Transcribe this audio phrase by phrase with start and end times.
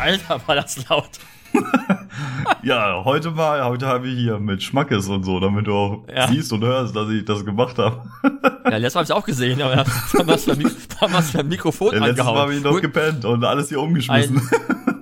[0.00, 1.10] Alter, war das laut.
[2.62, 6.28] ja, heute mal, heute habe ich hier mit Schmackes und so, damit du auch ja.
[6.28, 8.02] siehst und hörst, dass ich das gemacht habe.
[8.64, 12.24] ja, letztes Mal habe ich auch gesehen, aber da haben wir das Mikrofon ja, Letztes
[12.24, 12.82] Mal habe ich noch Gut.
[12.82, 14.40] gepennt und alles hier umgeschmissen.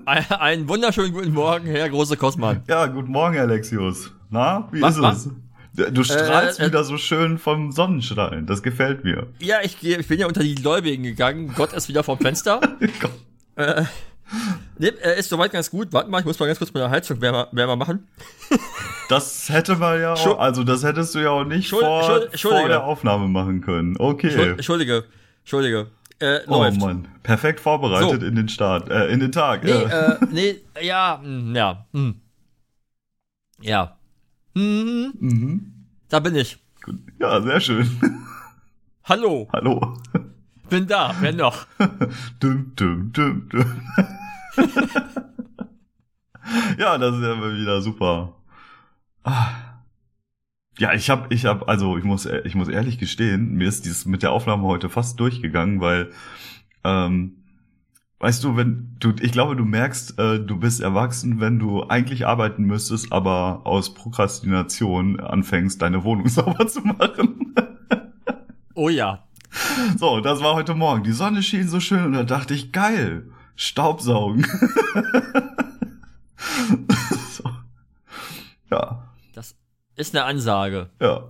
[0.06, 2.62] Ein, ein, einen wunderschönen guten Morgen, Herr Große Kosmann.
[2.67, 4.11] Ja, guten Morgen, Alexius.
[4.31, 5.27] Na, wie was, ist was?
[5.27, 5.92] es?
[5.92, 8.47] Du strahlst äh, äh, wieder so schön vom Sonnenstrahlen.
[8.47, 9.28] Das gefällt mir.
[9.39, 11.53] Ja, ich, ich bin ja unter die Gläubigen gegangen.
[11.55, 12.61] Gott ist wieder vom Fenster.
[13.55, 13.84] äh,
[14.79, 15.93] Nee, er ist soweit ganz gut.
[15.93, 18.07] Warte mal, ich muss mal ganz kurz meine Heizung wärmer, wärmer machen.
[19.09, 22.03] Das hätte man ja auch, also das hättest du ja auch nicht Schuld, vor,
[22.34, 23.97] Schuld, vor der Aufnahme machen können.
[23.99, 24.51] Okay.
[24.51, 25.05] Entschuldige,
[25.41, 25.87] Entschuldige.
[26.21, 26.81] Äh, oh läuft.
[26.81, 28.27] Mann, perfekt vorbereitet so.
[28.27, 29.65] in den Start, äh, in den Tag.
[29.65, 32.01] Nee, äh, nee, ja, mh, ja, mh.
[32.01, 32.21] Hm.
[33.62, 33.97] ja.
[34.55, 35.12] Mhm.
[35.19, 35.73] Mhm.
[36.09, 36.59] Da bin ich.
[37.21, 37.89] Ja, sehr schön.
[39.05, 39.49] Hallo.
[39.53, 39.97] Hallo.
[40.69, 41.66] Bin da, wer noch?
[42.41, 43.83] dum, dum, dum, dum.
[46.78, 48.34] ja, das ist ja wieder super.
[49.25, 49.48] Ah.
[50.78, 54.05] Ja, ich habe, ich habe, also ich muss, ich muss ehrlich gestehen, mir ist dieses
[54.05, 56.10] mit der Aufnahme heute fast durchgegangen, weil,
[56.84, 57.44] ähm,
[58.20, 62.27] weißt du, wenn du, ich glaube, du merkst, äh, du bist erwachsen, wenn du eigentlich
[62.27, 67.54] arbeiten müsstest, aber aus Prokrastination anfängst, deine Wohnung sauber zu machen.
[68.75, 69.28] oh ja.
[69.98, 71.02] So, das war heute Morgen.
[71.02, 73.30] Die Sonne schien so schön und da dachte ich, geil.
[73.56, 74.46] Staubsaugen.
[77.30, 77.50] so.
[78.70, 79.08] Ja.
[79.34, 79.56] Das
[79.96, 80.91] ist eine Ansage.
[81.00, 81.24] Ja.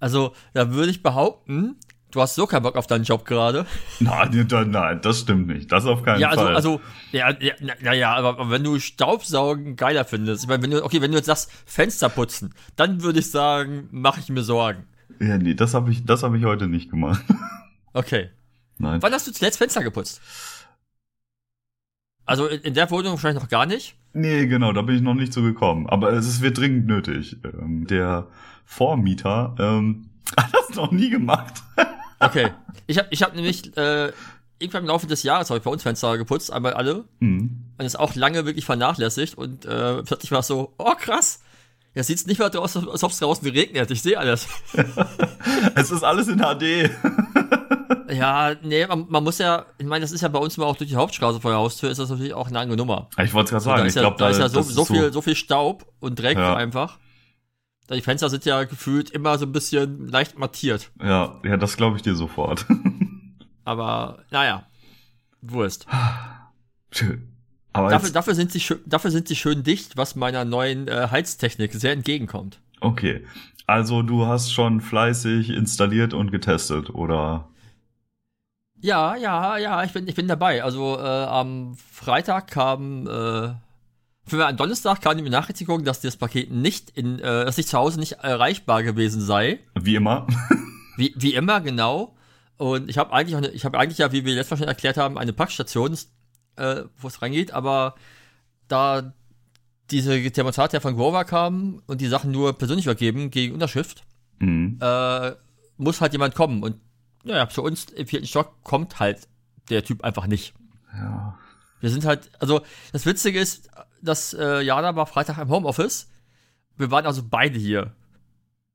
[0.00, 1.76] Also, da würde ich behaupten,
[2.10, 3.66] du hast so keinen Bock auf deinen Job gerade.
[4.00, 5.72] Nein, nein, das stimmt nicht.
[5.72, 6.54] Das auf keinen ja, also, Fall.
[6.54, 6.80] Also,
[7.12, 11.10] ja, ja, naja, aber wenn du Staubsaugen geiler findest, ich meine, wenn du, okay, wenn
[11.10, 14.86] du jetzt sagst, Fenster putzen, dann würde ich sagen, mache ich mir Sorgen.
[15.20, 17.24] Ja, nee, das habe ich, das habe ich heute nicht gemacht.
[17.94, 18.28] Okay.
[18.76, 19.02] Nein.
[19.02, 20.20] Wann hast du zuletzt Fenster geputzt?
[22.26, 23.96] Also in, in, der Wohnung wahrscheinlich noch gar nicht?
[24.12, 25.88] Nee, genau, da bin ich noch nicht so gekommen.
[25.88, 27.38] Aber es wird dringend nötig.
[27.42, 28.28] Ähm, der
[28.66, 31.54] Vormieter ähm, hat das noch nie gemacht.
[32.20, 32.50] okay.
[32.86, 34.12] Ich habe ich hab nämlich äh,
[34.58, 37.04] irgendwann im Laufe des Jahres habe ich bei uns Fenster geputzt, einmal alle.
[37.20, 37.64] Mhm.
[37.78, 39.36] Und ist auch lange wirklich vernachlässigt.
[39.36, 41.40] Und äh, plötzlich war es so, oh krass,
[41.98, 43.90] ja, sieht's nicht mehr aus, als ob es draußen regnet.
[43.90, 44.46] Ich sehe alles.
[45.74, 46.90] es ist alles in HD.
[48.08, 50.76] Ja, nee, man, man, muss ja, ich meine, das ist ja bei uns immer auch
[50.76, 53.10] durch die Hauptstraße vor der Haustür, ist das natürlich auch eine andere Nummer.
[53.20, 55.12] Ich wollte es gerade sagen, ich ja, glaube, da, da, ist ja so, so viel,
[55.12, 56.54] so viel Staub und Dreck ja.
[56.54, 57.00] einfach.
[57.90, 60.92] Die Fenster sind ja gefühlt immer so ein bisschen leicht mattiert.
[61.02, 62.64] Ja, ja, das glaube ich dir sofort.
[63.64, 64.68] Aber, naja,
[65.42, 65.88] Wurst.
[66.92, 67.37] Schön.
[67.88, 71.72] Dafür, dafür, sind sie schön, dafür sind sie schön dicht, was meiner neuen äh, Heiztechnik
[71.72, 72.60] sehr entgegenkommt.
[72.80, 73.24] Okay.
[73.66, 77.48] Also du hast schon fleißig installiert und getestet, oder?
[78.80, 80.62] Ja, ja, ja, ich bin, ich bin dabei.
[80.62, 83.50] Also äh, am Freitag kam, äh,
[84.26, 87.76] für am Donnerstag kam die Benachrichtigung, dass das Paket nicht in, äh, dass ich zu
[87.76, 89.58] Hause nicht erreichbar gewesen sei.
[89.74, 90.26] Wie immer.
[90.96, 92.14] wie, wie immer, genau.
[92.56, 94.96] Und ich habe eigentlich, eine, ich habe eigentlich ja, wie wir letztes Mal schon erklärt
[94.96, 95.96] haben, eine Packstation,
[96.58, 97.94] äh, wo es reingeht, aber
[98.68, 99.12] da
[99.90, 104.04] diese Demonstrate ja von Grover kamen und die Sachen nur persönlich übergeben gegen Unterschrift,
[104.38, 104.78] mhm.
[104.80, 105.32] äh,
[105.78, 106.62] muss halt jemand kommen.
[106.62, 106.76] Und
[107.24, 109.28] naja, zu uns im vierten Stock kommt halt
[109.70, 110.54] der Typ einfach nicht.
[110.92, 111.38] Ja.
[111.80, 112.62] Wir sind halt, also
[112.92, 113.70] das Witzige ist,
[114.02, 116.08] dass äh, Jana war Freitag im Homeoffice.
[116.76, 117.92] Wir waren also beide hier.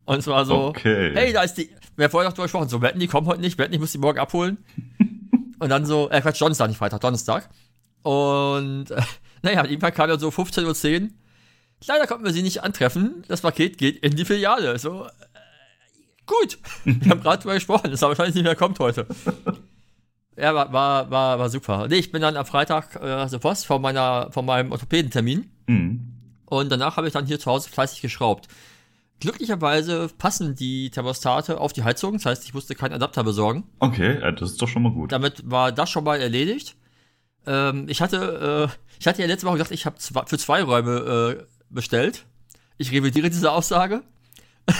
[0.06, 1.12] Und es war so, okay.
[1.14, 3.40] hey, da ist die, wir haben vorher noch drüber gesprochen, so, wetten, die kommen heute
[3.40, 4.58] nicht, wetten, ich muss die morgen abholen.
[5.60, 7.50] und dann so, äh, Quatsch, Donnerstag, nicht Freitag, Donnerstag.
[8.04, 9.02] Und, äh,
[9.42, 11.10] naja, irgendwann kam dann so 15.10 Uhr.
[11.86, 13.24] Leider konnten wir sie nicht antreffen.
[13.28, 14.80] Das Paket geht in die Filiale.
[14.80, 15.08] So,
[16.26, 16.58] Gut.
[16.84, 19.06] Wir haben gerade drüber gesprochen, dass er wahrscheinlich nicht mehr kommt heute.
[20.38, 21.88] Ja, war, war, war, war super.
[21.88, 25.52] Nee, ich bin dann am Freitag äh, also Post von meiner, von meinem Orthopädentermin.
[25.68, 26.14] Mhm.
[26.46, 28.48] Und danach habe ich dann hier zu Hause fleißig geschraubt.
[29.20, 33.64] Glücklicherweise passen die Thermostate auf die Heizung, das heißt, ich musste keinen Adapter besorgen.
[33.80, 35.12] Okay, das ist doch schon mal gut.
[35.12, 36.76] Damit war das schon mal erledigt.
[37.46, 41.38] Ähm, ich hatte, äh, ich hatte ja letzte Woche gesagt, ich habe für zwei Räume
[41.40, 42.26] äh, bestellt.
[42.78, 44.02] Ich revidiere diese Aussage.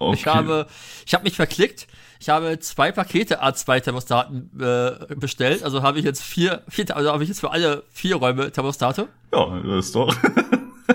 [0.00, 0.14] Okay.
[0.14, 0.68] Ich habe,
[1.06, 1.88] ich habe mich verklickt.
[2.20, 5.64] ich habe zwei Pakete A2-Thermostaten äh, bestellt.
[5.64, 9.08] Also habe ich jetzt vier, vier also habe ich jetzt für alle vier Räume Thermostate.
[9.32, 10.14] Ja, das ist doch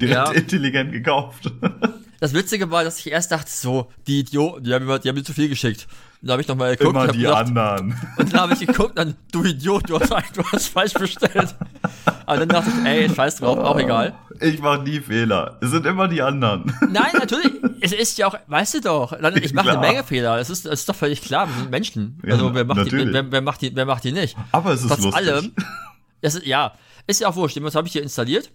[0.00, 0.32] direkt Ja.
[0.32, 1.50] intelligent gekauft.
[2.20, 5.16] Das Witzige war, dass ich erst dachte, so, die Idioten, die haben mir, die haben
[5.16, 5.88] mir zu viel geschickt.
[6.22, 8.00] Und dann habe ich nochmal geguckt Immer die gedacht, anderen.
[8.16, 11.52] und dann habe ich geguckt, dann, du Idiot, du hast, du hast falsch bestellt.
[12.26, 14.14] Aber dann dachte ich, ey, scheiß drauf, auch egal.
[14.40, 15.58] Ich mache nie Fehler.
[15.60, 16.72] Es sind immer die anderen.
[16.90, 19.80] Nein, natürlich, es ist ja auch, weißt du doch, ich mache eine.
[19.80, 22.20] Menge Fehler, es ist, es ist doch völlig klar, wir sind Menschen.
[22.24, 24.36] Ja, Also wer macht, die, wer, wer, macht die, wer macht die nicht?
[24.52, 25.14] Aber es ist Trotz lustig.
[25.26, 25.52] allem,
[26.20, 26.72] ist, ja,
[27.08, 27.60] ist ja auch wurscht.
[27.62, 28.52] Was habe ich hier installiert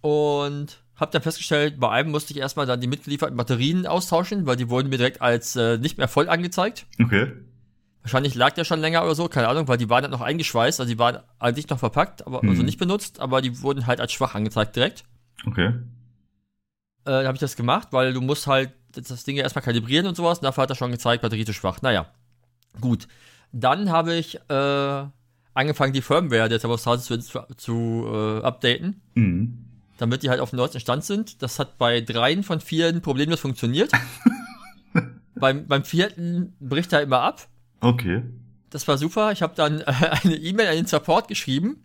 [0.00, 4.56] und habe dann festgestellt, bei einem musste ich erstmal dann die mitgelieferten Batterien austauschen, weil
[4.56, 6.86] die wurden mir direkt als äh, nicht mehr voll angezeigt.
[7.02, 7.32] Okay.
[8.02, 10.78] Wahrscheinlich lag der schon länger oder so, keine Ahnung, weil die waren dann noch eingeschweißt,
[10.80, 12.66] also die waren eigentlich noch verpackt, aber also Mhm.
[12.66, 15.04] nicht benutzt, aber die wurden halt als schwach angezeigt direkt.
[15.46, 15.68] Okay.
[15.68, 15.72] Äh,
[17.04, 20.16] da habe ich das gemacht, weil du musst halt das Ding ja erstmal kalibrieren und
[20.16, 20.38] sowas.
[20.38, 21.82] Und dafür hat er schon gezeigt, Batterie zu schwach.
[21.82, 22.06] Naja,
[22.80, 23.08] gut.
[23.52, 25.04] Dann habe ich äh,
[25.54, 29.73] angefangen, die Firmware der Thermostate zu, zu, zu äh, updaten, Mhm.
[29.98, 31.42] Damit die halt auf dem neuesten Stand sind.
[31.42, 33.92] Das hat bei dreien von vieren problemlos funktioniert.
[35.34, 37.48] beim, beim vierten bricht er immer ab.
[37.80, 38.22] Okay.
[38.70, 39.32] Das war super.
[39.32, 41.84] Ich habe dann äh, eine E-Mail an den Support geschrieben,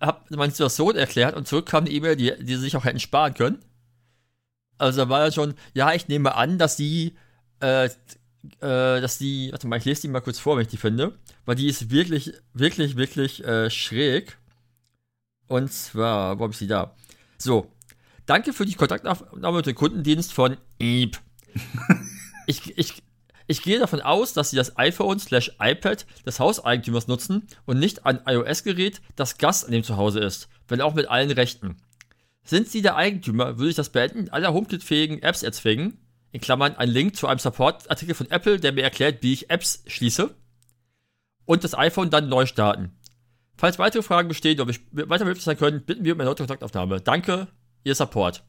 [0.00, 3.00] habe meine Situation erklärt und zurück kam eine E-Mail, die, die sie sich auch hätten
[3.00, 3.58] sparen können.
[4.78, 7.14] Also da war ja schon, ja, ich nehme an, dass die,
[7.60, 7.90] äh, äh,
[8.60, 11.56] dass die, warte mal, ich lese die mal kurz vor, wenn ich die finde, weil
[11.56, 14.38] die ist wirklich, wirklich, wirklich äh, schräg.
[15.50, 16.94] Und zwar, wo habe ich sie da?
[17.36, 17.72] So,
[18.24, 21.18] danke für die Kontaktaufnahme mit dem Kundendienst von Eep.
[22.46, 23.02] ich, ich,
[23.48, 28.06] ich gehe davon aus, dass Sie das iPhone slash iPad des Hauseigentümers nutzen und nicht
[28.06, 31.78] ein iOS-Gerät, das Gast an dem zu Hause ist, wenn auch mit allen Rechten.
[32.44, 35.98] Sind Sie der Eigentümer, würde ich das Beenden aller HomeKit-fähigen Apps erzwingen,
[36.30, 39.82] in Klammern ein Link zu einem Support-Artikel von Apple, der mir erklärt, wie ich Apps
[39.88, 40.32] schließe,
[41.44, 42.92] und das iPhone dann neu starten.
[43.60, 47.02] Falls weitere Fragen bestehen oder wir weiter möglich sein können, bitten wir um eine Kontaktaufnahme.
[47.02, 47.46] Danke,
[47.84, 48.42] Ihr Support.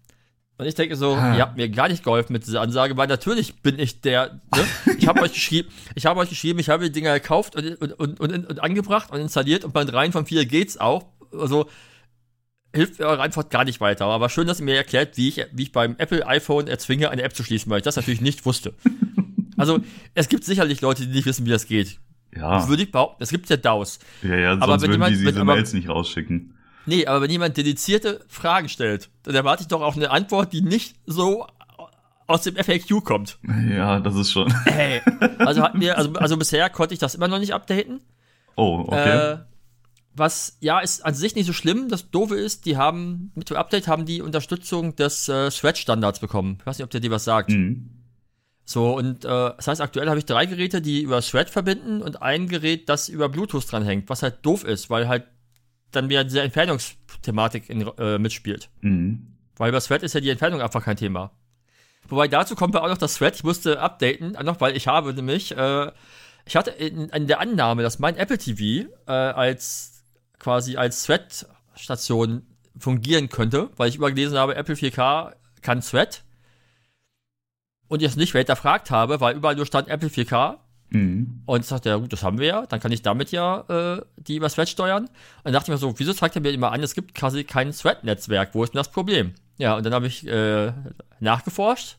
[0.58, 1.36] Und ich denke so, Ah.
[1.36, 4.96] ihr habt mir gar nicht geholfen mit dieser Ansage, weil natürlich bin ich der, ne?
[4.98, 7.92] Ich habe euch geschrieben, ich habe euch geschrieben, ich habe die Dinger gekauft und, und,
[7.94, 11.08] und, und, und angebracht und installiert und bei dreien von vier geht's auch.
[11.34, 11.68] Also
[12.74, 14.06] hilft mir eure Antwort gar nicht weiter.
[14.06, 17.24] Aber schön, dass ihr mir erklärt, wie ich, wie ich beim Apple iPhone erzwinge, eine
[17.24, 18.74] App zu schließen, weil ich das natürlich nicht wusste.
[19.58, 19.80] Also,
[20.14, 22.00] es gibt sicherlich Leute, die nicht wissen, wie das geht.
[22.36, 22.68] Ja.
[22.70, 23.22] Würde ich behaupten.
[23.24, 24.00] Es gibt ja DAOs.
[24.24, 26.56] Ja, ja, sonst Aber wenn würden jemand- die diese wenn- aber- Mails nicht rausschicken.
[26.86, 30.62] Nee, aber wenn jemand dedizierte Fragen stellt, dann erwarte ich doch auch eine Antwort, die
[30.62, 31.46] nicht so
[32.26, 33.38] aus dem FAQ kommt.
[33.70, 34.52] Ja, das ist schon.
[34.66, 35.02] Hey.
[35.40, 38.00] Also hatten wir, also, also bisher konnte ich das immer noch nicht updaten.
[38.56, 39.34] Oh, okay.
[39.34, 39.38] Äh,
[40.16, 41.88] was ja ist an sich nicht so schlimm.
[41.90, 46.58] Das Doofe ist, die haben mit dem Update haben die Unterstützung des äh, Thread-Standards bekommen.
[46.62, 47.50] Ich weiß nicht, ob der dir was sagt.
[47.52, 47.90] mhm.
[48.66, 52.22] So, und äh, das heißt, aktuell habe ich drei Geräte, die über Thread verbinden und
[52.22, 55.26] ein Gerät, das über Bluetooth dranhängt, was halt doof ist, weil halt
[55.92, 58.70] dann wieder diese Entfernungsthematik in, äh, mitspielt.
[58.82, 59.36] Mhm.
[59.58, 61.32] Weil über Thread ist ja die Entfernung einfach kein Thema.
[62.08, 64.88] Wobei dazu kommt ja auch noch das Thread, ich musste updaten, auch noch, weil ich
[64.88, 65.92] habe nämlich, äh,
[66.46, 70.04] ich hatte in, in der Annahme, dass mein Apple TV äh, als
[70.40, 72.44] quasi als Thread-Station
[72.78, 76.24] fungieren könnte, weil ich übergelesen habe, Apple 4K kann Thread.
[77.92, 80.60] Und jetzt nicht hinterfragt habe, weil überall nur stand Apple 4K.
[80.92, 81.42] Mhm.
[81.46, 84.02] Und ich dachte, ja gut, das haben wir ja, dann kann ich damit ja äh,
[84.16, 85.08] die über Thread steuern.
[85.08, 85.12] Und
[85.44, 87.74] dann dachte ich mir so, wieso zeigt er mir immer an, es gibt quasi kein
[87.74, 89.34] Thread-Netzwerk, wo ist denn das Problem?
[89.58, 90.72] Ja, und dann habe ich äh,
[91.20, 91.98] nachgeforscht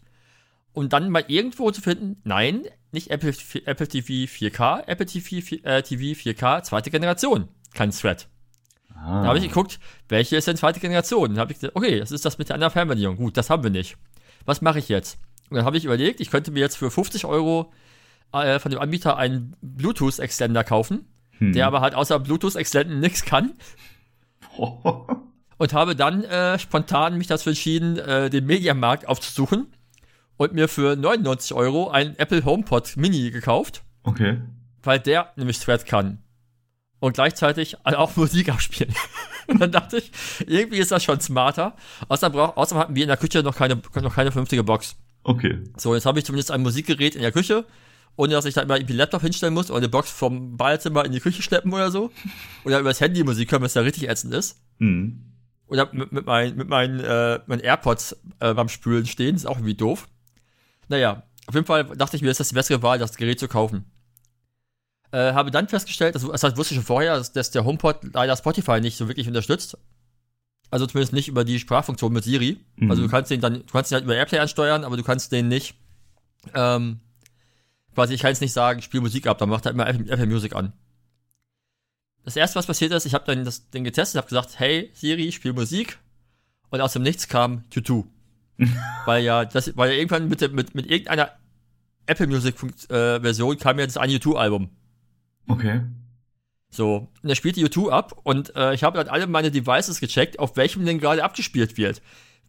[0.72, 3.34] und dann mal irgendwo zu finden, nein, nicht Apple,
[3.66, 8.28] Apple TV 4K, Apple TV, 4, äh, TV 4K, zweite Generation, kein Thread.
[8.94, 9.20] Ah.
[9.20, 11.32] Da habe ich geguckt, welche ist denn zweite Generation?
[11.32, 13.16] Dann habe ich gesagt, okay, das ist das mit der anderen Fernbedienung.
[13.16, 13.98] Gut, das haben wir nicht.
[14.46, 15.18] Was mache ich jetzt?
[15.52, 17.70] Und dann habe ich überlegt, ich könnte mir jetzt für 50 Euro
[18.32, 21.04] äh, von dem Anbieter einen Bluetooth-Extender kaufen,
[21.42, 21.52] Hm.
[21.52, 23.52] der aber halt außer Bluetooth-Extenden nichts kann.
[25.58, 29.68] Und habe dann äh, spontan mich dazu entschieden, äh, den Mediamarkt aufzusuchen
[30.36, 34.40] und mir für 99 Euro einen Apple HomePod Mini gekauft, okay.
[34.82, 36.18] weil der nämlich Thread kann.
[36.98, 38.94] Und gleichzeitig auch Musik abspielen.
[39.46, 40.10] und dann dachte ich,
[40.46, 41.76] irgendwie ist das schon smarter.
[42.08, 44.96] Außerdem, brauch, außerdem hatten wir in der Küche noch keine, noch keine vernünftige Box.
[45.24, 45.62] Okay.
[45.76, 47.64] So, jetzt habe ich zumindest ein Musikgerät in der Küche,
[48.16, 51.12] ohne dass ich da immer irgendwie Laptop hinstellen muss oder eine Box vom Badezimmer in
[51.12, 52.10] die Küche schleppen oder so.
[52.64, 54.60] Oder übers Handy Musik hören, was da richtig ätzend ist.
[54.78, 55.32] Mhm.
[55.66, 59.56] Oder mit, mit, mein, mit meinen, äh, meinen AirPods äh, beim Spülen stehen, ist auch
[59.56, 60.08] irgendwie doof.
[60.88, 63.48] Naja, auf jeden Fall dachte ich mir, ist das die bessere Wahl, das Gerät zu
[63.48, 63.86] kaufen.
[65.12, 68.36] Äh, habe dann festgestellt, das, das wusste ich schon vorher, dass, dass der HomePod leider
[68.36, 69.76] Spotify nicht so wirklich unterstützt.
[70.72, 72.58] Also zumindest nicht über die Sprachfunktion mit Siri.
[72.76, 72.90] Mhm.
[72.90, 75.30] Also du kannst den dann, du kannst den halt über Airplay ansteuern, aber du kannst
[75.30, 75.76] den nicht
[76.54, 76.98] Ähm,
[77.94, 80.26] quasi, ich kann jetzt nicht sagen, spiel Musik ab, dann macht er immer Apple, Apple
[80.26, 80.72] Music an.
[82.24, 85.32] Das erste, was passiert ist, ich habe dann das Ding getestet, habe gesagt, hey Siri,
[85.32, 85.98] spiel Musik.
[86.70, 88.04] Und aus dem Nichts kam Tutu.
[89.04, 91.32] weil ja, das, weil ja irgendwann mit, mit, mit irgendeiner
[92.06, 92.56] Apple Music
[92.88, 94.70] äh, Version kam jetzt ein U2-Album.
[95.48, 95.82] Okay.
[96.74, 100.00] So, und er spielt die U2 ab und äh, ich habe dann alle meine Devices
[100.00, 102.00] gecheckt, auf welchem denn gerade abgespielt wird.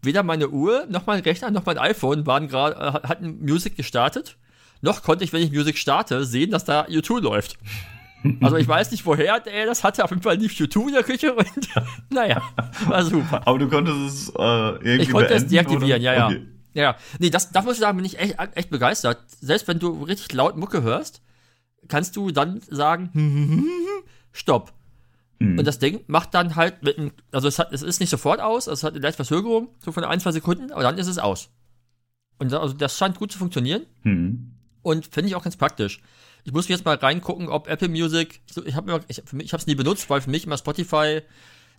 [0.02, 4.38] Weder meine Uhr, noch mein Rechner, noch mein iPhone waren gerade, äh, hatten Music gestartet.
[4.82, 7.58] Noch konnte ich, wenn ich Music starte, sehen, dass da U2 läuft.
[8.40, 10.06] Also ich weiß nicht, woher er das hatte.
[10.06, 11.48] Auf jeden Fall lief U2 in der Küche und
[12.10, 12.42] naja,
[12.88, 13.46] war super.
[13.46, 15.98] Aber du konntest es äh, irgendwie Ich konnte beenden, es deaktivieren, oder?
[15.98, 16.28] ja, ja.
[16.28, 16.48] Okay.
[16.74, 19.20] Ja, nee, das, das muss ich sagen, bin ich echt, echt begeistert.
[19.42, 21.22] Selbst wenn du richtig laut Mucke hörst,
[21.88, 23.12] kannst du dann sagen,
[24.34, 24.74] Stopp.
[25.40, 25.60] Mhm.
[25.60, 28.42] Und das Ding macht dann halt mit einem, also es, hat, es ist nicht sofort
[28.42, 31.18] aus, es hat eine leichte Verzögerung, so von ein, zwei Sekunden, aber dann ist es
[31.18, 31.50] aus.
[32.40, 34.52] Und da, also das scheint gut zu funktionieren Mhm.
[34.82, 36.02] und finde ich auch ganz praktisch.
[36.44, 39.76] Ich muss jetzt mal reingucken, ob Apple Music, ich, ich habe ich, ich es nie
[39.76, 41.22] benutzt, weil für mich immer Spotify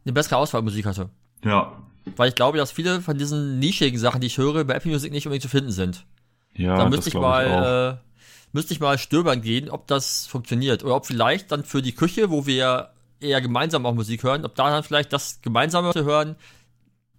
[0.04, 1.10] eine bessere Auswahl Musik hatte.
[1.44, 1.82] Ja.
[2.16, 5.12] Weil ich glaube, dass viele von diesen nischigen Sachen, die ich höre, bei Apple Music
[5.12, 6.06] nicht unbedingt zu finden sind.
[6.54, 8.13] Ja, da das müsste ich mal, äh,
[8.54, 10.84] müsste ich mal stöbern gehen, ob das funktioniert.
[10.84, 14.54] Oder ob vielleicht dann für die Küche, wo wir eher gemeinsam auch Musik hören, ob
[14.54, 16.36] da dann vielleicht das gemeinsame zu hören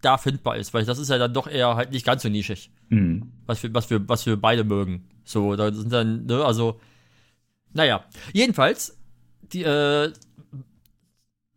[0.02, 2.70] da findbar ist, weil das ist ja dann doch eher halt nicht ganz so nischig,
[2.90, 3.32] Mhm.
[3.48, 5.08] was wir, was wir, was wir beide mögen.
[5.24, 6.80] So, da sind dann, ne, also,
[7.74, 8.06] naja.
[8.32, 8.98] Jedenfalls,
[9.52, 10.14] die, äh,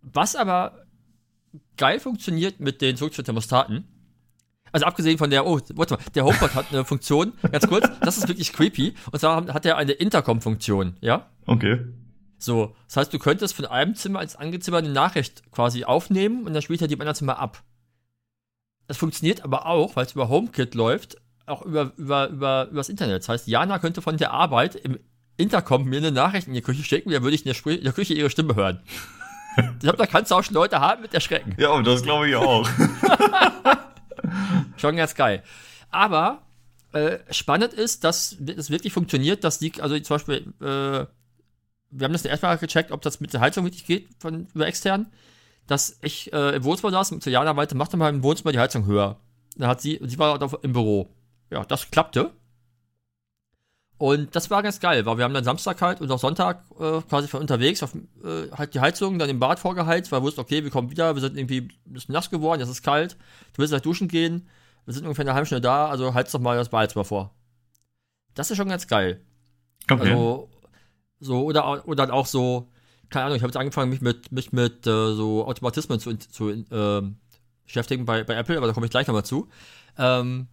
[0.01, 0.87] was aber
[1.77, 3.85] geil funktioniert mit den Zurückschritt-Thermostaten,
[4.73, 8.19] also abgesehen von der, oh, warte mal, der HomePod hat eine Funktion, ganz kurz, das
[8.19, 11.29] ist wirklich creepy, und zwar hat er eine Intercom-Funktion, ja?
[11.47, 11.81] Okay.
[12.39, 16.55] So, das heißt, du könntest von einem Zimmer als Angezimmer eine Nachricht quasi aufnehmen und
[16.55, 17.65] dann spielt er die im anderen Zimmer ab.
[18.87, 23.23] Das funktioniert aber auch, weil es über HomeKit läuft, auch über, über, über, übers Internet.
[23.23, 24.99] Das heißt, Jana könnte von der Arbeit im
[25.37, 27.85] Intercom mir eine Nachricht in die Küche schicken, da würde ich in der, Spr in
[27.85, 28.81] der Küche ihre Stimme hören.
[29.57, 31.57] Ich glaube, da kannst du auch schon Leute haben mit erschrecken.
[31.59, 32.69] Ja, und das glaube ich auch.
[34.77, 35.43] Schon ganz geil.
[35.91, 36.43] Aber
[36.93, 41.07] äh, spannend ist, dass es wirklich funktioniert, dass die, also zum Beispiel, äh,
[41.91, 45.07] wir haben das erstmal gecheckt, ob das mit der Heizung wirklich geht von über extern,
[45.67, 48.53] dass ich äh, im Wohnzimmer saß und zu Jana meinte, mach doch mal im Wohnzimmer
[48.53, 49.19] die Heizung höher.
[49.57, 51.09] Dann hat sie, sie war im Büro.
[51.51, 52.31] Ja, das klappte.
[53.99, 57.01] Und das war ganz geil, weil wir haben dann Samstag halt und auch Sonntag äh,
[57.03, 60.41] quasi von unterwegs auf äh, halt die Heizung dann im Bad vorgeheizt, weil wir wussten,
[60.41, 63.15] okay, wir kommen wieder, wir sind irgendwie ein bisschen nass geworden, es ist kalt,
[63.55, 64.49] du willst gleich duschen gehen,
[64.85, 67.35] wir sind ungefähr eine halbe Stunde da, also heiz doch mal das Badezimmer vor.
[68.35, 69.21] Das ist schon ganz geil.
[69.91, 70.13] Okay.
[70.13, 70.49] Also,
[71.19, 72.71] so, oder, oder dann auch so,
[73.11, 76.51] keine Ahnung, ich habe jetzt angefangen, mich mit, mich mit äh, so Automatismen zu, zu
[76.71, 77.17] ähm,
[77.65, 79.49] beschäftigen bei, bei Apple, aber da komme ich gleich nochmal zu.
[79.99, 80.47] Ähm,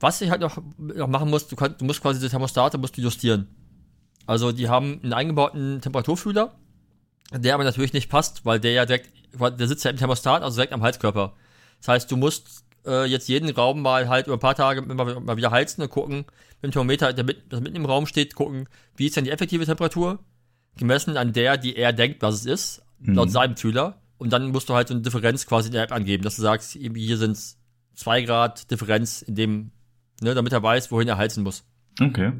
[0.00, 2.96] was ich halt noch, noch machen muss, du, kannst, du musst quasi die Thermostate musst
[2.96, 3.48] du justieren.
[4.26, 6.54] Also die haben einen eingebauten Temperaturfühler,
[7.32, 9.10] der aber natürlich nicht passt, weil der ja direkt,
[9.58, 11.34] der sitzt ja im Thermostat, also direkt am Heizkörper.
[11.78, 15.20] Das heißt, du musst äh, jetzt jeden Raum mal halt über ein paar Tage immer,
[15.20, 16.24] mal wieder heizen und gucken,
[16.60, 19.30] mit dem Thermometer, der mit, das mitten im Raum steht, gucken, wie ist denn die
[19.30, 20.18] effektive Temperatur,
[20.76, 23.32] gemessen an der, die er denkt, was es ist, laut Mhm.
[23.32, 24.00] seinem Fühler.
[24.18, 26.42] Und dann musst du halt so eine Differenz quasi in der App angeben, dass du
[26.42, 27.38] sagst, hier sind
[27.94, 29.70] zwei Grad Differenz in dem,
[30.20, 31.64] ne, damit er weiß, wohin er heizen muss.
[32.00, 32.32] Okay.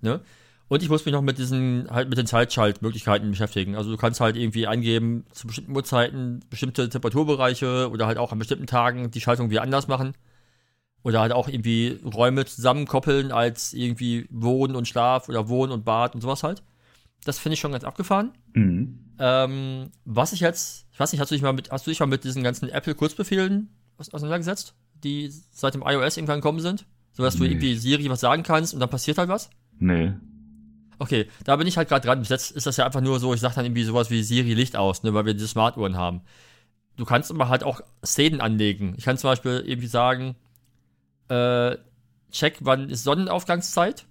[0.00, 0.20] Ne?
[0.68, 3.76] Und ich muss mich noch mit diesen, halt mit den Zeitschaltmöglichkeiten beschäftigen.
[3.76, 8.38] Also du kannst halt irgendwie eingeben, zu bestimmten Uhrzeiten bestimmte Temperaturbereiche oder halt auch an
[8.38, 10.14] bestimmten Tagen die Schaltung wieder anders machen.
[11.02, 16.14] Oder halt auch irgendwie Räume zusammenkoppeln als irgendwie Wohn und Schlaf oder Wohn und Bad
[16.14, 16.62] und sowas halt.
[17.24, 18.32] Das finde ich schon ganz abgefahren.
[18.54, 19.00] Mhm.
[19.18, 22.00] Ähm, was ich jetzt, ich weiß nicht, hast du dich mal mit, hast du dich
[22.00, 23.68] mal mit diesen ganzen Apple-Kurzbefehlen
[23.98, 26.86] aus- auseinandergesetzt, die seit dem iOS irgendwann gekommen sind?
[27.14, 27.50] So dass du Nee.
[27.50, 29.48] irgendwie Siri was sagen kannst und dann passiert halt was?
[29.78, 30.12] Nee.
[30.98, 32.20] Okay, da bin ich halt gerade dran.
[32.20, 34.54] Bis jetzt ist das ja einfach nur so, ich sag dann irgendwie sowas wie Siri
[34.54, 36.20] Licht aus, ne, weil wir diese Smartuhren haben.
[36.96, 38.94] Du kannst aber halt auch Szenen anlegen.
[38.96, 40.36] Ich kann zum Beispiel irgendwie sagen,
[41.28, 41.76] äh,
[42.30, 44.06] check, wann ist Sonnenaufgangszeit.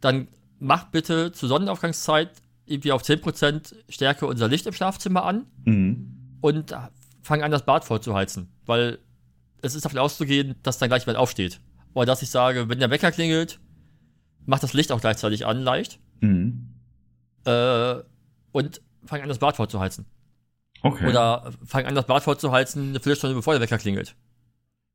[0.00, 0.28] Dann
[0.58, 2.30] mach bitte zur Sonnenaufgangszeit
[2.66, 6.38] irgendwie auf 10% Stärke unser Licht im Schlafzimmer an Mhm.
[6.40, 6.74] und
[7.22, 8.48] fang an, das Bad vorzuheizen.
[8.66, 8.98] Weil
[9.62, 11.60] es ist davon auszugehen, dass dann gleich jemand aufsteht.
[11.94, 13.60] Oder dass ich sage, wenn der Wecker klingelt,
[14.46, 16.00] mach das Licht auch gleichzeitig an, leicht.
[16.20, 16.74] Mhm.
[17.44, 17.96] Äh,
[18.52, 20.06] und fang an, das Bad vorzuheizen.
[20.82, 21.08] Okay.
[21.08, 24.14] Oder fang an, das Bad vorzuheizen, eine Viertelstunde bevor der Wecker klingelt.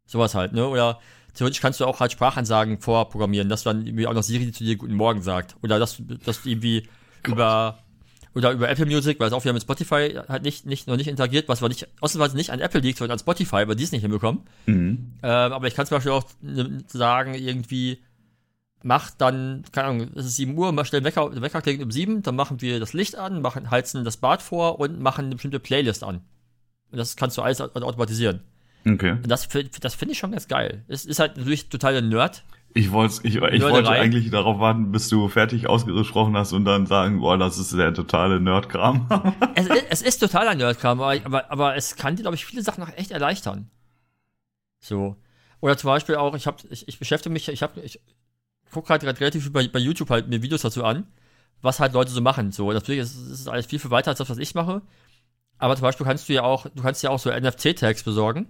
[0.05, 0.67] Sowas halt, ne?
[0.67, 0.99] Oder
[1.33, 4.75] theoretisch kannst du auch halt Sprachansagen vorprogrammieren, dass dann irgendwie auch noch Siri zu dir
[4.75, 5.55] Guten Morgen sagt.
[5.61, 6.87] Oder dass, dass du irgendwie
[7.25, 7.79] über
[8.35, 11.07] oder über Apple Music, weil es auch wieder mit Spotify halt nicht, nicht, noch nicht
[11.07, 13.91] interagiert, was aber nicht, ausnahmsweise nicht an Apple liegt, sondern an Spotify, weil die es
[13.91, 14.43] nicht hinbekommen.
[14.65, 15.13] Mhm.
[15.23, 17.99] Ähm, aber ich kann zum Beispiel auch ne, sagen, irgendwie,
[18.83, 21.91] macht dann, keine Ahnung, es ist 7 Uhr, mach schnell Wecker, der Wecker klingt um
[21.91, 25.35] 7, dann machen wir das Licht an, machen, heizen das Bad vor und machen eine
[25.35, 26.21] bestimmte Playlist an.
[26.91, 28.41] Und das kannst du alles automatisieren.
[28.87, 29.11] Okay.
[29.11, 29.47] Und das,
[29.81, 30.83] das finde ich schon ganz geil.
[30.87, 32.43] Es ist halt natürlich total der Nerd.
[32.73, 36.85] Ich, wollte ich, ich wollte eigentlich darauf warten, bis du fertig ausgesprochen hast und dann
[36.85, 39.07] sagen, boah, das ist der totale Nerdkram.
[39.55, 42.61] es, ist, es ist totaler Nerdkram, aber, aber, aber es kann dir, glaube ich, viele
[42.61, 43.71] Sachen noch echt erleichtern.
[44.79, 45.15] So.
[45.61, 47.99] Oder zum Beispiel auch, ich, hab, ich, ich beschäftige mich, ich, hab, ich
[48.71, 51.07] gucke halt relativ viel bei, bei YouTube halt mir Videos dazu an,
[51.61, 52.51] was halt Leute so machen.
[52.51, 54.81] So, natürlich ist es alles viel, viel weiter als das, was ich mache.
[55.57, 58.47] Aber zum Beispiel kannst du ja auch, du kannst ja auch so NFC-Tags besorgen.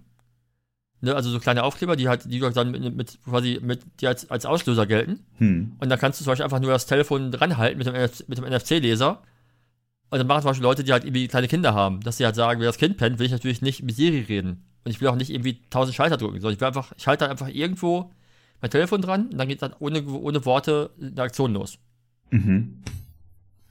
[1.02, 4.30] Ne, also so kleine Aufkleber, die halt, die dann mit, mit quasi mit, die als,
[4.30, 5.20] als Auslöser gelten.
[5.38, 5.78] Hm.
[5.80, 7.94] Und dann kannst du zum Beispiel einfach nur das Telefon dranhalten mit dem,
[8.28, 9.22] mit dem NFC-Leser.
[10.10, 12.36] Und dann machen zum Beispiel Leute, die halt irgendwie kleine Kinder haben, dass sie halt
[12.36, 14.66] sagen, wenn das Kind pennt, will ich natürlich nicht mit Siri reden.
[14.84, 17.26] Und ich will auch nicht irgendwie tausend Schalter drücken, sondern ich will einfach, ich halte
[17.26, 18.12] dann einfach irgendwo
[18.60, 21.78] mein Telefon dran und dann geht dann ohne, ohne Worte eine Aktion los.
[22.32, 22.82] Mhm.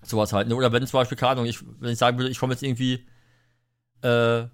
[0.02, 0.48] Sowas halt.
[0.48, 0.56] Ne?
[0.56, 3.06] Oder wenn zum Beispiel, keine Ahnung, ich, wenn ich sagen würde, ich komme jetzt irgendwie
[4.02, 4.46] äh,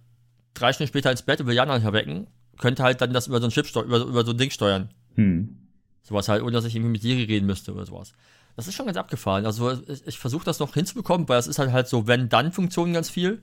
[0.55, 2.27] drei Stunden später ins Bett und will Jana nicht erwecken,
[2.59, 4.91] könnte halt dann das über so ein Chip über, über so ein Ding steuern.
[5.15, 5.57] Hm.
[6.03, 8.13] Sowas halt, ohne dass ich irgendwie mit Siri reden müsste oder sowas.
[8.57, 9.47] Das ist schon ganz abgefahren.
[9.47, 13.11] Also ich, ich versuche das noch hinzubekommen, weil es ist halt halt so wenn-dann-Funktionen ganz
[13.11, 13.43] viel.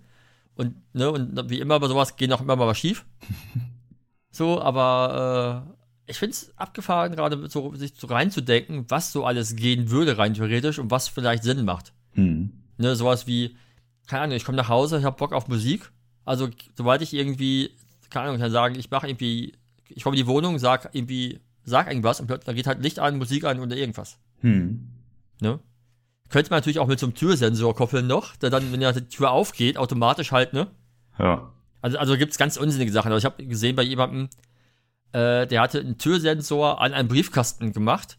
[0.55, 3.05] Und, ne, und wie immer bei sowas gehen auch immer mal was schief.
[4.31, 9.55] so, aber äh, ich finde es abgefahren, gerade so, sich so reinzudenken, was so alles
[9.55, 11.93] gehen würde, rein theoretisch, und was vielleicht Sinn macht.
[12.11, 12.51] Hm.
[12.77, 13.55] Ne, sowas wie,
[14.07, 15.91] keine Ahnung, ich komme nach Hause, ich habe Bock auf Musik.
[16.25, 17.71] Also, sobald ich irgendwie
[18.11, 19.53] keine Ahnung, kann sagen, ich mache irgendwie,
[19.89, 23.17] ich komme in die Wohnung, sag irgendwie, sag irgendwas und dann geht halt Licht an,
[23.17, 24.19] Musik an oder irgendwas.
[24.41, 24.87] Hm.
[25.41, 25.59] Ne?
[26.29, 29.31] Könnte man natürlich auch mit so einem Türsensor koppeln noch, der dann, wenn die Tür
[29.31, 30.67] aufgeht, automatisch halt, ne?
[31.19, 31.51] Ja.
[31.81, 33.11] Also, also gibt es ganz unsinnige Sachen.
[33.11, 34.29] Aber ich habe gesehen bei jemandem,
[35.11, 38.17] äh, der hatte einen Türsensor an einen Briefkasten gemacht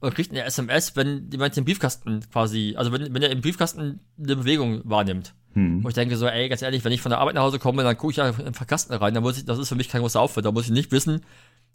[0.00, 4.00] und kriegt eine SMS, wenn jemand den Briefkasten quasi, also wenn, wenn er im Briefkasten
[4.18, 5.34] eine Bewegung wahrnimmt.
[5.56, 5.82] Hm.
[5.82, 7.82] Wo ich denke so, ey, ganz ehrlich, wenn ich von der Arbeit nach Hause komme,
[7.82, 10.02] dann gucke ich ja im Verkasten rein, dann muss ich, das ist für mich kein
[10.02, 11.22] großer Aufwand, da muss ich nicht wissen,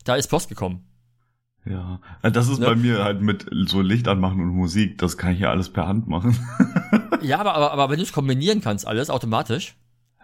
[0.06, 0.86] da ist Post gekommen.
[1.66, 2.68] Ja, das ist ne?
[2.68, 5.88] bei mir halt mit so Licht anmachen und Musik, das kann ich ja alles per
[5.88, 6.38] Hand machen.
[7.24, 9.76] ja, aber, aber, aber wenn du es kombinieren kannst, alles automatisch,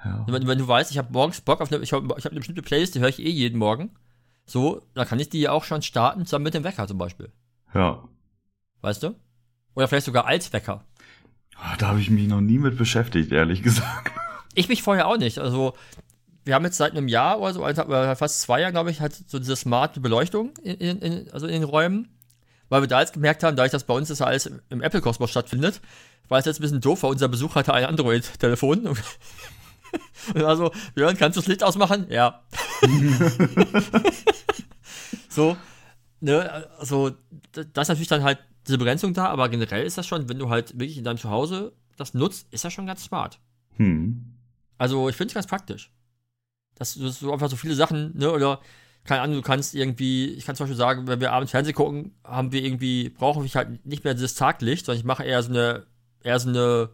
[0.06, 0.24] ja.
[0.28, 2.40] wenn, wenn du weißt, ich habe morgens Bock auf eine, ich habe ich hab eine
[2.40, 3.90] bestimmte Playlist, die höre ich eh jeden Morgen,
[4.46, 7.32] so, dann kann ich die ja auch schon starten, zusammen mit dem Wecker zum Beispiel.
[7.74, 8.04] Ja.
[8.82, 9.16] Weißt du?
[9.74, 10.84] Oder vielleicht sogar als Wecker.
[11.60, 14.12] Ah, da habe ich mich noch nie mit beschäftigt, ehrlich gesagt.
[14.54, 15.40] Ich mich vorher auch nicht.
[15.40, 15.74] Also,
[16.46, 19.16] wir haben jetzt seit einem Jahr oder so, oder fast zwei Jahren, glaube ich, halt
[19.28, 22.10] so diese smarte Beleuchtung in, in, also in den Räumen.
[22.70, 25.82] Weil wir da jetzt gemerkt haben, dadurch, dass bei uns das alles im Apple-Kosmos stattfindet,
[26.28, 28.88] war es jetzt ein bisschen doof, weil unser Besuch hatte ein Android-Telefon.
[30.34, 32.08] Und also, Björn, kannst du das Licht ausmachen?
[32.10, 32.42] Ja.
[35.30, 35.56] so,
[36.20, 37.12] ne, also,
[37.54, 40.50] das ist natürlich dann halt diese Begrenzung da, aber generell ist das schon, wenn du
[40.50, 43.40] halt wirklich in deinem Zuhause das nutzt, ist das schon ganz smart.
[43.78, 44.34] Hm.
[44.78, 45.92] Also ich finde es ganz praktisch.
[46.76, 48.60] Dass du so einfach so viele Sachen, ne, oder
[49.04, 52.12] keine Ahnung, du kannst irgendwie, ich kann zum Beispiel sagen, wenn wir abends Fernsehen gucken,
[52.24, 55.50] haben wir irgendwie, brauche ich halt nicht mehr dieses Taglicht, sondern ich mache eher so
[55.50, 55.86] eine,
[56.24, 56.90] eher so eine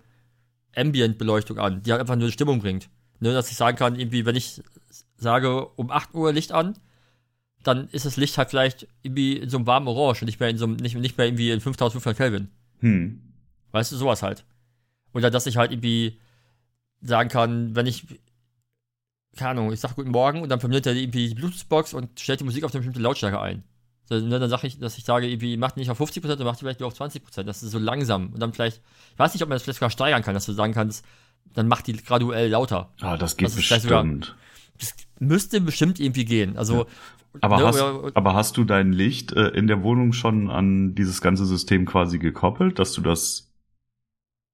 [0.76, 2.90] Ambient-Beleuchtung an, die halt einfach nur eine Stimmung bringt.
[3.20, 4.62] Ne, dass ich sagen kann, irgendwie, wenn ich
[5.18, 6.78] sage, um 8 Uhr Licht an,
[7.64, 10.50] dann ist das Licht halt vielleicht irgendwie in so einem warmen Orange und nicht mehr
[10.50, 12.50] in so einem, nicht, nicht mehr irgendwie in 5500 Kelvin.
[12.80, 13.22] Hm.
[13.72, 14.44] Weißt du, sowas halt.
[15.14, 16.20] Oder dass ich halt irgendwie
[17.02, 18.06] sagen kann, wenn ich,
[19.36, 22.40] keine Ahnung, ich sag guten Morgen und dann verbindet er irgendwie die Bluetooth-Box und stellt
[22.40, 23.64] die Musik auf eine bestimmte Lautstärke ein.
[24.06, 26.46] So, ne, dann sage ich, dass ich sage, irgendwie, macht die nicht auf 50%, dann
[26.46, 27.44] macht die vielleicht nur auf 20%.
[27.44, 28.34] Das ist so langsam.
[28.34, 28.82] Und dann vielleicht,
[29.14, 31.06] ich weiß nicht, ob man das vielleicht sogar steigern kann, dass du sagen kannst,
[31.54, 32.92] dann macht die graduell lauter.
[33.00, 33.82] Ah, das geht das bestimmt.
[33.82, 34.06] Sogar,
[34.80, 36.58] das müsste bestimmt irgendwie gehen.
[36.58, 36.86] Also.
[37.42, 40.94] Aber, no, hast, ja, aber hast du dein Licht äh, in der Wohnung schon an
[40.94, 43.52] dieses ganze System quasi gekoppelt, dass du das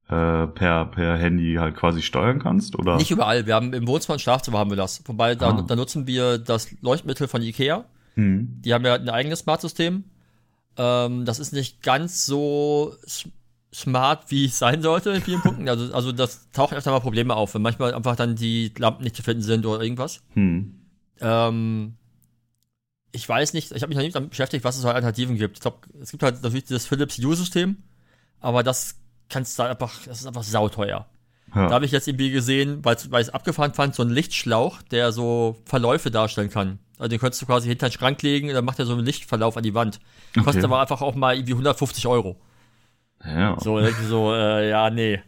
[0.08, 2.79] äh, per, per Handy halt quasi steuern kannst?
[2.79, 2.95] Oder?
[2.95, 3.45] Nicht überall.
[3.45, 5.03] Wir haben im Wohnzimmer und Schlafzimmer haben wir das.
[5.05, 5.62] Wobei, da, ah.
[5.62, 7.84] da nutzen wir das Leuchtmittel von Ikea.
[8.15, 8.62] Hm.
[8.62, 10.05] Die haben ja ein eigenes Smart-System.
[10.77, 12.93] Ähm, das ist nicht ganz so
[13.73, 15.69] smart, wie es sein sollte in vielen Punkten.
[15.69, 19.15] Also, also das tauchen öfter mal Probleme auf, wenn manchmal einfach dann die Lampen nicht
[19.15, 20.21] zu finden sind oder irgendwas.
[20.34, 20.75] Hm.
[21.21, 21.95] Ähm,
[23.12, 25.58] ich weiß nicht, ich habe mich noch nicht damit beschäftigt, was es für Alternativen gibt.
[25.58, 27.77] Ich glaube, es gibt halt natürlich das Philips Hue-System,
[28.39, 31.08] aber das kannst du einfach, das ist einfach sauteuer.
[31.55, 31.67] Ja.
[31.67, 35.12] Da habe ich jetzt irgendwie gesehen, weil ich es abgefahren fand, so einen Lichtschlauch, der
[35.12, 36.79] so Verläufe darstellen kann.
[36.99, 39.05] Also den könntest du quasi hinter den Schrank legen und dann macht er so einen
[39.05, 39.99] Lichtverlauf an die Wand.
[40.32, 40.43] Okay.
[40.43, 42.39] Kostet aber einfach auch mal irgendwie 150 Euro.
[43.23, 43.58] Ja.
[43.60, 45.21] So, so äh, ja, nee.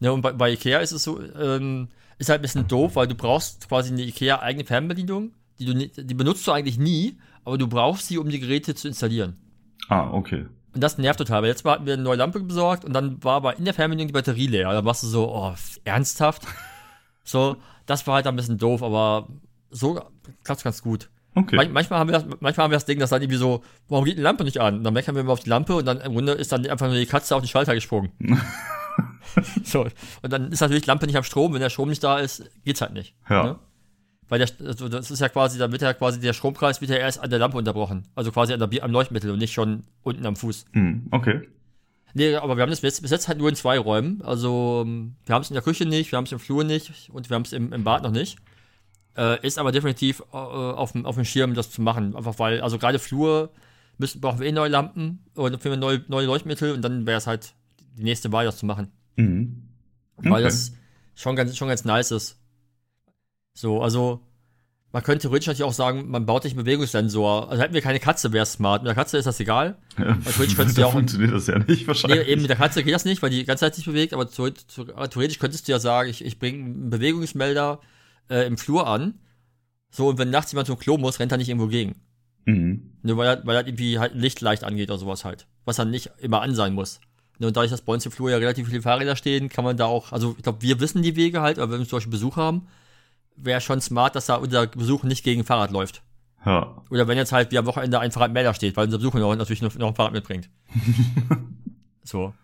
[0.00, 3.06] Ja, und bei, bei Ikea ist es so, ähm, ist halt ein bisschen doof, weil
[3.06, 7.58] du brauchst quasi eine Ikea eigene Fernbedienung die, du, die benutzt du eigentlich nie, aber
[7.58, 9.36] du brauchst sie, um die Geräte zu installieren.
[9.88, 10.46] Ah, okay.
[10.74, 13.34] Und das nervt total, weil jetzt hatten wir eine neue Lampe besorgt und dann war
[13.34, 14.72] aber in der Fernbedienung die Batterie leer.
[14.72, 16.42] Da warst du so, oh, ernsthaft?
[17.24, 19.28] so, das war halt ein bisschen doof, aber
[19.70, 20.00] so
[20.44, 21.10] klappt's ganz gut.
[21.34, 21.56] Okay.
[21.56, 24.04] Man, manchmal, haben wir das, manchmal haben wir das Ding, das dann irgendwie so, warum
[24.04, 24.78] geht die Lampe nicht an?
[24.78, 26.88] Und dann meckern wir mal auf die Lampe und dann im Grunde ist dann einfach
[26.88, 28.10] nur die Katze auf den Schalter gesprungen.
[29.64, 29.86] so.
[30.22, 31.52] Und dann ist natürlich die Lampe nicht am Strom.
[31.54, 33.14] Wenn der Strom nicht da ist, geht's halt nicht.
[33.28, 33.44] Ja.
[33.44, 33.58] Ne?
[34.28, 36.96] Weil der, also das ist ja quasi, da wird ja quasi der Stromkreis wird ja
[36.96, 38.06] erst an der Lampe unterbrochen.
[38.14, 40.66] Also quasi an der, am Leuchtmittel und nicht schon unten am Fuß.
[40.72, 41.48] Hm, okay.
[42.14, 44.20] Nee, aber wir haben das bis, bis jetzt halt nur in zwei Räumen.
[44.22, 44.84] Also,
[45.26, 47.34] wir haben es in der Küche nicht, wir haben es im Flur nicht und wir
[47.36, 48.36] haben es im, im Bad noch nicht.
[49.20, 52.16] Äh, ist aber definitiv äh, auf, dem- auf dem Schirm, das zu machen.
[52.16, 53.50] Einfach weil, also gerade Flur
[53.98, 57.26] müssen, brauchen wir eh neue Lampen und für neue, neue Leuchtmittel und dann wäre es
[57.26, 57.52] halt
[57.98, 58.90] die nächste Wahl, das zu machen.
[59.16, 59.68] Mhm.
[60.16, 60.42] Weil Okay.
[60.44, 60.72] das
[61.14, 62.38] schon ganz, schon ganz nice ist.
[63.52, 64.20] So, also,
[64.92, 67.50] man könnte theoretisch natürlich auch sagen, man baut sich einen Bewegungssensor.
[67.50, 68.82] Also hätten wir keine Katze, wäre smart.
[68.82, 69.76] Mit der Katze ist das egal.
[69.96, 72.26] Theoretisch könntest du ja auch funktioniert das ja nicht Nee, wahrscheinlich.
[72.28, 75.38] eben mit der Katze geht das nicht, weil die ganze Zeit sich bewegt, aber theoretisch
[75.38, 77.80] könntest du ja sagen, ich, ich bringe einen Bewegungsmelder
[78.30, 79.18] äh, im Flur an.
[79.90, 81.96] So, und wenn nachts jemand zum Klo muss, rennt er nicht irgendwo gegen.
[82.46, 82.92] Mhm.
[83.02, 85.46] Nur weil er, weil er irgendwie halt Licht leicht angeht oder sowas halt.
[85.64, 87.00] Was dann nicht immer an sein muss.
[87.38, 89.76] Nur und dadurch, dass bei uns im Flur ja relativ viele Fahrräder stehen, kann man
[89.76, 92.12] da auch, also ich glaube, wir wissen die Wege halt, aber wenn wir zum Beispiel
[92.12, 92.68] Besuch haben,
[93.34, 96.02] wäre schon smart, dass da unser Besuch nicht gegen Fahrrad läuft.
[96.44, 96.82] Ja.
[96.90, 99.62] Oder wenn jetzt halt wie am Wochenende ein Fahrradmelder steht, weil unser Besucher noch, natürlich
[99.62, 100.50] noch, noch ein Fahrrad mitbringt.
[102.04, 102.34] so.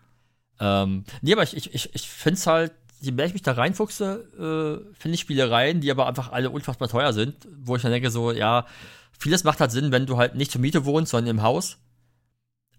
[0.59, 3.53] Ähm, nee, aber ich, ich, ich, ich finde es halt, je mehr ich mich da
[3.53, 7.91] reinfuchse, äh, finde ich Spielereien, die aber einfach alle unfassbar teuer sind, wo ich dann
[7.91, 8.65] denke so, ja,
[9.17, 11.77] vieles macht halt Sinn, wenn du halt nicht zur Miete wohnst, sondern im Haus.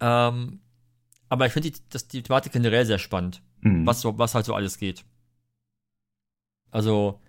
[0.00, 0.60] Ähm,
[1.28, 3.84] aber ich finde die, das- die Thematik generell sehr spannend Mhm.
[3.86, 5.04] was, so, was halt so alles geht.
[6.70, 7.20] Also,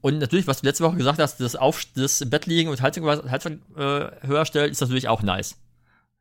[0.00, 2.82] und natürlich, was du letzte Woche gesagt hast, das, Auf, das im Bett liegen und
[2.82, 5.56] Heizung, Heizung äh, höher stellen, ist natürlich auch nice.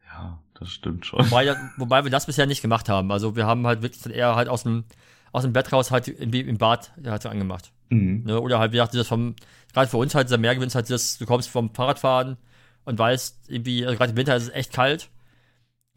[0.05, 1.19] Ja, das stimmt schon.
[1.25, 3.11] Wobei, wobei wir das bisher nicht gemacht haben.
[3.11, 4.85] Also wir haben halt wirklich dann eher halt aus dem,
[5.33, 7.73] aus dem Bett raus halt irgendwie im Bad die Heizung angemacht.
[7.89, 8.23] Mhm.
[8.25, 8.39] Ne?
[8.39, 9.35] Oder halt, wie gesagt, das vom,
[9.73, 12.37] gerade für uns halt dieser Mehrgewinn ist halt das, du kommst vom Fahrradfahren
[12.85, 15.09] und weißt irgendwie, also gerade im Winter ist es echt kalt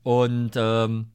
[0.02, 1.12] und ähm,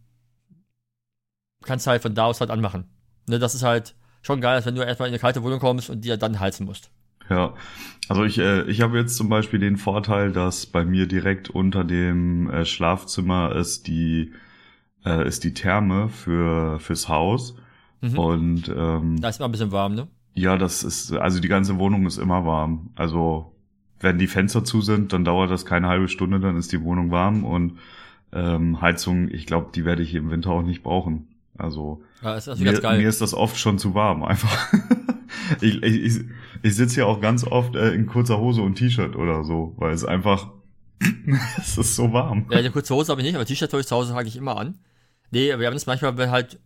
[1.63, 2.85] kannst halt von da aus halt anmachen.
[3.27, 5.89] Ne, das ist halt schon geil, als wenn du erstmal in eine kalte Wohnung kommst
[5.89, 6.91] und dir dann heizen musst.
[7.27, 7.55] Ja,
[8.07, 11.83] also ich, äh, ich habe jetzt zum Beispiel den Vorteil, dass bei mir direkt unter
[11.83, 14.33] dem äh, Schlafzimmer ist die
[15.05, 17.55] äh, ist die Therme für fürs Haus
[18.01, 18.17] Mhm.
[18.17, 20.07] und ähm, Da ist immer ein bisschen warm, ne?
[20.33, 22.89] ja, das ist also die ganze Wohnung ist immer warm.
[22.95, 23.51] Also
[23.99, 27.11] wenn die Fenster zu sind, dann dauert das keine halbe Stunde, dann ist die Wohnung
[27.11, 27.77] warm und
[28.33, 31.27] ähm, Heizung, ich glaube, die werde ich im Winter auch nicht brauchen.
[31.57, 34.73] Also Ja, ist, ist mir, mir ist das oft schon zu warm, einfach.
[35.61, 36.25] ich ich, ich,
[36.63, 39.93] ich sitze hier auch ganz oft äh, in kurzer Hose und T-Shirt oder so, weil
[39.93, 40.49] es einfach,
[41.57, 42.45] es ist so warm.
[42.49, 44.57] Ja, die kurze Hose habe ich nicht, aber T-Shirt habe ich zu Hause eigentlich immer
[44.57, 44.79] an.
[45.29, 46.59] Nee, wir haben das manchmal, wenn halt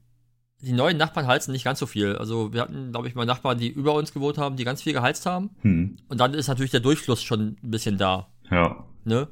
[0.61, 2.15] die neuen Nachbarn heizen nicht ganz so viel.
[2.15, 4.93] Also wir hatten, glaube ich, mal Nachbarn, die über uns gewohnt haben, die ganz viel
[4.93, 5.49] geheizt haben.
[5.61, 8.85] Hm, Und dann ist natürlich der Durchfluss schon ein bisschen da, ja.
[9.03, 9.27] ne?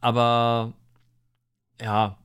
[0.00, 0.72] Aber
[1.80, 2.18] ja,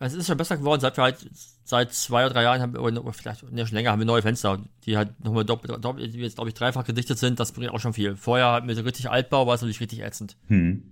[0.00, 1.26] es ist schon besser geworden, seit wir halt
[1.64, 4.22] seit zwei oder drei Jahren haben wir, oder vielleicht ne, schon länger haben wir neue
[4.22, 7.70] Fenster, die halt nochmal doppelt, doppelt die jetzt glaube ich dreifach gedichtet sind, das bringt
[7.70, 8.16] auch schon viel.
[8.16, 10.36] Vorher halt mit richtig Altbau war es natürlich richtig ätzend.
[10.48, 10.82] Hm.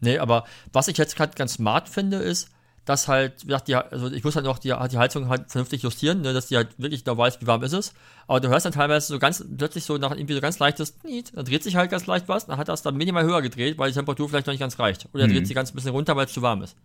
[0.00, 2.50] Nee, aber was ich jetzt gerade ganz smart finde, ist,
[2.84, 5.82] dass halt, wie gesagt, die, also ich muss halt noch die, die Heizung halt vernünftig
[5.82, 7.94] justieren, ne, dass die halt wirklich da weiß, wie warm ist es.
[8.26, 11.32] Aber du hörst dann teilweise so ganz, plötzlich so nach irgendwie so ganz leichtes, Niet,
[11.34, 13.88] dann dreht sich halt ganz leicht was, dann hat das dann minimal höher gedreht, weil
[13.90, 15.08] die Temperatur vielleicht noch nicht ganz reicht.
[15.14, 15.32] Oder er Mhm.
[15.32, 16.76] dreht sie ganz ein bisschen runter, weil es zu warm ist.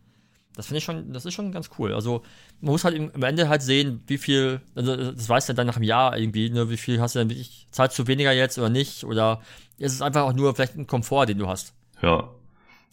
[0.55, 1.93] Das finde ich schon, das ist schon ganz cool.
[1.93, 2.23] Also,
[2.59, 5.67] man muss halt im, am Ende halt sehen, wie viel, also das weißt du dann
[5.67, 8.57] nach einem Jahr irgendwie, ne, wie viel hast du denn wirklich, zahlst du weniger jetzt
[8.57, 9.41] oder nicht, oder
[9.77, 11.73] ist es einfach auch nur vielleicht ein Komfort, den du hast.
[12.01, 12.29] Ja.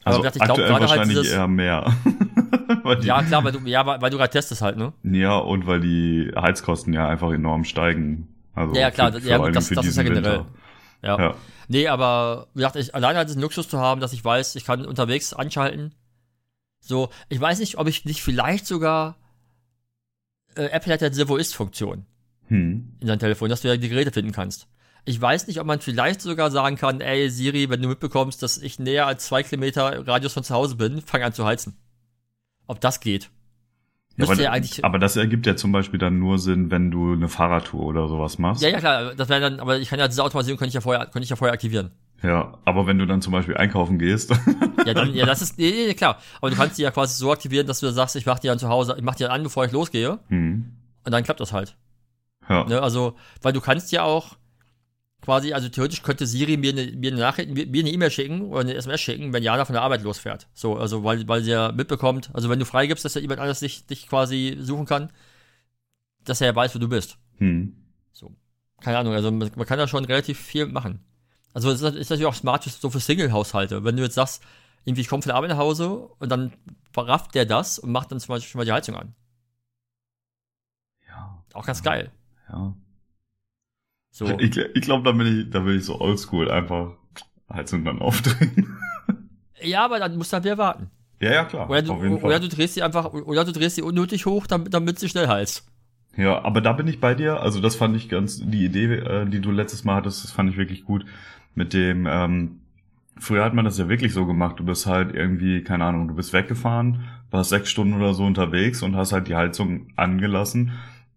[0.07, 1.93] Also gesagt, ich glaub, aktuell gerade halt dieses- eher mehr.
[3.03, 4.93] die, Ja, klar, weil du, ja, weil, du gerade testest halt, ne?
[5.03, 8.29] ja, und weil die Heizkosten ja einfach enorm steigen.
[8.55, 10.39] Also Ja, ja, klar, für, das- ja, allem das- das ist ja generell.
[10.39, 10.47] Winter.
[11.03, 11.19] Ja.
[11.19, 11.35] Ja.
[11.69, 14.65] Nee, aber wie gesagt, ich, alleine halt diesen Luxus zu haben, dass ich weiß, ich
[14.65, 15.93] kann unterwegs anschalten.
[16.81, 19.17] So, ich weiß nicht, ob ich nicht vielleicht sogar
[20.55, 22.07] äh, Apple hat ja diese Wo ist-Funktion
[22.49, 22.93] Hm.
[23.01, 24.69] in seinem Telefon, dass du ja die Geräte finden kannst.
[25.09, 28.59] Ich weiß nicht, ob man vielleicht sogar sagen kann, ey Siri, wenn du mitbekommst, dass
[28.59, 31.77] ich näher als zwei Kilometer Radius von zu Hause bin, fang an zu heizen.
[32.67, 33.31] Ob das geht.
[34.17, 34.85] Ja, aber, ja eigentlich.
[34.85, 38.39] aber das ergibt ja zum Beispiel dann nur Sinn, wenn du eine Fahrradtour oder sowas
[38.39, 38.63] machst.
[38.63, 40.81] ja, ja, klar, das wäre dann, aber ich kann ja diese Automatisierung könnte ich ja
[40.81, 41.93] vorher, könnte ich ja vorher aktivieren.
[42.23, 44.33] Ja, aber wenn du dann zum Beispiel einkaufen gehst,
[44.87, 46.19] Ja, dann, ja, das ist, nee, nee, klar.
[46.41, 48.59] Aber du kannst die ja quasi so aktivieren, dass du sagst, ich mach die dann
[48.59, 50.19] zu Hause, ich mach die dann an, bevor ich losgehe.
[50.29, 50.73] hm.
[51.05, 51.77] Und dann klappt das halt.
[52.49, 52.81] ja, Ne?
[52.83, 54.37] Also, weil du kannst ja auch
[55.27, 58.61] quasi, also theoretisch könnte Siri mir eine, mir eine Nachricht, mir eine E-Mail schicken oder
[58.61, 60.47] eine SMS schicken, wenn Jana von der Arbeit losfährt.
[60.55, 63.59] So, also weil, weil sie ja mitbekommt, also wenn du freigibst, dass ja jemand anders
[63.59, 65.11] dich, dich quasi suchen kann,
[66.25, 67.19] dass er ja weiß, wo du bist.
[67.39, 67.77] Hm.
[68.13, 68.33] So.
[68.81, 71.01] Keine Ahnung, also man, man kann da schon relativ viel machen.
[71.53, 73.83] Also es ist, ist natürlich auch smart so für Single-Haushalte.
[73.83, 74.45] Wenn du jetzt sagst,
[74.85, 76.53] irgendwie ich komme von der Arbeit nach Hause und dann
[76.93, 79.17] verrafft der das und macht dann zum Beispiel schon mal die Heizung an.
[81.09, 81.43] Ja.
[81.53, 82.13] Auch ganz geil.
[82.49, 82.77] Ja.
[84.17, 84.27] So.
[84.39, 86.93] Ich, ich glaube, da bin ich, da bin ich so oldschool, einfach
[87.53, 88.75] Heizung dann aufdrehen.
[89.63, 90.91] Ja, aber dann musst du halt wieder warten.
[91.19, 91.69] ja, ja, klar.
[91.71, 94.99] Oder du, oder du drehst sie einfach, oder du drehst sie unnötig hoch, damit, damit
[94.99, 95.67] sie schnell heizt.
[96.15, 97.41] Ja, aber da bin ich bei dir.
[97.41, 100.51] Also das fand ich ganz, die Idee, äh, die du letztes Mal hattest, das fand
[100.51, 101.07] ich wirklich gut.
[101.55, 102.61] Mit dem, ähm,
[103.19, 104.61] früher hat man das ja wirklich so gemacht.
[104.61, 108.83] Du bist halt irgendwie, keine Ahnung, du bist weggefahren, warst sechs Stunden oder so unterwegs
[108.83, 110.73] und hast halt die Heizung angelassen,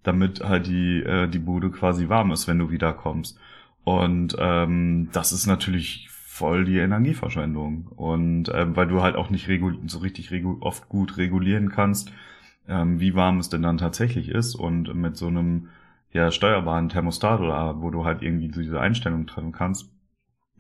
[0.10, 3.40] damit halt die, äh, die Bude quasi warm ist, wenn du wiederkommst.
[3.84, 7.88] Und ähm, das ist natürlich voll die Energieverschwendung.
[7.96, 9.50] Und ähm, weil du halt auch nicht
[9.86, 12.12] so richtig oft gut regulieren kannst,
[12.68, 14.56] ähm, wie warm es denn dann tatsächlich ist.
[14.56, 15.70] Und mit so einem
[16.12, 19.92] ja, steuerbaren Thermostat oder wo du halt irgendwie diese Einstellung treffen kannst,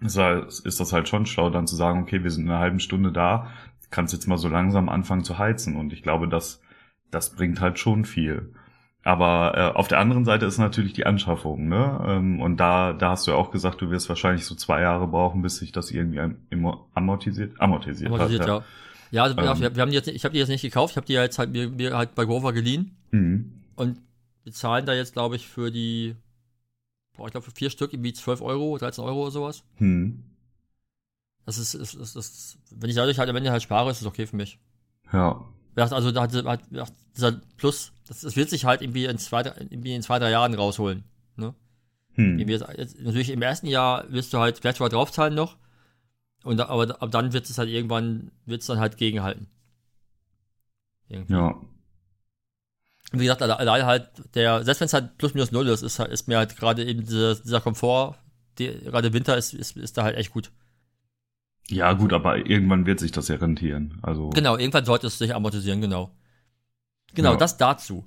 [0.01, 2.59] ist, halt, ist das halt schon schlau, dann zu sagen, okay, wir sind in einer
[2.59, 3.47] halben Stunde da,
[3.89, 5.75] kannst jetzt mal so langsam anfangen zu heizen.
[5.75, 6.61] Und ich glaube, das,
[7.09, 8.53] das bringt halt schon viel.
[9.09, 11.99] Aber äh, auf der anderen Seite ist natürlich die Anschaffung, ne?
[12.07, 15.07] Ähm, und da, da hast du ja auch gesagt, du wirst wahrscheinlich so zwei Jahre
[15.07, 16.19] brauchen, bis sich das irgendwie
[16.93, 18.47] amortisiert, amortisiert, Amortisiert, hat.
[18.47, 18.63] ja.
[19.09, 19.61] Ja, also Ähm.
[19.61, 21.39] wir, wir haben die jetzt, ich habe die jetzt nicht gekauft, ich habe die jetzt
[21.39, 23.51] halt mir, mir halt bei Grover geliehen Mhm.
[23.75, 23.97] und
[24.43, 26.15] wir zahlen da jetzt, glaube ich, für die,
[27.17, 29.63] boah, ich glaube für vier Stück irgendwie 12 Euro, 13 Euro oder sowas.
[29.77, 30.23] Hm.
[31.47, 34.07] Das ist, ist, ist, ist wenn ich dadurch halt am Ende halt spare, ist das
[34.07, 34.59] okay für mich.
[35.11, 35.43] Ja.
[35.75, 39.95] Also da hat, hat dieser Plus, das, das wird sich halt irgendwie in zwei, irgendwie
[39.95, 41.03] in zwei, drei Jahren rausholen.
[41.35, 41.53] Ne?
[42.13, 42.39] Hm.
[42.39, 45.57] Jetzt, jetzt, natürlich im ersten Jahr wirst du halt vielleicht sogar draufzahlen noch.
[46.43, 49.47] Und aber ab dann wird es halt irgendwann, wird es dann halt gegenhalten.
[51.09, 51.33] Irgendwie.
[51.33, 51.59] Ja.
[53.11, 55.99] Wie gesagt, alle- alleine halt, der, selbst wenn es halt plus minus null ist, ist,
[55.99, 58.15] halt- ist mir halt gerade eben dieser, dieser Komfort,
[58.57, 60.51] die, gerade Winter ist, ist, ist da halt echt gut.
[61.69, 63.99] Ja, gut, aber irgendwann wird sich das ja rentieren.
[64.01, 64.29] Also.
[64.29, 66.11] Genau, irgendwann sollte es sich amortisieren, genau.
[67.13, 67.37] Genau, Ja.
[67.37, 68.05] das dazu.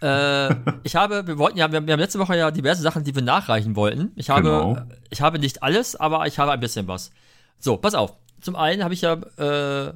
[0.00, 3.14] Äh, ich habe, wir wollten ja, wir, wir haben letzte Woche ja diverse Sachen, die
[3.14, 4.12] wir nachreichen wollten.
[4.16, 4.76] Ich habe, Genau.
[5.10, 7.10] ich habe nicht alles, aber ich habe ein bisschen was.
[7.58, 8.16] So, pass auf.
[8.40, 9.92] Zum einen habe ich ja äh,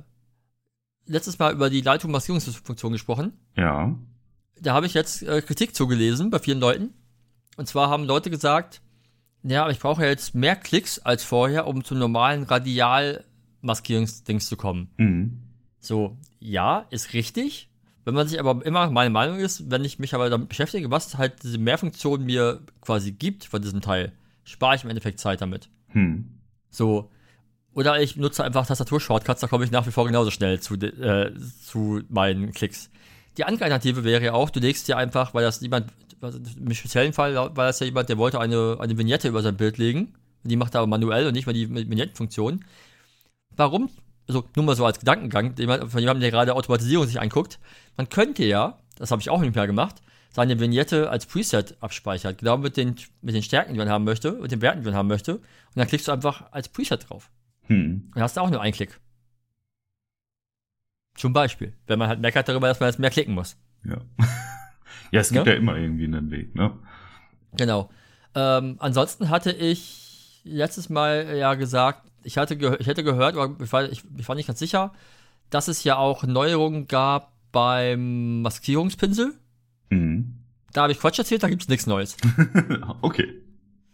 [1.06, 3.32] letztes Mal über die Leitung-Maskierungsfunktion gesprochen.
[3.56, 3.94] Ja.
[4.60, 6.92] Da habe ich jetzt äh, Kritik zugelesen bei vielen Leuten.
[7.56, 8.81] Und zwar haben Leute gesagt,
[9.42, 14.56] ja, aber ich brauche ja jetzt mehr Klicks als vorher, um zum normalen Radial-Maskierungsdings zu
[14.56, 14.90] kommen.
[14.96, 15.38] Mhm.
[15.80, 17.68] So, ja, ist richtig.
[18.04, 21.18] Wenn man sich aber immer, meine Meinung ist, wenn ich mich aber damit beschäftige, was
[21.18, 24.12] halt diese Mehrfunktion mir quasi gibt von diesem Teil,
[24.44, 25.68] spare ich im Endeffekt Zeit damit.
[25.88, 26.38] Hm.
[26.70, 27.10] So.
[27.74, 31.32] Oder ich nutze einfach Tastatur-Shortcuts, da komme ich nach wie vor genauso schnell zu, äh,
[31.64, 32.90] zu meinen Klicks.
[33.38, 36.74] Die andere Alternative wäre ja auch, du legst dir einfach, weil das jemand, also im
[36.74, 40.14] speziellen Fall war das ja jemand, der wollte eine, eine Vignette über sein Bild legen.
[40.44, 42.64] Die macht er aber manuell und nicht mal die Vignettenfunktion.
[43.56, 43.90] Warum?
[44.28, 47.58] Also nur mal so als Gedankengang, von jemandem, der gerade Automatisierung sich anguckt.
[47.96, 49.96] Man könnte ja, das habe ich auch nicht mehr gemacht,
[50.30, 52.38] seine Vignette als Preset abspeichert.
[52.38, 54.94] Genau mit den, mit den Stärken, die man haben möchte, mit den Werten, die man
[54.94, 55.36] haben möchte.
[55.36, 55.42] Und
[55.74, 57.30] dann klickst du einfach als Preset drauf.
[57.66, 58.10] Hm.
[58.14, 58.98] Dann hast du auch nur einen Klick.
[61.14, 63.56] Zum Beispiel, wenn man halt meckert darüber, dass man jetzt mehr klicken muss.
[63.84, 63.98] Ja.
[65.12, 65.52] ja, es gibt Ja?
[65.52, 66.72] ja immer irgendwie einen Weg, ne?
[67.56, 67.90] Genau.
[68.34, 73.62] Ähm, ansonsten hatte ich letztes Mal ja gesagt, ich hatte gehör, ich hätte gehört, aber
[73.62, 74.92] ich war, ich, ich war nicht ganz sicher,
[75.50, 79.34] dass es ja auch Neuerungen gab beim Maskierungspinsel.
[79.90, 80.38] Mhm.
[80.72, 82.16] Da habe ich Quatsch erzählt, da gibt's nichts Neues.
[83.02, 83.28] okay.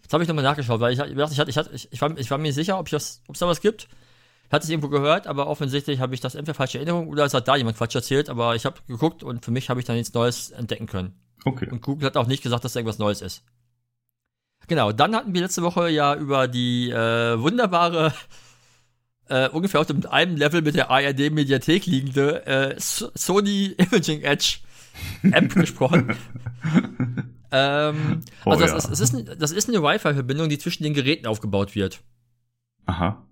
[0.02, 1.38] Jetzt habe ich nochmal nachgeschaut, weil ich, ich,
[1.72, 3.88] ich, ich, war, ich war mir nicht sicher, ob es da was gibt.
[4.48, 7.34] Ich hatte es irgendwo gehört, aber offensichtlich habe ich das entweder falsche Erinnerung oder es
[7.34, 9.96] hat da jemand Quatsch erzählt, aber ich habe geguckt und für mich habe ich dann
[9.96, 11.20] nichts Neues entdecken können.
[11.44, 11.68] Okay.
[11.70, 13.44] Und Google hat auch nicht gesagt, dass da irgendwas Neues ist.
[14.66, 18.14] Genau, dann hatten wir letzte Woche ja über die äh, wunderbare,
[19.28, 24.61] äh, ungefähr auf dem einem Level mit der ARD-Mediathek liegende äh, Sony Imaging Edge
[25.30, 26.16] App gesprochen.
[27.52, 28.76] ähm, Oh also das, ja.
[28.78, 32.00] ist, es ist, das ist eine Wi-Fi-Verbindung, die zwischen den Geräten aufgebaut wird.
[32.87, 33.27] Aha.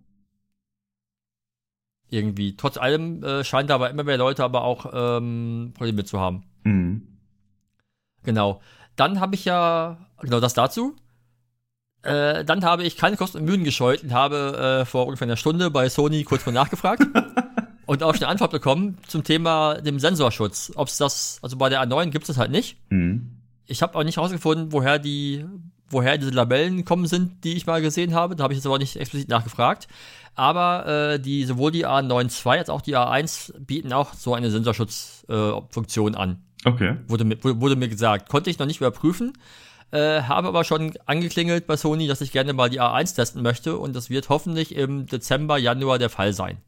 [2.09, 2.57] Irgendwie.
[2.57, 6.45] Trotz allem äh, scheinen da aber immer mehr Leute aber auch ähm, Probleme zu haben.
[6.65, 7.09] Mhm.
[8.23, 8.61] Genau.
[8.95, 10.97] Dann habe ich ja, genau das dazu.
[12.03, 15.37] Äh, dann habe ich keine Kosten und Mühen gescheut und habe äh, vor ungefähr einer
[15.37, 17.03] Stunde bei Sony kurz mal nachgefragt
[17.87, 20.73] und auch eine Antwort bekommen zum Thema dem Sensorschutz.
[20.77, 22.79] Ob es das, also bei der A9 gibt es das halt nicht.
[22.91, 23.43] Mhm.
[23.67, 25.45] Ich habe auch nicht herausgefunden, woher die
[25.89, 28.37] woher diese Labellen kommen sind, die ich mal gesehen habe.
[28.37, 29.89] Da habe ich jetzt aber nicht explizit nachgefragt.
[30.37, 36.15] Aber äh, die, sowohl die A92 als auch die A1 bieten auch so eine Sensorschutzfunktion
[36.15, 36.43] äh, an.
[36.65, 36.97] Okay.
[37.09, 38.29] Wurde, mir- wurde, mir gesagt.
[38.29, 39.33] Konnte ich noch nicht überprüfen.
[39.93, 43.79] Äh, habe aber schon angeklingelt bei Sony, dass ich gerne mal die A1 testen möchte.
[43.79, 46.59] Und das wird hoffentlich im Dezember, Januar der Fall sein.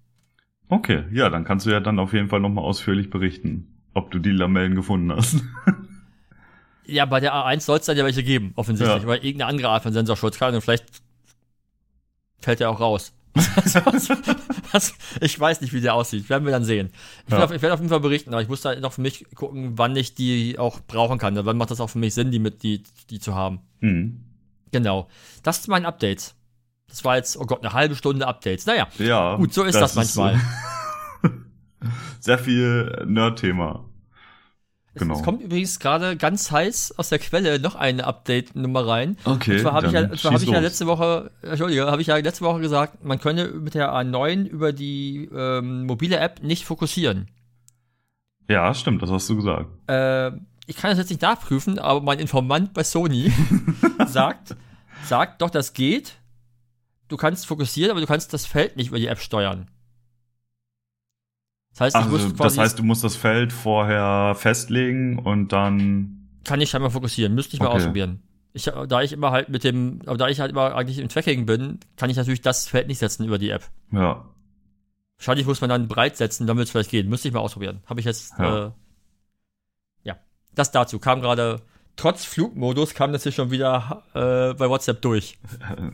[0.70, 4.18] Okay, ja, dann kannst du ja dann auf jeden Fall nochmal ausführlich berichten, ob du
[4.18, 5.36] die Lamellen gefunden hast.
[6.90, 9.02] Ja, bei der A1 soll es dann ja welche geben, offensichtlich.
[9.02, 9.06] Ja.
[9.06, 10.86] Weil irgendeine andere Art von Sensorschutz kann und vielleicht
[12.40, 13.12] fällt der auch raus.
[14.72, 16.28] Was- ich weiß nicht, wie der aussieht.
[16.28, 16.90] Werden wir dann sehen.
[17.26, 17.44] Ich, Ja.
[17.44, 19.72] auf, ich werde auf jeden Fall berichten, aber ich muss da noch für mich gucken,
[19.78, 21.36] wann ich die auch brauchen kann.
[21.44, 23.60] Wann macht das auch für mich Sinn, die mit die, die zu haben.
[23.80, 24.20] Hm.
[24.72, 25.08] Genau.
[25.42, 26.34] Das ist mein Update.
[26.88, 28.66] Das war jetzt, oh Gott, eine halbe Stunde Updates.
[28.66, 29.36] Naja, Ja.
[29.36, 30.40] gut, so ist das, manchmal.
[32.20, 33.84] sehr viel Nerd-Thema.
[34.98, 35.16] Es- Genau.
[35.18, 39.16] Es kommt übrigens gerade ganz heiß aus der Quelle noch eine Update-Nummer rein.
[39.24, 39.52] Okay.
[39.56, 42.16] Und zwar habe ich, ja, zwar hab ich ja letzte Woche, Entschuldige, habe ich ja
[42.16, 47.28] letzte Woche gesagt, man könne mit der A9 über die ähm, mobile App nicht fokussieren.
[48.48, 49.66] Ja, stimmt, das hast du gesagt.
[49.88, 50.28] Äh,
[50.66, 53.32] ich kann das jetzt nicht nachprüfen, aber mein Informant bei Sony
[54.06, 54.56] sagt,
[55.04, 56.14] sagt doch, das geht.
[57.08, 59.70] Du kannst fokussieren, aber du kannst das Feld nicht über die App steuern.
[61.72, 66.28] Das heißt, ich Also, das quasi, heißt, du musst das Feld vorher festlegen und dann.
[66.44, 67.76] kann ich scheinbar fokussieren, müsste ich mal Okay.
[67.76, 68.22] ausprobieren.
[68.54, 71.46] Ich, da ich immer halt mit dem, aber da ich halt immer eigentlich im Tracking
[71.46, 73.68] bin, kann ich natürlich das Feld nicht setzen über die App.
[73.92, 74.24] Ja.
[75.18, 77.08] Wahrscheinlich muss man dann breit setzen, dann wird es vielleicht gehen.
[77.08, 77.82] Müsste ich mal ausprobieren.
[77.86, 78.66] Habe ich jetzt, ja.
[78.66, 78.70] Äh,
[80.04, 80.16] ja.
[80.54, 81.60] Das dazu kam gerade,
[81.96, 85.38] trotz Flugmodus kam das hier schon wieder äh, bei WhatsApp durch.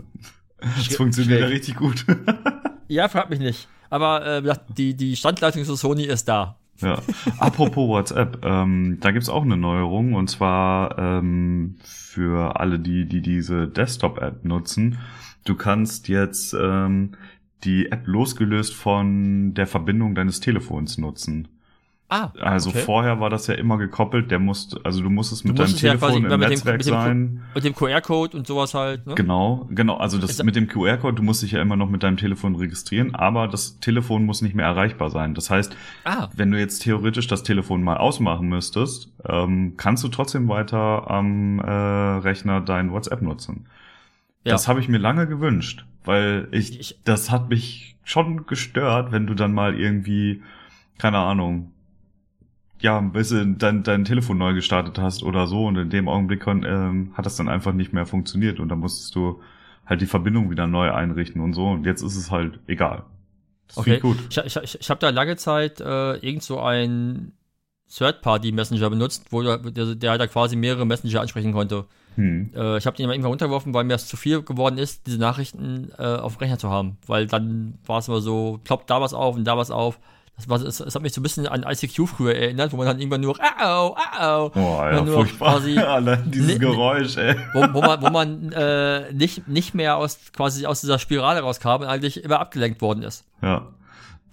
[0.77, 2.07] Das funktioniert ja richtig gut.
[2.89, 3.69] Ja, frag mich nicht.
[3.91, 6.57] Aber äh, die, die Standleitung zu Sony ist da.
[6.81, 6.99] ja.
[7.39, 13.21] Apropos WhatsApp, ähm, da gibt's auch eine Neuerung und zwar ähm, für alle, die, die
[13.21, 14.99] diese Desktop-App nutzen.
[15.45, 17.13] Du kannst jetzt ähm,
[17.65, 21.49] die App losgelöst von der Verbindung deines Telefons nutzen.
[22.17, 22.79] Ah, Also okay.
[22.81, 25.83] vorher war das ja immer gekoppelt, der musst, also du musstest mit Du deinem musstest
[25.83, 27.43] ja Telefon im mit dem- Netzwerk dem- sein.
[27.55, 29.07] Mit dem QR-Code und sowas halt.
[29.07, 29.15] Ne?
[29.17, 29.97] Genau, genau.
[29.97, 32.55] Also das Ist- mit dem QR-Code, du musst dich ja immer noch mit deinem Telefon
[32.57, 35.35] registrieren, aber das Telefon muss nicht mehr erreichbar sein.
[35.35, 40.09] Das heißt, Ah, wenn du jetzt theoretisch das Telefon mal ausmachen müsstest, ähm, kannst du
[40.09, 43.67] trotzdem weiter am äh, Rechner dein WhatsApp nutzen.
[44.45, 44.53] ja.
[44.53, 49.27] Das habe ich mir lange gewünscht, weil ich, Ich- das hat mich schon gestört, wenn
[49.27, 50.43] du dann mal irgendwie,
[50.99, 51.71] keine Ahnung,
[52.81, 56.47] ja, ein bisschen dein, dein Telefon neu gestartet hast oder so und in dem Augenblick
[56.47, 59.41] ähm, hat das dann einfach nicht mehr funktioniert und dann musstest du
[59.87, 63.05] halt die Verbindung wieder neu einrichten und so und jetzt ist es halt egal.
[63.69, 63.99] Das okay.
[63.99, 64.19] gut.
[64.31, 67.33] Ich, ich, ich habe da lange Zeit äh, irgend so ein
[67.91, 71.87] Third-Party-Messenger benutzt, wo der, der, der da quasi mehrere Messenger ansprechen konnte.
[72.17, 72.51] Hm.
[72.55, 75.19] Äh, ich habe den immer irgendwann runtergeworfen, weil mir das zu viel geworden ist, diese
[75.19, 76.99] Nachrichten äh, auf dem Rechner zu haben.
[77.07, 79.99] Weil dann war es immer so, ploppt da was auf und da was auf.
[80.37, 82.87] Das, war, es, es hat mich so ein bisschen an ICQ früher erinnert, wo man
[82.87, 85.53] dann irgendwann nur, au, au, Oh, ja, nur furchtbar.
[85.61, 86.59] quasi- Allein dieses Nee, nee.
[86.59, 87.37] Geräusch, ey.
[87.53, 91.83] wo, wo man, wo man äh, nicht, nicht mehr aus quasi aus dieser Spirale rauskam
[91.83, 93.25] und eigentlich immer abgelenkt worden ist.
[93.43, 93.69] Ja.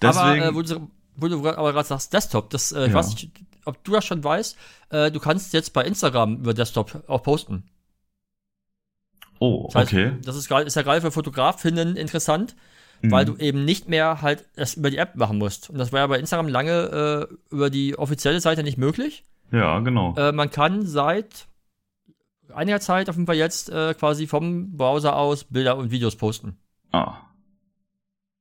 [0.02, 2.94] Deswegen, aber äh, wo du, wo du aber gerade sagst, Desktop, das, äh, ich Ja.
[2.96, 3.30] weiß nicht,
[3.66, 4.58] ob du das schon weißt,
[4.90, 7.64] äh, du kannst jetzt bei Instagram über Desktop auch posten.
[9.40, 10.14] oh, Das heißt, okay.
[10.24, 12.56] Das ist, gerade- ist ja gerade für Fotografinnen interessant,
[13.02, 13.12] Mhm.
[13.12, 15.70] weil du eben nicht mehr halt das über die App machen musst.
[15.70, 19.26] Und das war ja bei Instagram lange äh, über die offizielle Seite nicht möglich.
[19.52, 20.16] Ja, genau.
[20.16, 21.48] Äh, man kann seit
[22.54, 26.58] einiger Zeit auf jeden Fall jetzt äh, quasi vom Browser aus Bilder und Videos posten.
[26.92, 27.18] ah,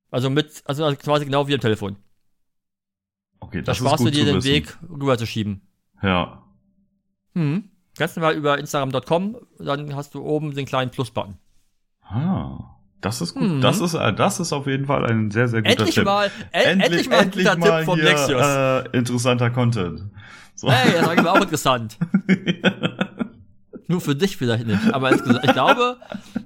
[0.09, 1.95] Also mit, also quasi genau wie am Telefon.
[3.39, 4.47] okay, Da das ist sparst du dir den wissen.
[4.49, 5.61] Weg rüber zu schieben.
[6.03, 6.43] Ja.
[7.35, 7.69] Hm.
[7.97, 11.37] Ganz normal über Instagram.com, dann hast du oben den kleinen Plus-Button.
[12.03, 13.43] Ah, das ist gut.
[13.43, 13.61] Mhm.
[13.61, 16.05] Das ist, äh, das ist auf jeden Fall ein sehr, sehr guter Endlich Tipp.
[16.05, 18.41] mal, en endlich, mal ein guter Tipp vom hier, Nexus.
[18.41, 20.03] Äh, interessanter Content.
[20.55, 20.71] So.
[20.71, 21.97] Hey, das war auch interessant.
[23.87, 24.93] Nur für dich vielleicht nicht.
[24.93, 25.97] Aber insgesamt, ich glaube,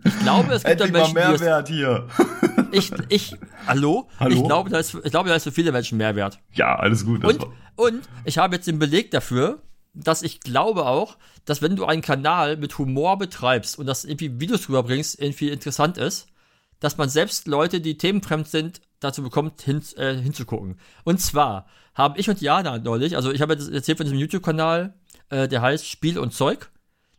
[0.03, 2.08] ich glaube, es gibt da Endlich mal Menschen, es, Mehrwert hier.
[2.72, 3.36] ich, ich,
[3.68, 4.10] hallo?
[4.20, 4.36] Hallo?
[4.36, 6.39] Ich glaube, da ist, ich glaube, da ist für viele Menschen Mehrwert.
[6.53, 7.24] Ja, alles gut.
[7.24, 7.45] Und,
[7.76, 9.60] und ich habe jetzt den Beleg dafür,
[9.93, 14.39] dass ich glaube auch, dass wenn du einen Kanal mit Humor betreibst und das irgendwie
[14.39, 16.28] Videos rüberbringst, irgendwie interessant ist,
[16.86, 20.80] dass man selbst Leute, die themenfremd sind, dazu bekommt, hin, äh, hinzugucken.
[21.04, 21.66] Und zwar
[21.96, 24.94] haben ich und Jana neulich, also ich habe jetzt erzählt von diesem YouTube-Kanal,
[25.30, 26.70] äh, der heißt Spiel und Zeug.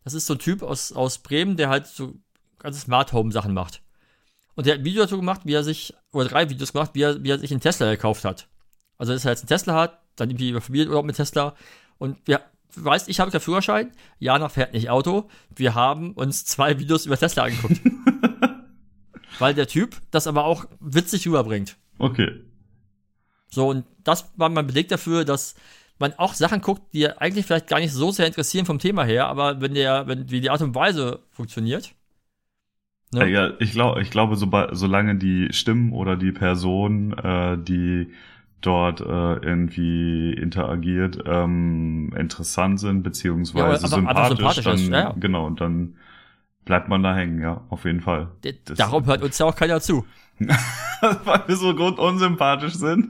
[0.04, 2.14] Das ist so ein Typ aus, aus Bremen, der halt so
[2.60, 3.82] ganze Smart Home Sachen macht.
[4.54, 7.02] Und der hat ein Video dazu gemacht, wie er sich, oder drei Videos gemacht, wie
[7.02, 8.46] er, wie er sich einen Tesla gekauft hat.
[8.98, 11.56] Also, dass er jetzt einen Tesla hat, dann irgendwie über Familienurlaub mit Tesla.
[11.98, 12.40] Und wir
[12.76, 13.90] du weißt, ich habe keinen Führerschein,
[14.20, 15.28] Jana fährt nicht Auto.
[15.54, 17.80] Wir haben uns zwei Videos über Tesla angeguckt.
[19.38, 21.76] Weil der Typ das aber auch witzig rüberbringt.
[21.98, 22.40] Okay.
[23.48, 25.54] So, und das war mein Beleg dafür, dass
[25.98, 29.28] man auch Sachen guckt, die eigentlich vielleicht gar nicht so sehr interessieren vom Thema her,
[29.28, 31.94] aber wenn der, wenn, wie die Art und Weise funktioniert.
[33.12, 33.28] Ne?
[33.30, 38.12] Ja, ich glaube, ich glaube, so, solange die Stimmen oder die Person, äh, die
[38.60, 44.88] dort äh, irgendwie interagiert, ähm, interessant sind, beziehungsweise ja, einfach, sympathisch, einfach sympathisch dann, ist,
[44.88, 45.14] ja.
[45.18, 45.96] genau, und dann
[46.66, 48.28] bleibt man da hängen, ja, auf jeden Fall.
[48.42, 50.04] Das, Darum hört uns ja auch keiner zu.
[50.38, 53.08] weil wir so grundunsympathisch sind.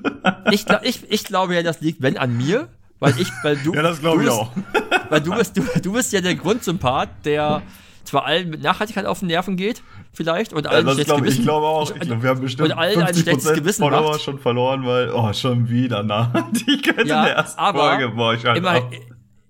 [0.53, 2.69] ich, ich, ich glaube ja, das liegt, wenn an mir,
[3.01, 3.75] weil ich, weil du.
[3.75, 4.53] ja, das glaube ich bist, auch.
[5.11, 7.63] Weil du bist, du, du bist ja der Grundsympath, der
[8.03, 9.83] zwar allen mit Nachhaltigkeit auf den Nerven geht,
[10.13, 11.89] vielleicht, und allen ja, das glaub, Ich glaube auch.
[11.95, 14.23] Ich glaube, wir haben bestimmt und allen 50 ein Gewissen Follower macht.
[14.23, 18.09] schon verloren, weil, oh, schon wieder Nachhaltigkeit ja, in der ersten aber Folge.
[18.09, 18.91] Boah, ich halt immer,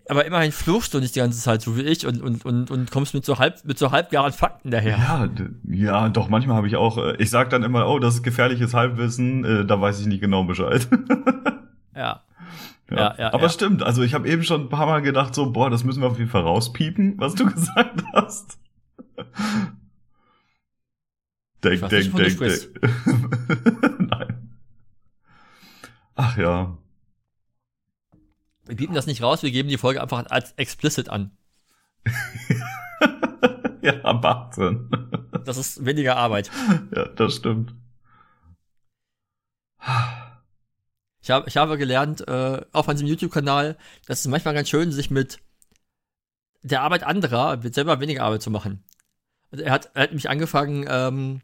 [0.08, 2.90] aber immerhin fluchst du nicht die ganze Zeit so wie ich und, und, und, und
[2.90, 4.98] kommst mit so halb, mit so halbgaren Fakten daher.
[4.98, 5.28] Ja,
[5.68, 8.74] ja, doch, manchmal habe ich auch, äh, ich sag dann immer, oh, das ist gefährliches
[8.74, 10.88] Halbwissen, äh, da weiß ich nicht genau Bescheid.
[11.94, 12.22] ja.
[12.88, 13.48] Ja, ja, ja aber ja.
[13.48, 16.08] stimmt, also ich habe eben schon ein paar Mal gedacht, so, boah, das müssen wir
[16.08, 18.58] auf jeden Fall rauspiepen, was du gesagt hast.
[21.64, 24.00] denk, denk, denk, denk.
[24.10, 24.50] Nein.
[26.14, 26.78] Ach ja.
[28.66, 31.30] Wir bieten das nicht raus, wir geben die Folge einfach als explicit an.
[33.82, 34.90] ja, Wahnsinn.
[35.44, 36.50] Das ist weniger Arbeit.
[36.94, 37.74] Ja, das stimmt.
[41.22, 45.10] Ich habe, ich habe gelernt, äh, auf diesem YouTube-Kanal, dass es manchmal ganz schön, sich
[45.10, 45.38] mit
[46.62, 48.84] der Arbeit anderer, mit selber weniger Arbeit zu machen.
[49.52, 51.40] Also er hat, er hat mich angefangen, ähm,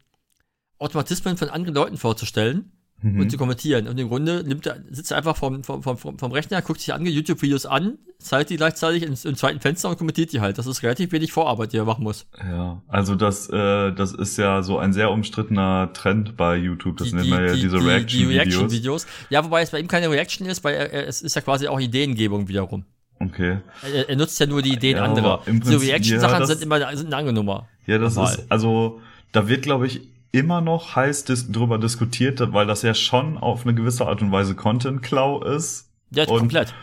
[0.77, 2.71] Automatismen von anderen Leuten vorzustellen
[3.03, 3.19] mhm.
[3.19, 3.87] und zu kommentieren.
[3.87, 6.93] Und im Grunde nimmt er, sitzt er einfach vom, vom, vom, vom Rechner, guckt sich
[6.93, 10.57] andere YouTube-Videos an, zeigt die gleichzeitig im, im, zweiten Fenster und kommentiert die halt.
[10.57, 12.25] Das ist relativ wenig Vorarbeit, die er machen muss.
[12.39, 16.97] Ja, also das, äh, das ist ja so ein sehr umstrittener Trend bei YouTube.
[16.97, 18.29] Das die, nennt man ja die, diese Reaction-Videos.
[18.29, 19.07] Die Reaction-Videos.
[19.29, 21.67] Ja, wobei es bei ihm keine Reaction ist, weil er, er, es ist ja quasi
[21.67, 22.85] auch Ideengebung wiederum.
[23.19, 23.59] Okay.
[23.93, 25.43] Er, er nutzt ja nur die Ideen ja, anderer.
[25.63, 27.67] So Reaction-Sachen ja, sind immer sind eine andere Nummer.
[27.85, 28.33] Ja, das Normal.
[28.33, 29.01] ist, also
[29.31, 30.01] da wird, glaube ich,
[30.33, 34.31] immer noch heiß dis drüber diskutiert, weil das ja schon auf eine gewisse Art und
[34.31, 35.89] Weise Content-Klau ist.
[36.09, 36.73] Ja, und, komplett.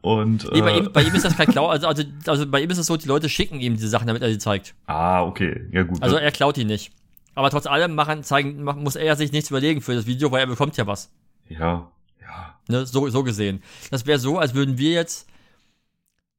[0.00, 2.62] Und, nee, äh, bei, ihm, bei ihm ist das kein Klau, also, also, also bei
[2.62, 4.74] ihm ist es so, die Leute schicken ihm diese Sachen, damit er sie zeigt.
[4.86, 6.02] Ah, okay, ja gut.
[6.02, 6.90] Also er klaut die nicht.
[7.34, 10.40] Aber trotz allem machen, zeigen, machen, muss er sich nichts überlegen für das Video, weil
[10.40, 11.12] er bekommt ja was.
[11.48, 11.90] Ja,
[12.22, 12.58] ja.
[12.68, 13.62] Ne, so, so gesehen.
[13.90, 15.28] Das wäre so, als würden wir jetzt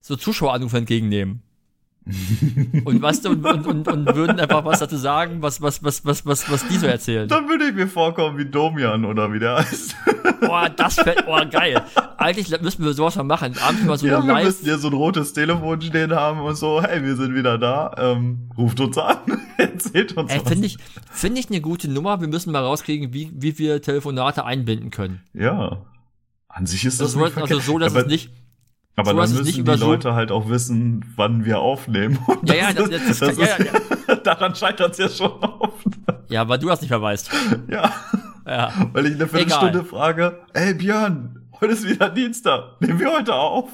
[0.01, 1.43] so Zuschaueranrufe entgegennehmen
[2.85, 6.49] und was und, und, und, würden einfach was dazu sagen, was, was, was, was, was,
[6.49, 7.27] was die so erzählen.
[7.27, 9.95] Dann würde ich mir vorkommen wie Domian oder wie der heißt.
[10.39, 11.81] Boah, das fällt, boah, geil.
[12.17, 13.55] Eigentlich müssen wir sowas mal machen.
[13.61, 16.81] Abends mal so ja, wir müssen ja so ein rotes Telefon stehen haben und so,
[16.81, 19.17] hey, wir sind wieder da, ähm, ruft uns an,
[19.57, 20.77] erzählt uns Ey, finde ich,
[21.11, 22.21] finde ich eine gute Nummer.
[22.21, 25.21] Wir müssen mal rauskriegen, wie, wie wir Telefonate einbinden können.
[25.33, 25.85] Ja.
[26.47, 28.31] An sich ist das, das nicht Also so, dass Aber es nicht,
[28.97, 32.17] aber so, dann müssen die Leute halt auch wissen, wann wir aufnehmen.
[32.27, 33.45] Und ja, ja, das, das, das, ja,
[34.07, 34.15] ja.
[34.23, 35.85] daran scheitert es ja schon oft.
[36.29, 37.29] Ja, weil du das nicht verweist.
[37.69, 37.93] Ja.
[38.45, 38.73] ja.
[38.93, 43.69] Weil ich eine Viertelstunde frage, ey Björn, heute ist wieder Dienstag, nehmen wir heute auf?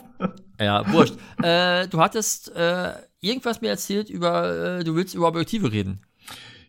[0.59, 1.15] Ja, wurscht.
[1.41, 6.01] äh, du hattest äh, irgendwas mir erzählt über, äh, du willst über Objektive reden.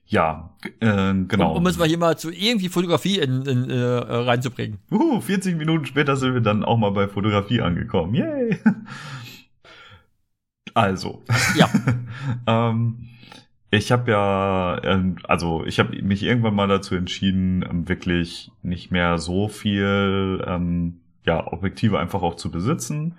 [0.06, 1.52] Ja, äh, genau.
[1.52, 4.78] Um, um es mal hier mal zu irgendwie Fotografie in, in, äh, reinzubringen.
[4.90, 8.14] Uh, 40 Minuten später sind wir dann auch mal bei Fotografie angekommen.
[8.14, 8.58] Yay!
[10.76, 11.22] Also.
[11.54, 11.70] Ja.
[12.48, 13.10] ähm,
[13.70, 18.90] ich habe ja, äh, also ich habe mich irgendwann mal dazu entschieden, ähm, wirklich nicht
[18.90, 23.14] mehr so viel ähm, ja, Objektive einfach auch zu besitzen.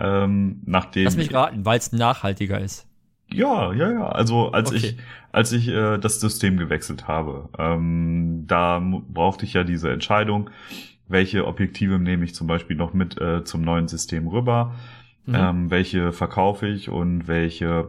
[0.00, 2.86] Ähm, nachdem Lass mich raten, weil es nachhaltiger ist.
[3.34, 4.06] Ja, ja, ja.
[4.08, 4.78] Also als okay.
[4.78, 4.96] ich
[5.32, 10.50] als ich äh, das System gewechselt habe, ähm, da brauchte ich ja diese Entscheidung,
[11.08, 14.74] welche Objektive nehme ich zum Beispiel noch mit äh, zum neuen System rüber,
[15.26, 15.34] mhm.
[15.34, 17.88] ähm, welche verkaufe ich und welche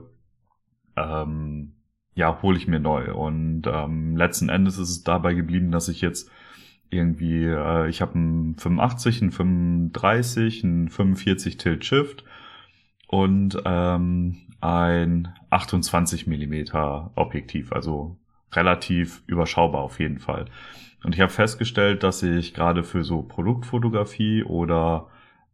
[0.96, 1.74] ähm,
[2.16, 3.14] ja hole ich mir neu.
[3.14, 6.32] Und ähm, letzten Endes ist es dabei geblieben, dass ich jetzt
[6.90, 12.24] irgendwie, äh, ich habe einen 85, einen 35, einen 45 Tilt Shift
[13.08, 18.18] und ähm, ein 28 Millimeter Objektiv, also
[18.52, 20.46] relativ überschaubar auf jeden Fall.
[21.04, 25.08] Und ich habe festgestellt, dass ich gerade für so Produktfotografie oder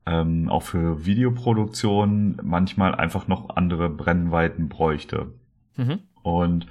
[0.05, 5.33] ähm, auch für Videoproduktion manchmal einfach noch andere Brennweiten bräuchte.
[5.75, 5.99] Mhm.
[6.23, 6.67] Und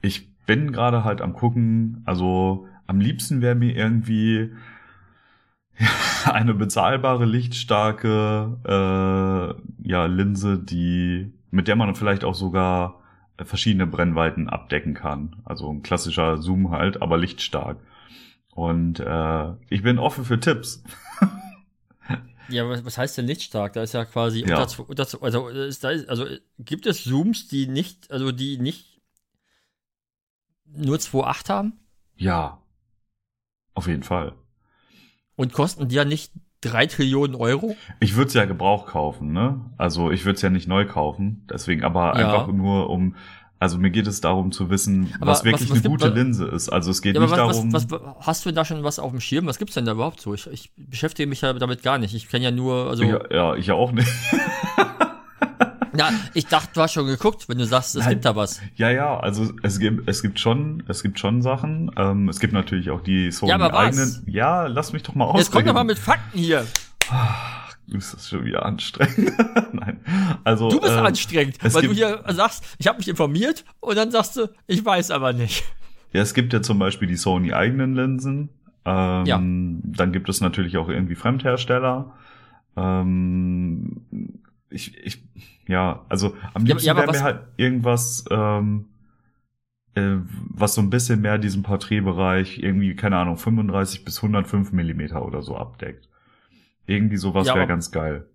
[0.00, 4.52] ich bin gerade halt am gucken, also am liebsten wäre mir irgendwie
[6.24, 13.00] eine bezahlbare, lichtstarke äh, ja, Linse, die mit der man vielleicht auch sogar
[13.36, 15.36] verschiedene Brennweiten abdecken kann.
[15.44, 17.78] Also ein klassischer Zoom halt, aber lichtstark.
[18.54, 20.82] Und äh, ich bin offen für Tipps.
[22.48, 23.72] Ja, was, was heißt denn lichtstark?
[23.72, 24.60] Da ist ja quasi Ja.
[24.60, 26.26] unter, unter, also, ist also
[26.58, 29.00] gibt es Zooms, die nicht, also die nicht
[30.66, 31.72] nur 2.8 haben
[32.16, 32.60] Ja.
[33.72, 34.34] Auf jeden Fall.
[35.36, 36.32] Und kosten die ja nicht
[36.62, 37.76] 3 Trillionen Euro?
[38.00, 39.60] Ich würde es ja Gebrauch kaufen, ne?
[39.76, 41.46] Also ich würde es ja nicht neu kaufen.
[41.50, 42.32] Deswegen aber Ja.
[42.32, 43.16] einfach nur um.
[43.60, 46.44] Also mir geht es darum zu wissen, Aber was wirklich was- was eine gute Linse
[46.46, 46.68] ist.
[46.70, 47.72] Also es geht Ja, nicht was, darum.
[47.72, 47.86] was,
[48.20, 49.46] hast du denn da schon was auf dem Schirm?
[49.46, 50.34] Was gibt's denn da überhaupt so?
[50.34, 52.14] Ich, ich beschäftige mich ja damit gar nicht.
[52.14, 53.20] Ich kenne ja nur, also, ja.
[53.30, 54.08] ja, ja, ich ja auch nicht.
[56.34, 58.10] ich dachte, du hast schon geguckt, wenn du sagst, es Nein.
[58.14, 58.60] gibt da was.
[58.76, 61.90] Ja, ja, also es gibt, es gibt schon, es gibt schon Sachen.
[61.96, 63.86] Ähm, es gibt natürlich auch die Sony Ja, aber was?
[63.98, 64.22] eigenen.
[64.26, 65.38] Ja, lass mich doch mal ausreden.
[65.40, 66.66] Jetzt komm doch mal mit Fakten hier.
[67.10, 69.32] Ach, ist das schon wieder anstrengend.
[69.72, 70.00] Nein.
[70.44, 74.10] Also, Du bist ähm, anstrengend, weil du hier sagst, ich habe mich informiert und dann
[74.10, 75.64] sagst du, ich weiß aber nicht.
[76.12, 78.48] Ja, es gibt ja zum Beispiel die Sony eigenen Linsen.
[78.84, 79.36] Ähm, Ja.
[79.38, 82.12] Dann gibt es natürlich auch irgendwie Fremdhersteller.
[82.76, 84.02] Ähm,
[84.74, 85.22] ich, ich,
[85.66, 88.86] ja, also am liebsten ja, wäre mir halt irgendwas, ähm,
[89.94, 90.16] äh,
[90.50, 95.42] was so ein bisschen mehr diesen Porträtbereich irgendwie, keine Ahnung, 35 bis 105 Millimeter oder
[95.42, 96.08] so abdeckt.
[96.86, 98.26] Irgendwie sowas Ja, wäre ganz geil.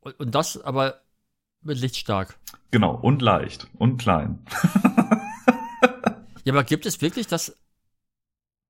[0.00, 1.00] Und, und das aber
[1.62, 2.38] mit Lichtstark.
[2.70, 4.38] Genau, und leicht und klein.
[6.48, 7.54] Ja, aber gibt es wirklich das,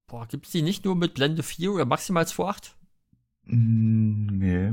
[0.09, 2.73] boah, gibt es die nicht nur mit Blende 4 oder maximal 2.8?
[3.45, 4.73] Mm, nee.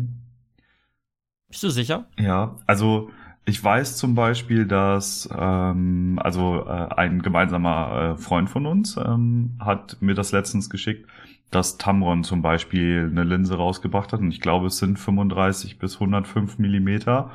[1.50, 2.06] Bist du sicher?
[2.18, 3.12] Ja, also
[3.46, 9.56] ich weiß zum Beispiel, dass ähm, also äh, ein gemeinsamer äh, Freund von uns ähm,
[9.60, 11.08] hat mir das letztens geschickt,
[11.52, 15.96] dass Tamron zum Beispiel eine Linse rausgebracht hat und ich glaube es sind 35 bis
[15.96, 17.32] 105 Millimeter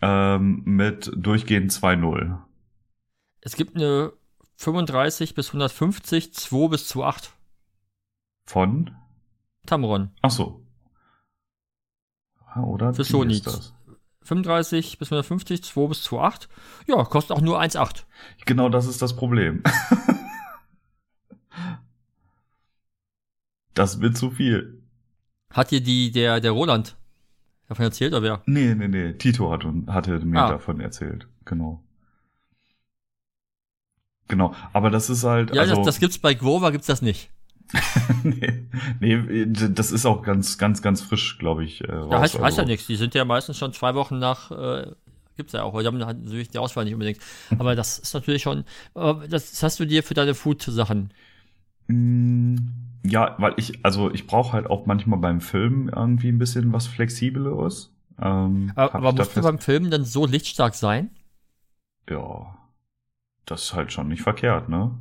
[0.00, 2.38] ähm, mit durchgehend 2.0.
[3.42, 4.12] Es gibt eine
[4.56, 7.30] 35 bis 150, 2 bis 2.8.
[8.46, 8.92] Von?
[9.66, 10.10] Tamron.
[10.22, 10.63] Ach so.
[12.54, 12.94] Ah, Oder?
[12.94, 13.34] Für Sony.
[13.34, 13.74] ist das.
[14.22, 16.48] 35 bis 150, 2 bis 2.8.
[16.86, 18.04] Ja, kostet auch nur 1.8.
[18.46, 19.62] Genau das ist das Problem.
[23.74, 24.80] das wird zu viel.
[25.50, 26.96] Hat dir die, der, der Roland
[27.68, 28.42] davon erzählt, oder wer?
[28.46, 29.12] Nee, nee, nee.
[29.14, 30.48] Tito hat, hatte mir Ah.
[30.50, 31.28] davon erzählt.
[31.44, 31.82] Genau.
[34.28, 34.54] Genau.
[34.72, 35.54] Aber das ist halt.
[35.54, 37.30] Ja, also, das, das gibt's bei Grover, gibt's das nicht.
[38.22, 38.64] nee,
[39.00, 41.82] nee, das ist auch ganz, ganz, ganz frisch, glaube ich.
[41.82, 42.20] Äh, Ja, raus.
[42.20, 42.86] heißt, heißt ja Also, nichts.
[42.86, 44.92] Die sind ja meistens schon zwei Wochen nach, äh,
[45.36, 45.78] gibt's ja auch.
[45.80, 47.18] Die haben halt natürlich die Auswahl nicht unbedingt.
[47.58, 48.60] Aber das ist natürlich schon,
[48.94, 51.12] äh, das, das hast du dir für deine Food-Sachen.
[51.88, 52.56] Mm,
[53.06, 56.86] Ja, weil ich, also ich brauche halt auch manchmal beim Film irgendwie ein bisschen was
[56.86, 57.92] Flexibleres.
[58.20, 61.10] Ähm, Aber, hab aber da musst du beim Filmen dann so lichtstark sein?
[62.08, 62.56] Ja,
[63.46, 64.98] das ist halt schon nicht verkehrt, ne?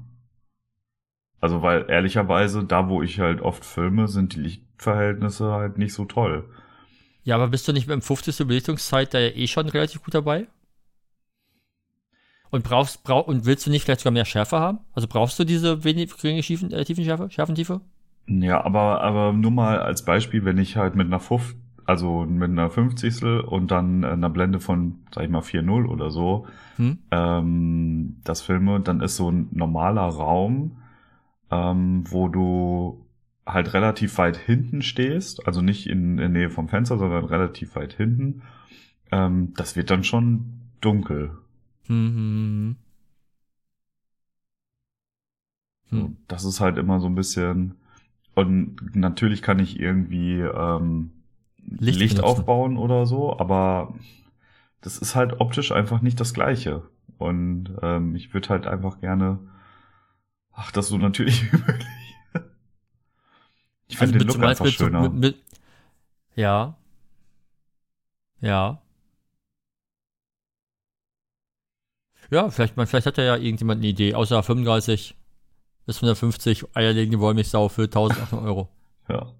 [1.43, 6.05] Also, weil ehrlicherweise, da wo ich halt oft filme, sind die Lichtverhältnisse halt nicht so
[6.05, 6.45] toll.
[7.25, 8.47] Ja, aber bist du nicht mit dem 50.
[8.47, 10.47] Belichtungszeit da ja eh schon relativ gut dabei?
[12.49, 14.79] Und brauchst, brauch, und willst du nicht vielleicht sogar mehr Schärfe haben?
[14.93, 17.81] Also brauchst du diese wenig geringe Schiefen, äh, Tiefenschärfe, Schärfentiefe?
[18.27, 22.51] Ja, aber, aber nur mal als Beispiel, wenn ich halt mit einer 5, also mit
[22.51, 26.99] einer 50 und dann einer Blende von, sag ich mal, 4.0 oder so, Hm?
[27.11, 30.77] ähm, das filme, dann ist so ein normaler Raum,
[31.53, 33.05] ähm, wo du
[33.45, 37.93] halt relativ weit hinten stehst, also nicht in, in Nähe vom Fenster, sondern relativ weit
[37.93, 38.41] hinten.
[39.11, 40.45] Ähm, das wird dann schon
[40.81, 41.37] dunkel.
[41.87, 42.75] Hm,
[45.89, 46.17] hm.
[46.27, 47.75] Das ist halt immer so ein bisschen.
[48.33, 51.11] Und natürlich kann ich irgendwie ähm,
[51.67, 53.93] Licht Licht, aufbauen oder so, aber
[54.81, 56.81] das ist halt optisch einfach nicht das Gleiche.
[57.19, 59.37] Und ähm, ich würde halt einfach gerne,
[60.53, 61.87] ach, das so natürlich wie möglich.
[63.87, 65.01] Ich finde den mit- Look einfach so- schöner.
[65.09, 65.43] mit, mit,
[66.35, 66.75] ja.
[68.41, 68.81] Ja.
[72.31, 75.15] Ja, vielleicht, man, vielleicht hat ja irgendjemand eine Idee, außer 35
[75.85, 78.69] bis 150 eierlegende Wollmilchsau für 1800 Euro.
[79.09, 79.33] Ja.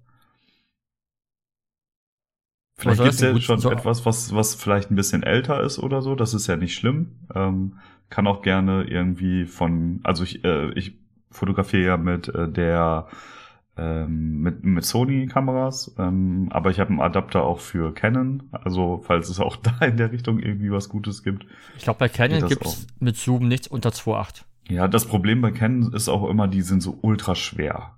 [2.76, 6.02] Vielleicht das denn ja schon so- etwas, was, was vielleicht ein bisschen älter ist oder
[6.02, 6.14] so.
[6.14, 7.12] Das ist ja nicht schlimm.
[7.34, 7.78] Ähm,
[8.10, 10.98] kann auch gerne irgendwie von, also ich, äh, ich
[11.34, 13.08] fotografiere ja mit äh, der
[13.76, 19.28] ähm, mit, mit Sony-Kameras, ähm, aber ich habe einen Adapter auch für Canon, also falls
[19.28, 21.44] es auch da in der Richtung irgendwie was Gutes gibt.
[21.76, 24.42] Ich glaube, bei Canon das gibt's mit Zoom nichts unter 2.8.
[24.68, 27.94] Ja, das Problem bei Canon ist auch immer, die sind so ultra schwer.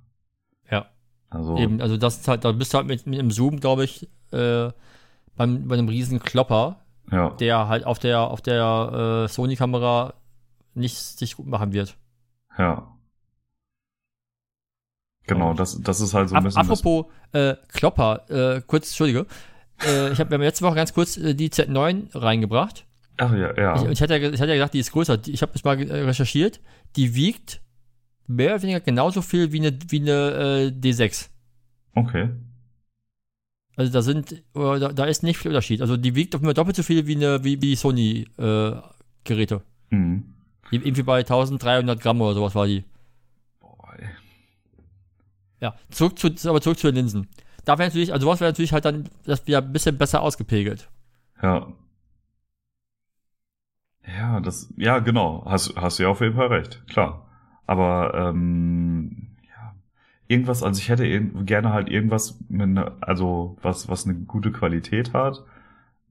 [0.70, 0.86] Ja.
[1.28, 3.84] Also, Eben, also das ist halt, da bist du halt mit, mit einem Zoom, glaube
[3.84, 4.70] ich, äh,
[5.36, 6.80] beim, bei einem riesen Klopper,
[7.10, 10.14] ja, der halt auf der, auf der äh, Sony-Kamera
[10.74, 11.96] nicht sich gut machen wird.
[12.56, 12.95] ja.
[15.26, 16.60] Genau, das, das ist halt so ein bisschen.
[16.66, 19.26] das- apropos äh, Klopper, äh, kurz, Entschuldige.
[19.84, 22.86] Äh, ich habe mir letzte Woche ganz kurz äh, die Z9 reingebracht.
[23.18, 23.82] Ach ja, ja.
[23.82, 25.18] Ich, ich, hatte ja, ich hatte ja gesagt, die ist größer.
[25.26, 26.60] Ich habe es mal äh, recherchiert.
[26.96, 27.60] Die wiegt
[28.26, 31.28] mehr oder weniger genauso viel wie eine, wie eine äh, D6.
[31.94, 32.28] Okay.
[33.76, 35.80] Also da sind, äh, da, da ist nicht viel Unterschied.
[35.82, 38.72] Also die wiegt auf immer doppelt so viel wie eine, wie, wie die Sony äh,
[39.24, 39.62] Geräte.
[39.90, 40.34] Mhm.
[40.70, 42.84] Irgendwie bei 1300 Gramm oder sowas war die.
[45.60, 47.28] Ja, zurück zu, aber zurück zu den Linsen.
[47.64, 50.88] Da wäre natürlich, also was wäre natürlich halt dann das wieder ein bisschen besser ausgepegelt.
[51.42, 51.66] Ja.
[54.06, 55.44] Ja, das, ja, genau.
[55.46, 56.86] Hast, hast du ja auf jeden Fall recht.
[56.88, 57.26] Klar.
[57.66, 59.74] Aber, ähm, ja.
[60.28, 65.12] Irgendwas, also ich hätte gerne halt irgendwas mit ne, also was, was eine gute Qualität
[65.12, 65.42] hat.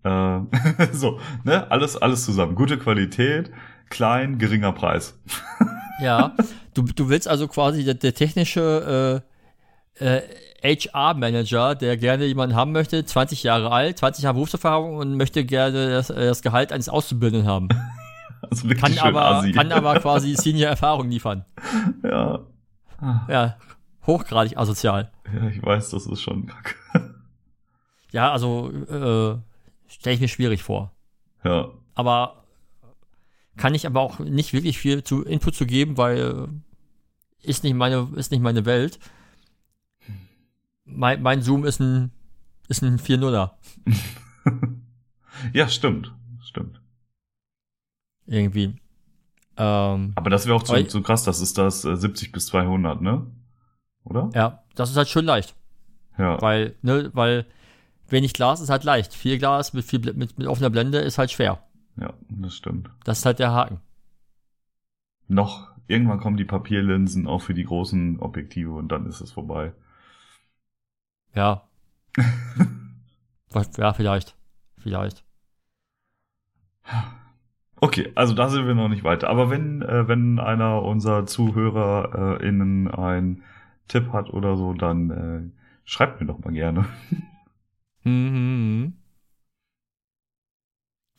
[0.03, 0.39] Äh,
[0.91, 1.71] so, ne?
[1.71, 2.55] Alles, alles zusammen.
[2.55, 3.51] Gute Qualität,
[3.89, 5.17] klein, geringer Preis.
[6.01, 6.35] Ja,
[6.73, 9.34] du, du willst also quasi der, der technische äh,
[9.99, 10.21] äh,
[10.63, 15.89] HR-Manager, der gerne jemanden haben möchte, 20 Jahre alt, 20 Jahre Berufserfahrung und möchte gerne
[15.91, 17.69] das, äh, das Gehalt eines Auszubildenden haben.
[18.51, 19.53] Also Kann aber, assi.
[19.53, 21.45] kann aber quasi Senior-Erfahrung liefern.
[22.03, 22.41] ja.
[23.01, 23.57] Ah, Ja,
[24.05, 25.11] hochgradig asozial.
[25.33, 26.75] ja, ich weiß, das ist schon kacke.
[28.11, 29.37] Ja, also äh,
[29.91, 30.91] stelle ich mir schwierig vor.
[31.43, 31.69] Ja.
[31.95, 32.43] Aber
[33.57, 36.19] kann ich aber auch nicht wirklich viel zu Input zu geben, weil
[37.43, 38.99] äh, ist nicht meine, ist nicht meine Welt.
[40.85, 42.11] Mein, mein Zoom ist ein,
[42.67, 43.51] ist ein 4.0er.
[45.53, 46.13] ja, stimmt.
[46.41, 46.79] Stimmt.
[48.27, 48.75] Irgendwie.
[49.57, 53.01] Ähm, Aber das wäre auch zu, zu krass, das ist das äh, 70 bis 200,
[53.01, 53.25] ne?
[54.03, 54.29] Oder?
[54.35, 55.55] ja, das ist halt schön leicht.
[56.17, 56.39] Ja.
[56.41, 57.45] Weil, ne, weil
[58.07, 59.13] wenig Glas ist halt leicht.
[59.13, 61.63] Viel Glas mit, viel, mit, mit offener Blende ist halt schwer.
[61.99, 62.89] Ja, das stimmt.
[63.03, 63.79] Das ist halt der Haken.
[65.27, 69.73] Noch, irgendwann kommen die Papierlinsen auch für die großen Objektive und dann ist es vorbei.
[71.35, 71.67] Ja.
[73.77, 74.35] Ja, vielleicht.
[74.77, 75.23] Vielleicht.
[77.77, 79.29] Okay, also da sind wir noch nicht weiter.
[79.29, 83.43] Aber wenn, äh, wenn einer unserer ZuhörerInnen äh, einen
[83.87, 86.85] Tipp hat oder so, dann äh, schreibt mir doch mal gerne.
[88.01, 88.93] Hm, hm, hm.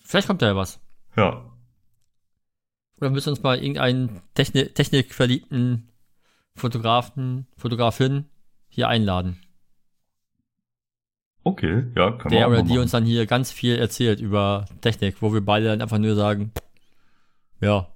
[0.01, 0.81] Vielleicht kommt da ja was.
[1.17, 1.51] Ja.
[3.01, 5.89] Oder müssen uns mal irgendeinen Techni technikverliebten
[6.55, 8.27] Fotografen, Fotografin
[8.69, 9.41] hier einladen.
[11.47, 12.81] Okay, ja, kann Der man auch oder die machen.
[12.81, 16.51] uns dann hier ganz viel erzählt über Technik, wo wir beide dann einfach nur sagen,
[17.61, 17.87] ja,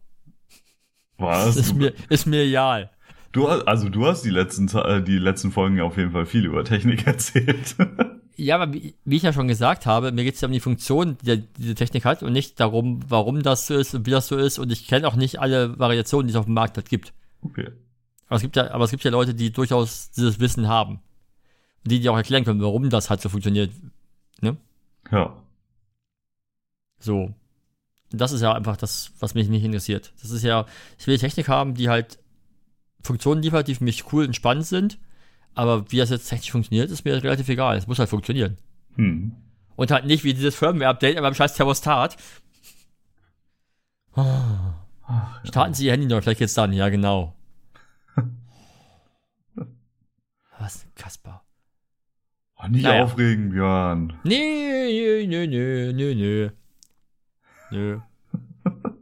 [1.19, 1.57] Was?
[1.57, 2.91] ist mir, ist mir egal.
[3.33, 6.45] du hast, also du hast die letzten, äh, die letzten Folgen auf jeden Fall viel
[6.47, 7.75] über Technik erzählt.
[8.37, 10.61] Ja, aber wie, wie ich ja schon gesagt habe, mir geht es ja um die
[10.61, 14.29] Funktion, die diese Technik hat und nicht darum, warum das so ist und wie das
[14.29, 14.61] so ist.
[14.61, 17.13] Und ich kenne auch nicht alle Variationen, die es auf dem Markt halt gibt.
[17.43, 17.69] okay.
[18.29, 21.01] Aber es gibt ja, aber es gibt ja Leute, die durchaus dieses Wissen haben.
[21.85, 23.73] Die, die auch erklären können, warum das halt so funktioniert.
[25.11, 25.37] Ja.
[26.99, 27.35] So.
[28.11, 30.13] Das ist ja einfach das, was mich nicht interessiert.
[30.21, 30.67] Das ist ja,
[30.99, 32.19] ich will Technik haben, die halt
[33.03, 34.99] Funktionen liefert, die für mich cool und spannend sind.
[35.55, 37.77] Aber wie das jetzt technisch funktioniert, ist mir relativ egal.
[37.77, 38.59] Es muss halt funktionieren.
[38.97, 39.33] Hm.
[39.77, 42.17] Und halt nicht wie dieses Firmware-Update, aber beim scheiß Thermostat.
[44.15, 44.21] Oh.
[44.23, 45.47] Ach, ja.
[45.47, 46.73] Starten Sie Ihr Handy neu, vielleicht geht's dann.
[46.73, 47.35] Ja, genau.
[50.59, 50.87] Was?
[50.95, 51.40] Kasper.
[52.63, 53.05] Oh, nicht Naja.
[53.05, 54.13] aufregen, Björn.
[54.25, 56.51] Nee, nee, nee, nee, nee.
[57.71, 57.99] Nö.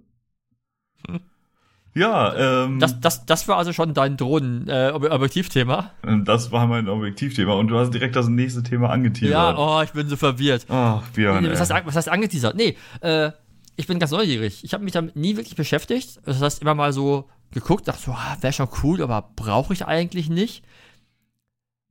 [1.95, 5.91] Ja, ähm, Das, das, das war also schon dein Drohnen-Objektivthema.
[6.25, 9.33] das war mein Objektivthema und du hast direkt das nächste Thema angeteasert.
[9.33, 10.67] ja, oh, ich bin so verwirrt.
[10.69, 11.43] Ach, Björn.
[11.43, 12.55] Nee, was, heißt, was heißt angeteasert?
[12.55, 13.33] Nee, äh,
[13.75, 14.63] ich bin ganz neugierig.
[14.63, 16.21] Ich habe mich damit nie wirklich beschäftigt.
[16.25, 19.85] Das heißt, immer mal so geguckt, dachte so, ah, wäre schon cool, aber brauche ich
[19.85, 20.65] eigentlich nicht.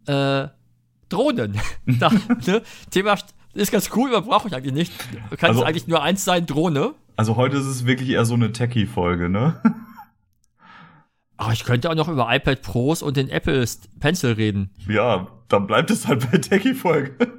[0.05, 0.47] Äh,
[1.09, 1.59] Drohnen.
[1.85, 2.09] da,
[2.45, 2.61] ne?
[2.89, 4.93] Thema st- ist ganz cool, aber brauche ich eigentlich nicht.
[5.37, 6.93] Kann Also- es eigentlich nur eins sein, Drohne.
[7.15, 9.59] Also heute ist es wirklich eher so eine Techie-Folge, ne?
[11.39, 13.63] Aber ich könnte auch noch über iPad Pros und den Apple
[13.99, 14.71] Pencil reden.
[14.87, 17.15] ja, dann bleibt es halt bei Techie-Folge.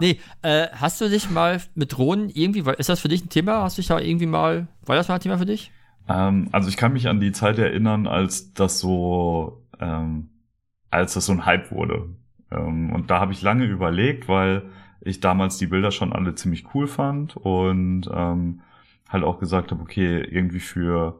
[0.00, 3.62] Nee, äh, hast du dich mal mit Drohnen irgendwie, ist das für dich ein Thema?
[3.62, 5.70] Hast du dich da irgendwie mal, war das mal ein Thema für dich?
[6.08, 10.30] ähm, also ich kann mich an die Zeit erinnern, als das so, ähm,
[10.90, 12.08] als das so ein Hype wurde.
[12.52, 14.62] Ähm, und da habe ich lange überlegt, weil
[15.00, 18.60] ich damals die Bilder schon alle ziemlich cool fand und ähm,
[19.08, 21.18] halt auch gesagt habe, okay, irgendwie für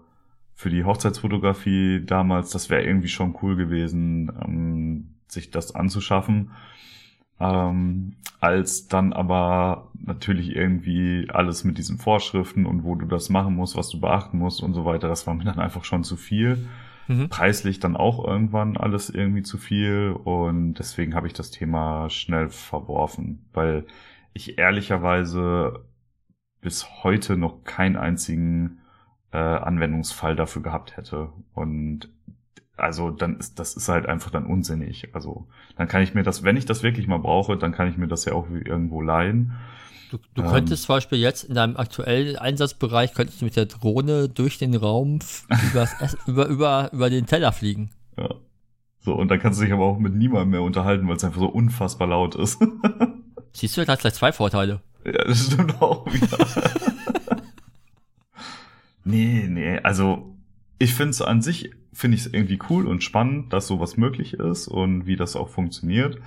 [0.55, 6.53] für die Hochzeitsfotografie damals, das wäre irgendwie schon cool gewesen, ähm, sich das anzuschaffen.
[7.41, 13.57] Ähm, als dann aber natürlich irgendwie alles mit diesen Vorschriften und wo du das machen
[13.57, 16.17] musst, was du beachten musst und so weiter, das war mir dann einfach schon zu
[16.17, 16.69] viel.
[17.09, 17.29] Mhm.
[17.29, 22.49] Preislich dann auch irgendwann alles irgendwie zu viel und deswegen habe ich das Thema schnell
[22.49, 23.87] verworfen, weil
[24.35, 25.85] ich ehrlicherweise
[26.61, 28.79] bis heute noch keinen einzigen
[29.33, 31.31] äh, Anwendungsfall dafür gehabt hätte.
[31.55, 32.09] Und
[32.77, 35.15] also dann ist das ist halt einfach dann unsinnig.
[35.15, 35.47] Also
[35.77, 38.09] dann kann ich mir das, wenn ich das wirklich mal brauche, dann kann ich mir
[38.09, 39.53] das ja auch irgendwo leihen.
[40.13, 43.65] Du, du ähm, könntest zum Beispiel jetzt in deinem aktuellen Einsatzbereich könntest du mit der
[43.65, 45.21] Drohne durch den Raum
[46.27, 47.89] über, über, über den Teller fliegen.
[48.19, 48.29] Ja.
[49.01, 51.41] So, und dann kannst du dich aber auch mit niemandem mehr unterhalten, weil es einfach
[51.41, 52.63] so unfassbar laut ist.
[53.55, 54.83] Siehst du, das hat gleich zwei Vorteile.
[55.07, 56.39] Ja, das stimmt auch wieder.
[59.05, 60.37] nee, nee, also
[60.79, 64.35] ich finde es an sich, finde ich es irgendwie cool und spannend, dass sowas möglich
[64.35, 66.19] ist und wie das auch funktioniert.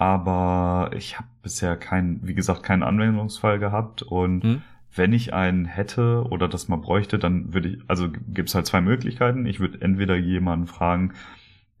[0.00, 4.62] Aber ich habe bisher keinen, wie gesagt, keinen Anwendungsfall gehabt und hm.
[4.94, 8.80] wenn ich einen hätte oder das mal bräuchte, dann würde ich, also gibt's halt zwei
[8.80, 9.44] Möglichkeiten.
[9.44, 11.12] Ich würde entweder jemanden fragen,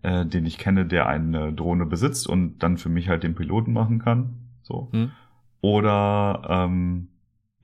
[0.02, 3.72] äh, den ich kenne, der eine Drohne besitzt und dann für mich halt den Piloten
[3.72, 4.34] machen kann.
[4.60, 4.90] So.
[4.92, 5.12] Hm.
[5.62, 7.08] Oder ähm,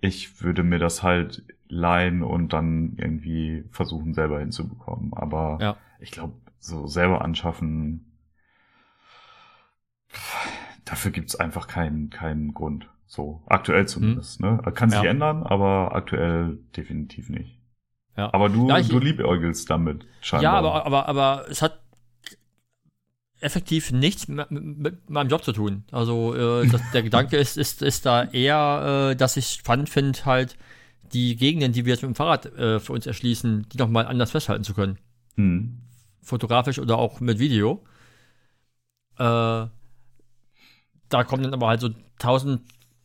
[0.00, 5.12] ich würde mir das halt leihen und dann irgendwie versuchen, selber hinzubekommen.
[5.12, 5.76] Aber ja.
[6.00, 8.06] ich glaube, so selber anschaffen,
[10.86, 12.88] dafür gibt's einfach keinen, keinen Grund.
[13.06, 14.40] So, aktuell zumindest.
[14.40, 14.56] Hm.
[14.64, 14.72] Ne?
[14.72, 15.10] Kann sich ja.
[15.10, 17.60] ändern, aber aktuell definitiv nicht.
[18.16, 18.32] Ja.
[18.32, 20.42] Aber du, ja, ich, du liebäugelst damit, scheinbar.
[20.42, 21.80] Ja, aber, aber, aber es hat
[23.40, 25.84] effektiv nichts mit, mit meinem Job zu tun.
[25.92, 30.24] Also äh, das, der Gedanke ist, ist, ist da eher, äh, dass ich spannend finde,
[30.24, 30.56] halt
[31.12, 34.30] die Gegenden, die wir jetzt mit dem Fahrrad äh, für uns erschließen, die nochmal anders
[34.30, 34.98] festhalten zu können.
[35.36, 35.82] Hm.
[36.22, 37.84] Fotografisch oder auch mit Video.
[39.18, 39.66] Äh,
[41.08, 42.62] da kommen dann aber halt so tausend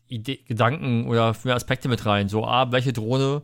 [0.08, 2.28] Ide Gedanken oder mehr Aspekte mit rein.
[2.28, 3.44] So, ah, welche Drohne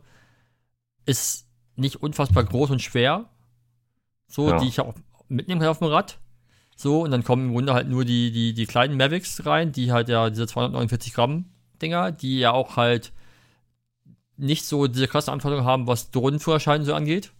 [1.06, 3.30] ist nicht unfassbar groß und schwer,
[4.26, 4.58] so, ja.
[4.58, 4.94] die ich auch
[5.28, 6.18] mitnehmen kann auf dem Rad.
[6.76, 9.90] So, und dann kommen im Grunde halt nur die, die, die kleinen Mavics rein, die
[9.92, 11.46] halt ja diese 249 Gramm
[11.80, 13.12] Dinger, die ja auch halt
[14.36, 17.32] nicht so diese krassen Anforderungen haben, was Drohnenführerschein so angeht.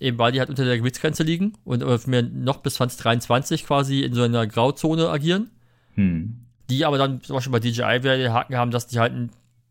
[0.00, 4.14] Eben weil die halt unter der Gewichtsgrenze liegen und mir noch bis 2023 quasi in
[4.14, 5.50] so einer Grauzone agieren.
[5.98, 6.46] Hm.
[6.70, 9.12] Die aber dann zum Beispiel bei DJI wieder den Haken haben, dass die halt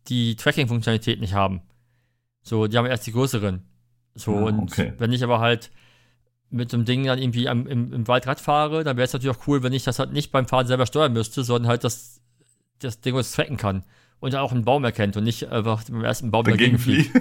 [0.08, 1.62] die Tracking-Funktionalität nicht haben.
[2.42, 3.62] So, die haben erst die größeren.
[4.14, 4.92] So, ah, und okay.
[4.98, 5.70] wenn ich aber halt
[6.50, 9.36] mit dem Ding dann irgendwie am, im, im Wald Rad fahre, dann wäre es natürlich
[9.36, 12.20] auch cool, wenn ich das halt nicht beim Fahren selber steuern müsste, sondern halt das,
[12.80, 13.84] das Ding uns tracken kann
[14.20, 17.10] und auch einen Baum erkennt und nicht einfach beim ersten Baum dagegen fliegt.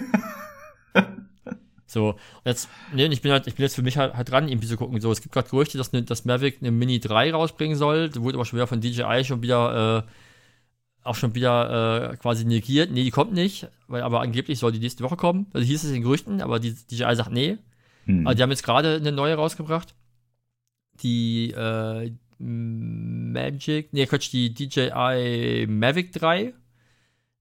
[1.87, 4.49] so, und jetzt, nee, ich bin halt, ich bin jetzt für mich halt, halt dran,
[4.49, 4.99] irgendwie zu gucken.
[4.99, 8.09] So, es gibt gerade Gerüchte, dass, ne, dass Mavic eine Mini 3 rausbringen soll.
[8.09, 12.43] Da wurde aber schon wieder von DJI schon wieder, äh, auch schon wieder äh, quasi
[12.43, 12.91] negiert.
[12.91, 15.47] Nee, die kommt nicht, weil aber angeblich soll die nächste Woche kommen.
[15.53, 17.57] Also hieß es in Gerüchten, aber die DJI sagt nee.
[18.05, 18.27] Hm.
[18.27, 19.95] Also die haben jetzt gerade eine neue rausgebracht.
[21.01, 26.53] Die äh, Magic, nee, Quatsch, die DJI Mavic 3,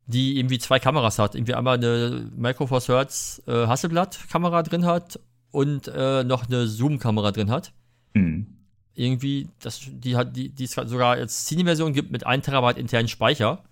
[0.07, 1.35] die irgendwie zwei Kameras hat.
[1.35, 5.19] Irgendwie einmal eine Micro Four Thirds äh, Hasselblatt-Kamera drin hat
[5.51, 7.73] und äh, noch eine Zoom-Kamera drin hat.
[8.15, 8.47] Hm.
[8.95, 13.09] Irgendwie, das, die hat, die, die es sogar jetzt Cine-Version gibt mit 1 Terabyte internen
[13.09, 13.65] Speicher,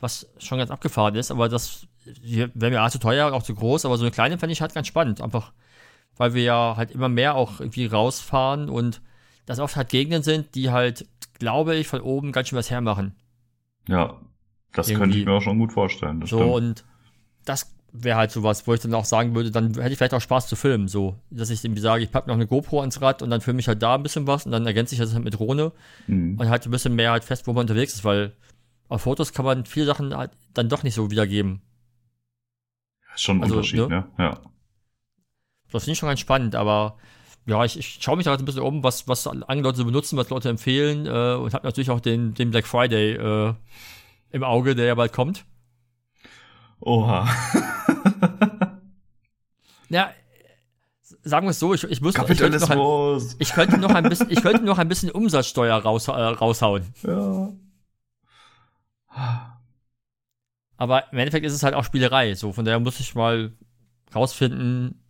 [0.00, 1.86] was schon ganz abgefahren ist, aber das
[2.22, 4.74] wäre mir auch zu teuer, auch zu groß, aber so eine kleine fände ich halt
[4.74, 5.20] ganz spannend.
[5.20, 5.52] Einfach
[6.20, 9.00] weil wir ja halt immer mehr auch irgendwie rausfahren und
[9.46, 11.06] das oft halt Gegenden sind, die halt,
[11.38, 13.14] glaube ich, von oben ganz schön was hermachen.
[13.88, 14.20] Ja,
[14.72, 15.00] das irgendwie.
[15.00, 16.20] könnte ich mir auch schon gut vorstellen.
[16.20, 16.50] so, stimmt.
[16.50, 16.84] und
[17.44, 20.20] das wäre halt sowas, wo ich dann auch sagen würde, dann hätte ich vielleicht auch
[20.20, 23.22] Spaß zu filmen, so, dass ich irgendwie sage, ich packe noch eine GoPro ans Rad
[23.22, 25.24] und dann filme ich halt da ein bisschen was und dann ergänze ich das halt
[25.24, 25.72] mit Drohne
[26.06, 26.38] mhm.
[26.38, 28.32] und halt ein bisschen mehr halt fest, wo man unterwegs ist, weil
[28.88, 31.62] auf Fotos kann man viele Sachen halt dann doch nicht so wiedergeben.
[33.14, 33.88] Ist schon ein also, Unterschied, ne?
[33.88, 34.06] ne?
[34.18, 34.40] Ja.
[35.72, 36.96] Das finde ich schon ganz spannend, aber
[37.46, 39.84] ja, ich, ich schaue mich da halt ein bisschen um, was, was andere Leute so
[39.84, 43.54] benutzen, was Leute empfehlen äh, und habe natürlich auch den, den Black Friday äh,
[44.32, 45.44] im Auge, der ja bald kommt.
[46.80, 47.28] Oha.
[49.88, 50.10] ja,
[51.22, 54.08] sagen wir es so, ich, ich muss ich könnte, noch ein, ich könnte noch ein
[54.08, 56.84] bisschen, ich könnte noch ein bisschen Umsatzsteuer raus, äh, raushauen.
[57.02, 57.52] Ja.
[60.76, 63.52] Aber im Endeffekt ist es halt auch Spielerei, so von daher muss ich mal
[64.14, 65.04] rausfinden,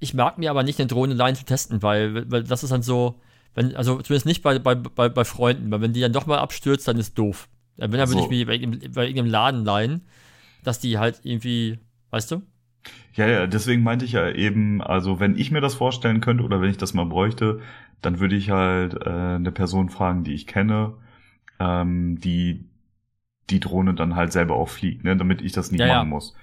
[0.00, 2.82] ich mag mir aber nicht, eine Drohne allein zu testen, weil, weil das ist dann
[2.82, 3.20] so,
[3.54, 6.38] wenn, also zumindest nicht bei, bei, bei, bei Freunden, weil wenn die dann doch mal
[6.38, 7.48] abstürzt, dann ist doof.
[7.76, 8.18] Wenn, dann so.
[8.18, 10.02] würde ich mir bei, bei irgendeinem Laden leihen,
[10.64, 11.78] dass die halt irgendwie,
[12.10, 12.42] weißt du?
[13.14, 16.60] Ja, ja, deswegen meinte ich ja eben, also wenn ich mir das vorstellen könnte oder
[16.60, 17.60] wenn ich das mal bräuchte,
[18.02, 20.94] dann würde ich halt äh, eine Person fragen, die ich kenne,
[21.60, 22.66] ähm, die
[23.50, 26.04] die Drohne dann halt selber auch fliegt, ne, damit ich das nicht Ja, ja.
[26.04, 26.34] machen muss.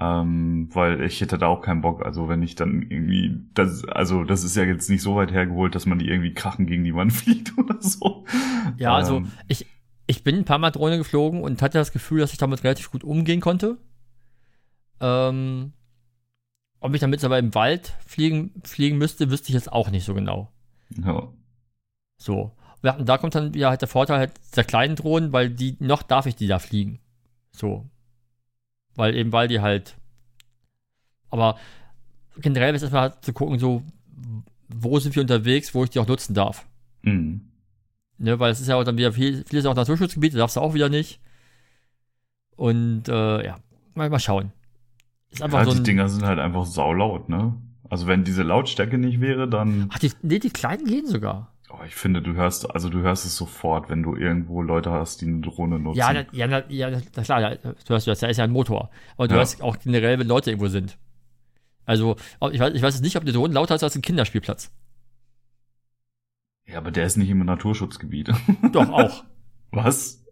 [0.00, 2.04] Ähm, weil ich hätte da auch keinen Bock.
[2.06, 5.74] Also wenn ich dann irgendwie, das, also das ist ja jetzt nicht so weit hergeholt,
[5.74, 8.24] dass man die irgendwie krachen gegen die Wand fliegt oder so.
[8.76, 9.66] Ja, also Ähm, ich,
[10.06, 12.90] ich bin ein paar Mal Drohne geflogen und hatte das Gefühl, dass ich damit relativ
[12.90, 13.78] gut umgehen konnte.
[15.00, 15.72] Ähm,
[16.80, 20.14] ob ich damit aber im Wald fliegen, fliegen müsste, wüsste ich jetzt auch nicht so
[20.14, 20.52] genau.
[21.02, 21.28] ja.
[22.16, 22.52] So.
[22.82, 25.76] Ja, und da kommt dann wieder halt der Vorteil halt der kleinen Drohnen, weil die,
[25.80, 27.00] noch darf ich die da fliegen.
[27.50, 27.88] So.
[28.94, 29.96] Weil eben, weil die halt.
[31.30, 31.56] Aber
[32.36, 33.82] generell ist erstmal zu gucken, so,
[34.68, 36.66] wo sind wir unterwegs, wo ich die auch nutzen darf.
[37.02, 37.48] Mhm.
[38.24, 40.60] Ne, weil es ist ja auch dann wieder viel, vieles auch Naturschutzgebiet, da darfst du
[40.60, 41.20] auch wieder nicht.
[42.56, 43.56] Und äh, ja,
[43.94, 44.52] mal, mal schauen.
[45.30, 45.84] Ist einfach Ja, so die ein.
[45.84, 47.54] Dinger sind halt einfach saulaut, ne?
[47.90, 51.52] Also wenn diese Lautstärke nicht wäre, dann, Ach, die, nee, die kleinen gehen sogar.
[51.70, 55.20] oh, ich finde, du hörst, also du hörst es sofort, wenn du irgendwo Leute hast,
[55.20, 55.98] die eine Drohne nutzen.
[55.98, 58.50] Ja, na, ja, na, ja, na klar, ja, du hörst das, da ist ja ein
[58.52, 58.90] Motor.
[59.16, 59.40] Aber du Ja.
[59.40, 60.96] hörst auch generell, wenn Leute irgendwo sind.
[61.84, 62.16] Also,
[62.52, 64.70] ich weiß, ich weiß jetzt nicht, ob die Drohne lauter ist als ein Kinderspielplatz.
[66.66, 68.30] Ja, aber der ist nicht im Naturschutzgebiet.
[68.72, 69.24] Doch, auch.
[69.70, 70.24] Was?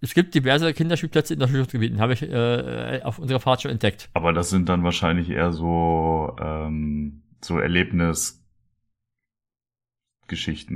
[0.00, 4.08] Es gibt diverse Kinderspielplätze in Naturschutzgebieten, habe ich äh, auf unserer Fahrt schon entdeckt.
[4.14, 8.40] Aber das sind dann wahrscheinlich eher so, ähm, so Erlebnisgeschichten,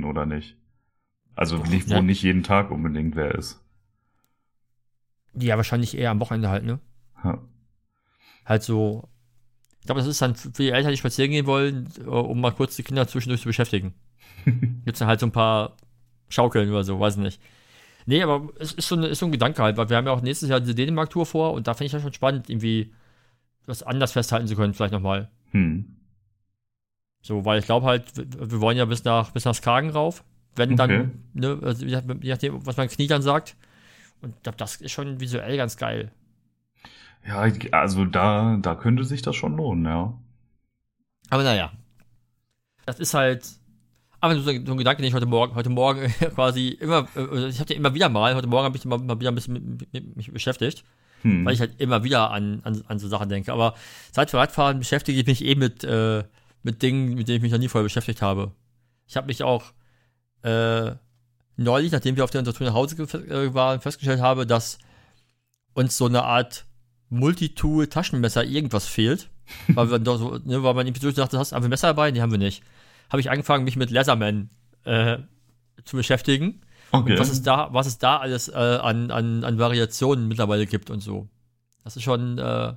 [0.03, 0.57] oder nicht?
[1.35, 2.01] Also nicht, wo Ja.
[2.01, 3.63] nicht jeden Tag unbedingt wer ist.
[5.33, 6.79] Ja, wahrscheinlich eher am Wochenende halt, ne?
[7.23, 7.39] Ja.
[8.45, 9.07] Halt so.
[9.79, 12.51] Ich glaube, das ist dann für die Eltern, die spazieren gehen wollen, äh, um mal
[12.51, 13.93] kurz die Kinder zwischendurch zu beschäftigen.
[14.85, 15.75] Gibt's dann halt so ein paar
[16.29, 17.41] Schaukeln oder so, weiß ich nicht.
[18.05, 20.13] Nee, aber es ist so, eine, ist so ein Gedanke halt, weil wir haben ja
[20.13, 22.93] auch nächstes Jahr diese Dänemark-Tour vor und da finde ich das schon spannend, irgendwie
[23.67, 25.29] was anders festhalten zu können, vielleicht nochmal.
[25.51, 25.85] Hm.
[27.21, 30.23] So, weil ich glaube halt, wir, wollen ja bis nach, bis nach Skagen rauf.
[30.55, 31.09] Wenn dann, Okay.
[31.33, 32.01] ne, also je
[32.31, 33.55] nachdem, was mein Knie dann sagt.
[34.21, 36.11] Und ich glaube, das ist schon visuell ganz geil.
[37.25, 40.13] Ja, also da, da könnte sich das schon lohnen, ja.
[41.29, 41.71] Aber naja.
[42.85, 43.47] Das ist halt.
[44.21, 47.73] Aber so, ein Gedanke, den ich heute Morgen, heute Morgen quasi immer, äh, ich hatte
[47.73, 50.31] immer wieder mal, heute Morgen habe ich mal, mal wieder ein bisschen mit, mit, mich
[50.31, 50.83] beschäftigt,
[51.23, 51.45] Hm.
[51.45, 53.51] weil ich halt immer wieder an, an, an so Sachen denke.
[53.51, 53.75] Aber
[54.11, 56.23] seit wir Radfahren beschäftige ich mich eh mit, äh,
[56.63, 58.51] mit Dingen, mit denen ich mich noch nie vorher beschäftigt habe.
[59.07, 59.65] Ich habe mich auch
[60.43, 60.91] äh,
[61.57, 64.79] neulich, nachdem wir auf der Tour nach Hause äh, waren, festgestellt habe, dass
[65.73, 66.65] uns so eine Art
[67.09, 69.29] Multitool-Taschenmesser irgendwas fehlt.
[69.67, 72.11] weil, wir doch so, ne, weil man irgendwie so dachte, hast du ein Messer dabei?
[72.11, 72.63] Nee, haben wir nicht.
[73.11, 74.49] Habe ich angefangen, mich mit Leatherman
[74.85, 75.17] äh,
[75.83, 76.61] zu beschäftigen.
[76.91, 77.11] okay.
[77.11, 80.89] Und was es da, was es da alles äh, an, an, an Variationen mittlerweile gibt
[80.89, 81.27] und so.
[81.83, 82.73] Das ist schon äh,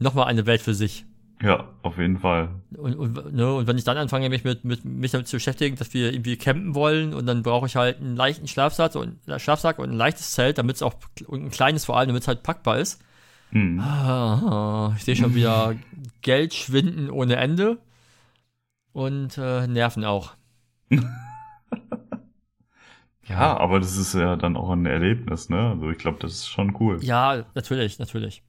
[0.00, 1.04] nochmal eine Welt für sich.
[1.40, 2.48] ja, auf jeden Fall.
[2.76, 5.76] Und, und, ne, und wenn ich dann anfange, mich mit, mit mich damit zu beschäftigen,
[5.76, 9.38] dass wir irgendwie campen wollen und dann brauche ich halt einen leichten Schlafsack und, äh,
[9.38, 10.94] Schlafsack und ein leichtes Zelt, damit es auch
[11.26, 13.00] und ein kleines vor allem, damit es halt packbar ist.
[13.50, 13.78] Hm.
[13.80, 15.74] Ah, ich sehe schon wieder
[16.22, 17.78] Geld schwinden ohne Ende
[18.92, 20.34] und äh, Nerven auch.
[23.30, 25.70] Ja, aber das ist ja dann auch ein Erlebnis, ne?
[25.70, 26.98] Also ich glaube, das ist schon cool.
[27.04, 28.42] Ja, natürlich, natürlich.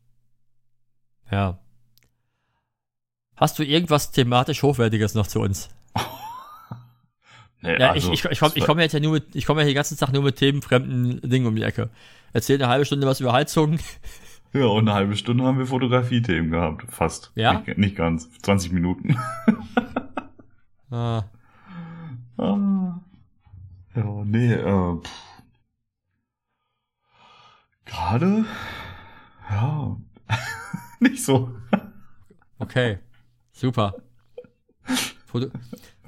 [1.29, 1.59] Ja.
[3.35, 5.69] Hast du irgendwas thematisch Hochwertiges noch zu uns?
[7.63, 9.61] Nee, Ja, also, ich, ich, ich komme ich komm jetzt ja nur mit, ich komme
[9.61, 11.91] ja hier den ganzen Tag nur mit themenfremden Dingen um die Ecke.
[12.33, 13.77] Erzähl eine halbe Stunde was über Heizung.
[14.53, 16.83] Ja, und eine halbe Stunde haben wir Fotografie-Themen gehabt.
[16.91, 17.31] Fast.
[17.35, 17.59] Ja?
[17.59, 18.29] Nicht, nicht ganz.
[18.41, 19.15] 20 Minuten.
[20.91, 21.23] Ah,
[22.37, 22.99] Ah.
[23.95, 24.97] Ja, nee, äh.
[27.85, 28.45] Gerade?
[29.49, 29.97] Ja.
[30.99, 31.51] nicht so.
[32.59, 32.99] okay.
[33.51, 33.95] Super.
[35.25, 35.47] Foto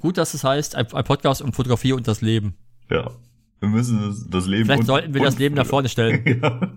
[0.00, 2.56] Gut, dass es heißt, ein, ein Podcast um Fotografie und das Leben.
[2.90, 3.10] Ja.
[3.60, 4.64] Wir müssen das, das Leben.
[4.66, 6.22] Vielleicht und- sollten wir das Leben nach vorne stellen.
[6.42, 6.72] ja.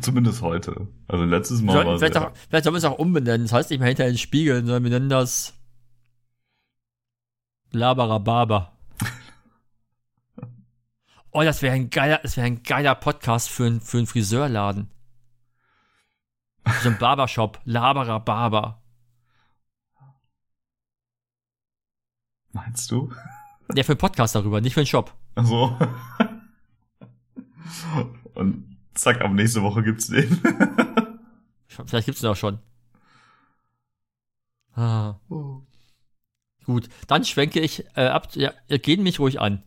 [0.00, 0.88] Zumindest heute.
[1.08, 3.42] Also letztes Mal war vielleicht, sehr- auch, vielleicht sollen wir es auch umbenennen.
[3.46, 5.54] Das heißt nicht mehr hinter den Spiegeln, sondern wir nennen das
[7.72, 8.72] Labarababa.
[11.32, 14.90] Oh, das wäre ein geiler, das wäre ein geiler Podcast für, ein, für einen Friseurladen.
[16.82, 17.60] So ein Barbershop.
[17.64, 18.82] Labarababa.
[22.50, 23.12] Meinst du?
[23.68, 25.14] Der für einen Podcast darüber, nicht für einen Shop.
[25.36, 25.78] Also.
[28.34, 30.40] Und zack, ab nächste Woche gibt's den.
[31.68, 32.58] Vielleicht gibt's den auch schon.
[34.74, 35.14] Ah.
[36.66, 38.28] Gut, dann schwenke ich äh, ab.
[38.34, 39.62] Ja, gehen mich ruhig an.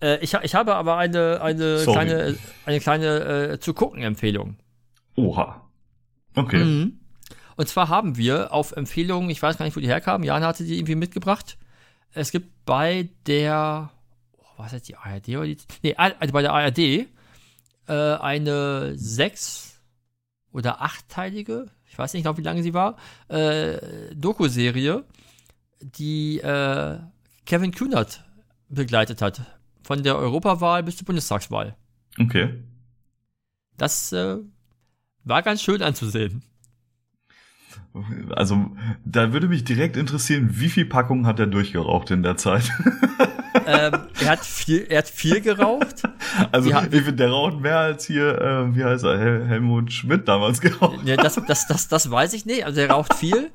[0.00, 1.92] Äh, ich, ich habe aber eine, eine Sorry.
[1.92, 3.06] kleine, eine kleine
[3.52, 4.56] äh, zu gucken Empfehlung.
[5.16, 5.68] Oha.
[6.34, 6.64] Okay.
[6.64, 7.00] Mhm.
[7.56, 10.64] Und zwar haben wir auf Empfehlung, ich weiß gar nicht, wo die herkamen, Jana hatte
[10.64, 11.58] die irgendwie mitgebracht.
[12.12, 13.90] Es gibt bei der,
[14.38, 17.06] oh, was ist die ARD oder die, nee, also bei der ARD äh,
[17.86, 19.80] eine sechs-
[20.52, 22.96] oder achtteilige, ich weiß nicht genau, wie lange sie war,
[23.28, 23.78] äh,
[24.14, 25.04] Doku-Serie,
[25.80, 26.98] die äh,
[27.46, 28.24] Kevin Kühnert
[28.68, 29.42] begleitet hat.
[29.82, 31.74] Von der Europawahl bis zur Bundestagswahl.
[32.18, 32.62] Okay.
[33.76, 34.36] Das äh,
[35.24, 36.44] war ganz schön anzusehen.
[38.36, 38.70] Also,
[39.04, 42.70] da würde mich direkt interessieren, wie viel Packungen hat er durchgeraucht in der Zeit?
[43.66, 46.02] ähm, er hat viel, er hat viel geraucht.
[46.52, 49.92] Also, hat, ich finde, der raucht mehr als hier, äh, wie heißt er, Hel Helmut
[49.92, 51.00] Schmidt damals geraucht.
[51.04, 52.64] Ja, das, das, das, das weiß ich nicht.
[52.64, 53.50] Also, er raucht viel.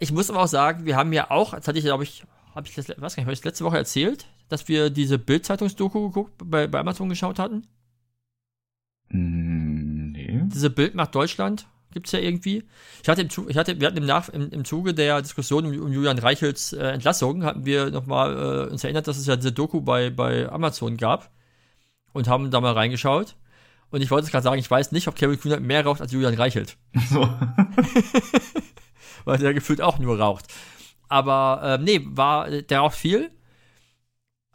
[0.00, 2.24] Ich muss aber auch sagen, wir haben ja auch, das hatte ich, glaube ich,
[2.54, 6.80] habe ich das, was ich letzte Woche erzählt, dass wir diese Bild-Zeitungsdoku geguckt, bei, bei
[6.80, 7.66] Amazon geschaut hatten?
[9.10, 10.40] Hm, nee.
[10.46, 12.64] Diese Bild nach Deutschland gibt's ja irgendwie.
[13.02, 15.78] Ich hatte, im, ich hatte wir hatten im, Nach, im, im Zuge der Diskussion um,
[15.78, 19.52] um Julian Reichels äh, Entlassung, hatten wir nochmal äh, uns erinnert, dass es ja diese
[19.52, 21.30] Doku bei, bei Amazon gab
[22.14, 23.36] und haben da mal reingeschaut.
[23.90, 26.12] Und ich wollte es gerade sagen, ich weiß nicht, ob Kevin Kühner mehr raucht als
[26.12, 26.78] Julian Reichelt.
[27.10, 27.28] So.
[29.24, 30.46] Weil der gefühlt auch nur raucht.
[31.08, 33.30] Aber äh, nee, war, der raucht viel.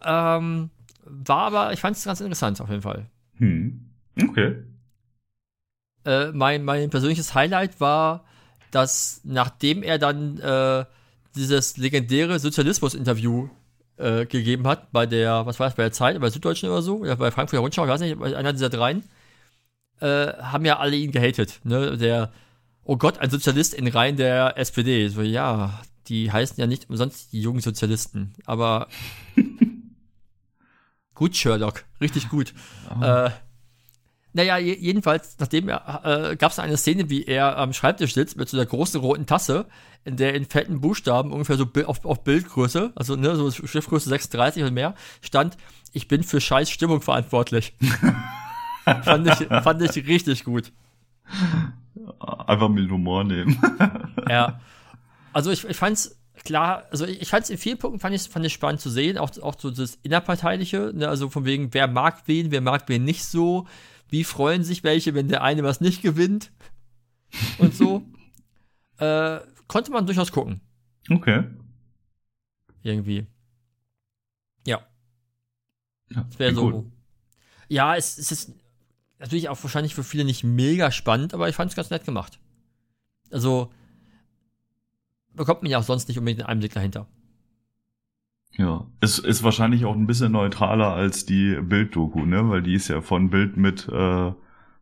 [0.03, 0.70] Ähm,
[1.03, 3.09] war aber, ich fand es ganz interessant auf jeden Fall.
[3.38, 3.89] Hm.
[4.30, 4.63] Okay.
[6.05, 8.26] Äh, mein, mein persönliches Highlight war,
[8.72, 10.86] dass nachdem er dann äh,
[11.36, 13.49] dieses legendäre Sozialismus-Interview
[13.97, 16.97] äh, gegeben hat, bei der, was war das, bei der Zeit, bei Süddeutschen oder so,
[16.97, 19.03] oder bei Frankfurter Rundschau, ich weiß nicht, einer dieser dreien,
[19.99, 22.32] äh, haben ja alle ihn gehatet, ne, der,
[22.86, 27.34] oh Gott, ein Sozialist in Reihen der SPD, so, ja, die heißen ja nicht umsonst
[27.34, 28.88] die jungen Sozialisten, aber
[31.16, 32.54] gut, Sherlock, richtig gut.
[32.90, 33.04] Oh.
[33.04, 33.32] Äh,
[34.34, 38.50] naja, jedenfalls, nachdem er, äh, gab es eine Szene, wie er am Schreibtisch sitzt mit
[38.50, 39.66] so einer großen roten Tasse,
[40.04, 44.64] in der in fetten Buchstaben ungefähr so auf, auf Bildgröße, also ne, so Schriftgröße 36
[44.64, 45.58] und mehr, stand,
[45.94, 47.74] ich bin für scheiß Stimmung verantwortlich.
[48.84, 50.74] fand, ich, fand ich richtig gut.
[52.20, 53.60] Einfach mit Humor nehmen.
[54.30, 54.60] ja.
[55.34, 58.24] Also ich, ich fand's klar, also ich, ich fand es in vielen Punkten fand ich,
[58.24, 61.88] fand ich spannend zu sehen, auch, auch so das Innerparteiliche, ne, also von wegen, wer
[61.88, 63.68] mag wen, wer mag wen nicht so,
[64.10, 66.52] wie freuen sich welche, wenn der eine was nicht gewinnt
[67.58, 68.04] und so.
[68.98, 70.62] äh, konnte man durchaus gucken.
[71.10, 71.43] Okay.
[72.84, 73.26] Irgendwie.
[74.66, 74.82] Ja.
[76.12, 76.72] ja das wäre so.
[76.72, 76.91] Gut.
[77.68, 78.54] Ja, es, es ist
[79.26, 82.40] natürlich auch wahrscheinlich für viele nicht mega spannend, aber ich fand es ganz nett gemacht.
[83.32, 83.72] Also
[85.34, 87.08] bekommt man ja auch sonst nicht unbedingt einen Einblick dahinter.
[88.58, 92.48] Ja, es ist wahrscheinlich auch ein bisschen neutraler als die Bild-Doku, ne?
[92.50, 94.32] Weil die ist ja von Bild mit äh,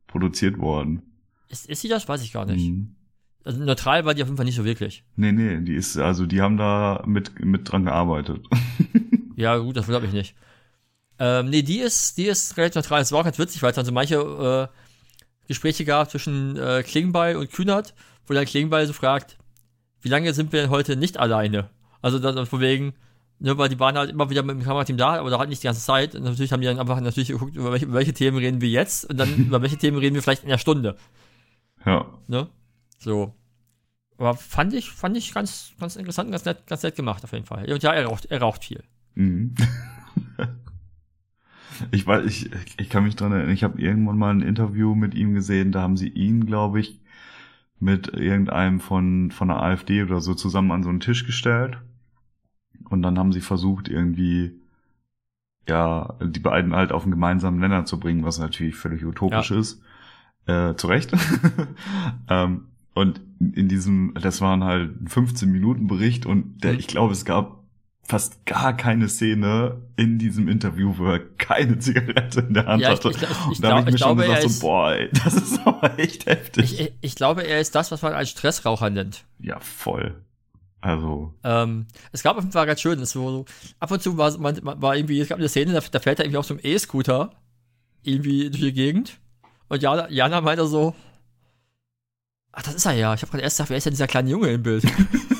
[0.08, 1.02] produziert worden.
[1.50, 2.08] Ist, ist sie das?
[2.08, 2.70] Weiß ich gar nicht.
[2.70, 2.96] Mhm.
[3.46, 5.04] Also neutral war die auf jeden Fall nicht so wirklich.
[5.16, 8.46] Nee, nee, die ist, also die haben da mit, mit dran gearbeitet.
[9.36, 10.36] ja, gut, das glaube ich nicht.
[11.20, 13.02] Ähm, nee, die ist, die ist relativ neutral.
[13.02, 16.84] Es war auch ganz witzig, weil es dann so manche äh, Gespräche gab zwischen äh,
[16.84, 17.94] Klingbeil und Kühnert,
[18.26, 19.38] wo dann Klingbeil so fragt,
[20.02, 21.70] wie lange sind wir denn heute nicht alleine?
[22.02, 22.94] Also dann von wegen,
[23.44, 25.62] Ne, weil die waren halt immer wieder mit dem Kamerateam da, aber da halt nicht
[25.64, 26.16] die ganze Zeit.
[26.16, 28.70] Und natürlich haben die dann einfach natürlich geguckt, über welche, über welche Themen reden wir
[28.70, 30.96] jetzt und dann über welche Themen reden wir vielleicht in der Stunde.
[31.86, 32.06] Ja.
[32.28, 32.48] Ne?
[33.00, 33.34] So.
[34.18, 37.34] Aber fand ich, fand ich ganz, ganz interessant und ganz nett, ganz nett gemacht auf
[37.34, 37.70] jeden Fall.
[37.70, 38.82] Und ja, er raucht, er raucht viel.
[39.16, 39.56] Mhm.
[41.92, 45.16] ich weiß, ich, ich kann mich dran erinnern, ich habe irgendwann mal ein Interview mit
[45.16, 47.00] ihm gesehen, da haben sie ihn, glaube ich,
[47.80, 51.78] mit irgendeinem von, von der AfD oder so zusammen an so einen Tisch gestellt.
[52.90, 54.60] Und dann haben sie versucht, irgendwie,
[55.68, 59.60] ja, die beiden halt auf einen gemeinsamen Nenner zu bringen, was natürlich völlig utopisch ja.
[59.60, 59.82] ist.
[60.46, 61.14] Äh, zu Recht.
[62.30, 66.80] ähm, und in diesem, das waren halt 15 Minuten Bericht und der, mhm.
[66.80, 67.63] ich glaube, es gab
[68.06, 72.90] fast gar keine Szene in diesem Interview, wo er keine Zigarette in der Hand ja,
[72.90, 73.10] hatte.
[73.10, 75.34] Ich, ich, ich, und da habe ich mir schon glaube, gesagt, so, boah, ey, das
[75.34, 76.94] ist aber echt heftig.
[77.02, 79.24] Ich, glaube, er ist das, was man als Stressraucher nennt.
[79.40, 80.16] Ja, voll.
[80.82, 81.34] Also.
[81.46, 83.46] Ähm, es gab auf jeden Fall ganz schön, so, so,
[83.80, 86.26] ab und zu war, man, war irgendwie, es gab eine Szene, da, da fährt er
[86.26, 87.32] irgendwie auf so einem E-Scooter
[88.04, 89.20] irgendwie durch die Gegend.
[89.70, 90.94] Und Jana, Jana meinte so,
[92.52, 93.14] ach, das ist er ja.
[93.14, 94.84] Ich habe gerade erst gedacht, wer ist denn dieser kleine Junge im Bild?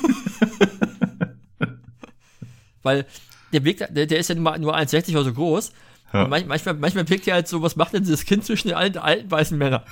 [2.84, 3.06] Weil
[3.52, 5.72] der Weg, der, der ist ja nur, nur 1,60 oder so groß.
[6.12, 6.22] Ja.
[6.22, 8.98] Und manchmal, manchmal wirkt er halt so, was macht denn dieses Kind zwischen den alten,
[8.98, 9.82] alten weißen Männern?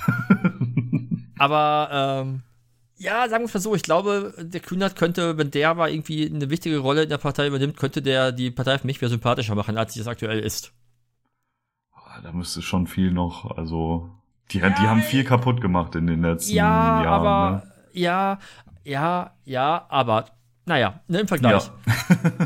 [1.37, 2.43] Aber ähm,
[2.97, 6.25] ja, sagen wir es mal so, ich glaube, der Kühnert könnte, wenn der aber irgendwie
[6.25, 9.55] eine wichtige Rolle in der Partei übernimmt, könnte der die Partei für mich wieder sympathischer
[9.55, 10.71] machen, als sie es aktuell ist.
[12.21, 14.09] Da müsste schon viel noch, also
[14.51, 17.07] die, ja, die haben viel kaputt gemacht in den letzten ja, Jahren.
[17.07, 17.71] Aber, ne?
[17.93, 18.39] ja,
[18.83, 20.25] ja, ja, aber
[20.65, 21.69] naja, ne, im Vergleich.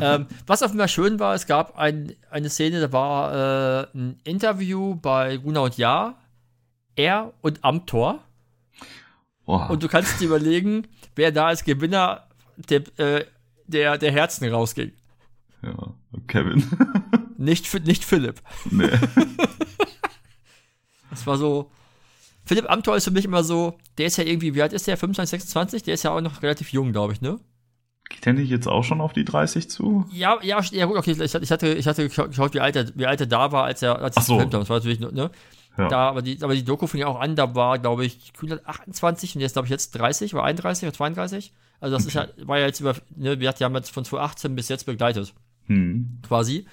[0.16, 4.20] ähm, was auf Fall schön war, es gab ein, eine Szene, da war äh, ein
[4.24, 6.16] Interview bei Gunnar und Ja,
[6.96, 8.24] er und Amtor.
[9.46, 9.60] Oh.
[9.68, 13.24] Und du kannst dir überlegen, wer da als Gewinner der, äh,
[13.66, 14.92] der, der Herzen rausging.
[15.62, 15.94] Ja,
[16.26, 16.64] Kevin.
[17.38, 18.42] nicht, nicht Philipp.
[18.70, 18.90] Nee.
[21.10, 21.70] das war so.
[22.44, 24.96] Philipp Amthor ist für mich immer so, der ist ja irgendwie, wie alt ist der?
[24.96, 25.82] 25, 26?
[25.82, 27.38] Der ist ja auch noch relativ jung, glaube ich, ne?
[28.08, 30.06] Geht der nicht jetzt auch schon auf die 30 zu?
[30.10, 33.06] Ja, ja, ja gut, okay, ich, ich hatte, ich hatte geschaut, wie alt er, wie
[33.06, 34.34] alt er da war, als er, als Ach so.
[34.34, 34.62] gefilmt hat.
[34.62, 35.30] Das war natürlich, ne?
[35.76, 35.88] Ja.
[35.88, 38.32] Da, aber die, aber die Doku fing ja auch an, da war, glaube ich,
[38.64, 41.52] 28 und jetzt, glaube ich, jetzt 30 oder 31 oder 32.
[41.80, 42.26] Also das okay.
[42.26, 45.34] ist ja, war ja jetzt über, ne, wir haben jetzt von 2018 bis jetzt begleitet.
[45.66, 46.18] Hm.
[46.26, 46.66] Quasi.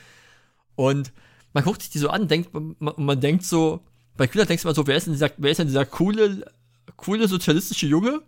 [0.76, 1.12] Und
[1.54, 3.82] man guckt sich die so an, denkt, man, man denkt so,
[4.18, 6.52] bei Kühler denkst du mal so, wer ist denn dieser, wer ist denn dieser coole,
[6.96, 8.22] coole sozialistische Junge?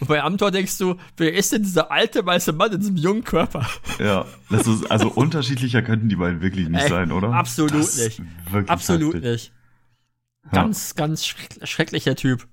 [0.00, 3.24] Und bei Amtor denkst du, wer ist denn dieser alte weiße Mann in diesem jungen
[3.24, 3.66] Körper?
[3.98, 7.32] Ja, das ist, also unterschiedlicher könnten die beiden wirklich nicht Ey, sein, oder?
[7.32, 8.22] Absolut nicht.
[8.66, 9.30] Absolut heftig.
[9.30, 9.52] nicht.
[10.52, 11.06] Ganz, ja.
[11.06, 12.46] ganz schrecklicher Typ.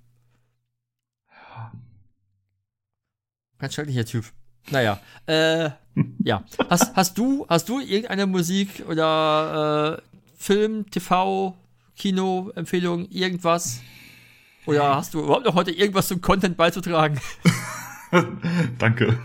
[3.59, 4.25] Ganz schrecklicher Typ.
[4.69, 5.69] Naja, äh,
[6.23, 6.43] ja.
[6.69, 11.57] Hast, hast du, hast du irgendeine Musik oder äh, Film, TV,
[11.95, 13.81] Kino-Empfehlung, irgendwas?
[14.67, 17.19] Oder hast du überhaupt noch heute irgendwas zum Content beizutragen?
[18.79, 19.17] Danke.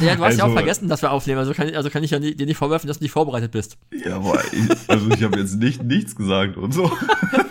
[0.00, 2.04] Ja, du hast also, ja auch also- vergessen, dass wir aufnehmen, also kann, also kann
[2.04, 3.76] ich ja nie, dir nicht vorwerfen, dass du nicht vorbereitet bist.
[3.90, 6.90] Ja, aber ich, also ich habe jetzt nicht nichts gesagt und so.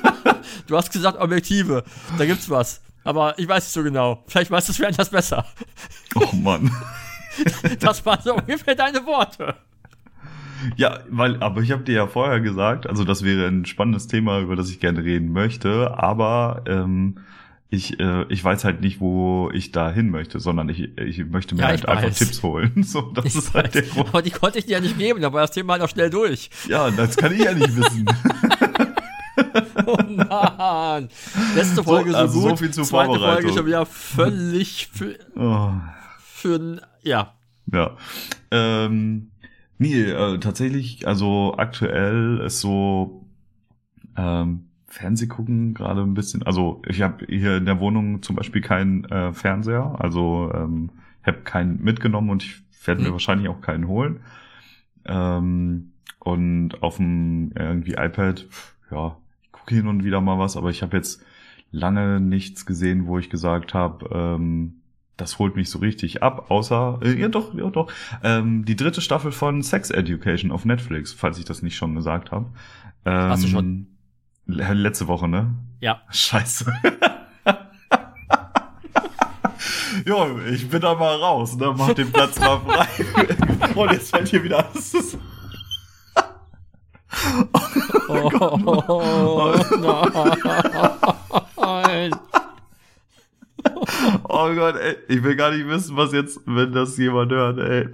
[0.68, 1.84] du hast gesagt Objektive,
[2.18, 2.82] da gibt's was.
[3.04, 4.24] Aber ich weiß nicht so genau.
[4.28, 5.45] Vielleicht weißt du es während das besser.
[6.16, 6.72] Oh Mann.
[7.80, 9.56] Das waren so ungefähr deine Worte.
[10.76, 14.39] Ja, weil, aber ich habe dir ja vorher gesagt, also das wäre ein spannendes Thema,
[14.39, 17.20] über das ich gerne reden möchte, aber ähm,
[17.74, 21.55] ich, äh, ich weiß halt nicht, wo ich da hin möchte, sondern ich, ich möchte
[21.55, 22.72] mir ja, halt einfach Tipps holen.
[22.84, 24.09] So, das ich ist halt der Grund.
[24.09, 26.11] Aber die konnte ich dir ja nicht geben, da war das Thema halt auch schnell
[26.11, 26.51] durch.
[26.68, 28.05] Ja, das kann ich ja nicht wissen.
[29.88, 31.09] oh Mann.
[31.55, 32.57] Letzte Folge so, also so gut.
[32.57, 35.72] So viel zur Zweite Folge schon wieder völlig für, oh.
[36.20, 37.34] für ja.
[37.72, 37.97] Ja.
[38.51, 39.32] Ähm,
[39.78, 43.26] nee, äh, tatsächlich, also aktuell ist so
[44.17, 46.43] ähm, Fernseh gucken gerade ein bisschen.
[46.43, 50.91] Also ich habe hier in der Wohnung zum Beispiel keinen äh, Fernseher, also ähm,
[51.24, 53.13] habe keinen mitgenommen und ich werde mir hm.
[53.13, 54.19] wahrscheinlich auch keinen holen.
[55.05, 58.45] Ähm, und auf dem irgendwie iPad,
[58.91, 61.24] ja, ich gucke hin und wieder mal was, aber ich habe jetzt
[61.71, 64.82] lange nichts gesehen, wo ich gesagt habe, ähm,
[65.18, 67.91] das holt mich so richtig ab, außer, äh, ja doch, ja doch,
[68.24, 72.32] ähm, die dritte Staffel von Sex Education auf Netflix, falls ich das nicht schon gesagt
[72.32, 72.47] habe.
[73.05, 73.88] Ähm, Hast du schon?
[74.45, 75.53] Letzte Woche, ne?
[75.80, 76.01] Ja.
[76.09, 76.74] Scheiße.
[80.05, 81.74] jo, ich bin da mal raus, ne?
[81.78, 82.88] Mach den Platz mal frei.
[83.76, 85.18] Und jetzt fällt hier wieder alles.
[88.09, 88.32] oh,
[88.66, 89.55] oh,
[91.57, 92.11] nein.
[94.24, 97.89] Oh Gott, ey, ich will gar nicht wissen, was jetzt, wenn das jemand hört, ey.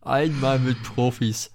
[0.00, 1.50] Einmal mit Profis.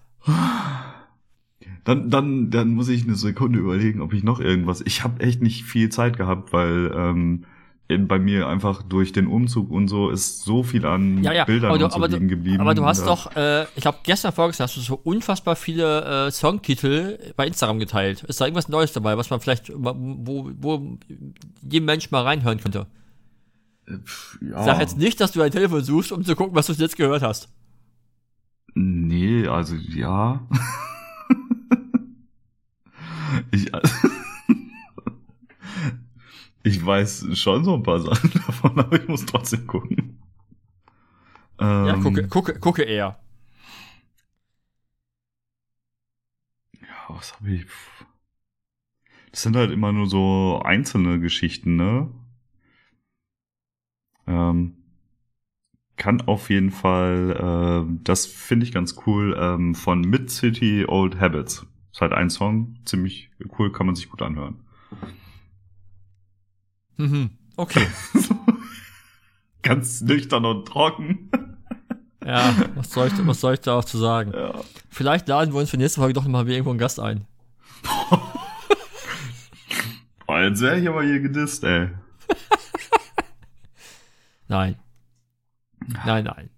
[1.85, 4.81] Dann, dann, dann muss ich eine Sekunde überlegen, ob ich noch irgendwas.
[4.81, 7.45] Ich habe echt nicht viel Zeit gehabt, weil ähm,
[7.87, 11.45] bei mir einfach durch den Umzug und so ist so viel an ja, ja.
[11.45, 12.61] Bildern du, und so liegen geblieben.
[12.61, 16.31] Aber du hast doch, äh, ich glaube gestern vorgestern hast du so unfassbar viele äh,
[16.31, 18.23] Songtitel bei Instagram geteilt.
[18.23, 20.97] Ist da irgendwas Neues dabei, was man vielleicht, wo, wo
[21.61, 22.87] jedem Mensch mal reinhören könnte?
[23.87, 23.97] Äh,
[24.49, 24.63] ja.
[24.63, 27.21] Sag jetzt nicht, dass du ein Telefon suchst, um zu gucken, was du jetzt gehört
[27.21, 27.49] hast.
[28.73, 30.41] Nee, also ja.
[33.51, 33.71] ich,
[36.65, 40.19] ich weiß schon so ein paar Sachen davon, aber ich muss trotzdem gucken.
[41.59, 43.17] Ähm, ja, gucke, gucke, gucke eher.
[46.81, 47.65] Ja, was habe ich?
[49.31, 52.09] Das sind halt immer nur so einzelne Geschichten, ne?
[54.27, 54.75] Ähm,
[55.97, 61.19] kann auf jeden Fall, äh, das finde ich ganz cool, ähm, von Mid City Old
[61.19, 61.65] Habits.
[61.91, 64.64] Ist halt ein Song, ziemlich cool, kann man sich gut anhören.
[66.97, 67.31] Mhm.
[67.57, 67.87] Okay.
[69.61, 71.29] Ganz nüchtern und trocken.
[72.27, 74.31] Ja, was soll, ich, was soll ich da auch zu sagen?
[74.33, 74.55] Ja.
[74.89, 77.27] Vielleicht laden wir uns für nächste Folge doch nochmal irgendwo einen Gast ein.
[80.25, 81.89] Boah, jetzt wäre ich aber hier gedisst, ey.
[84.47, 84.75] nein.
[86.03, 86.49] Nein, nein.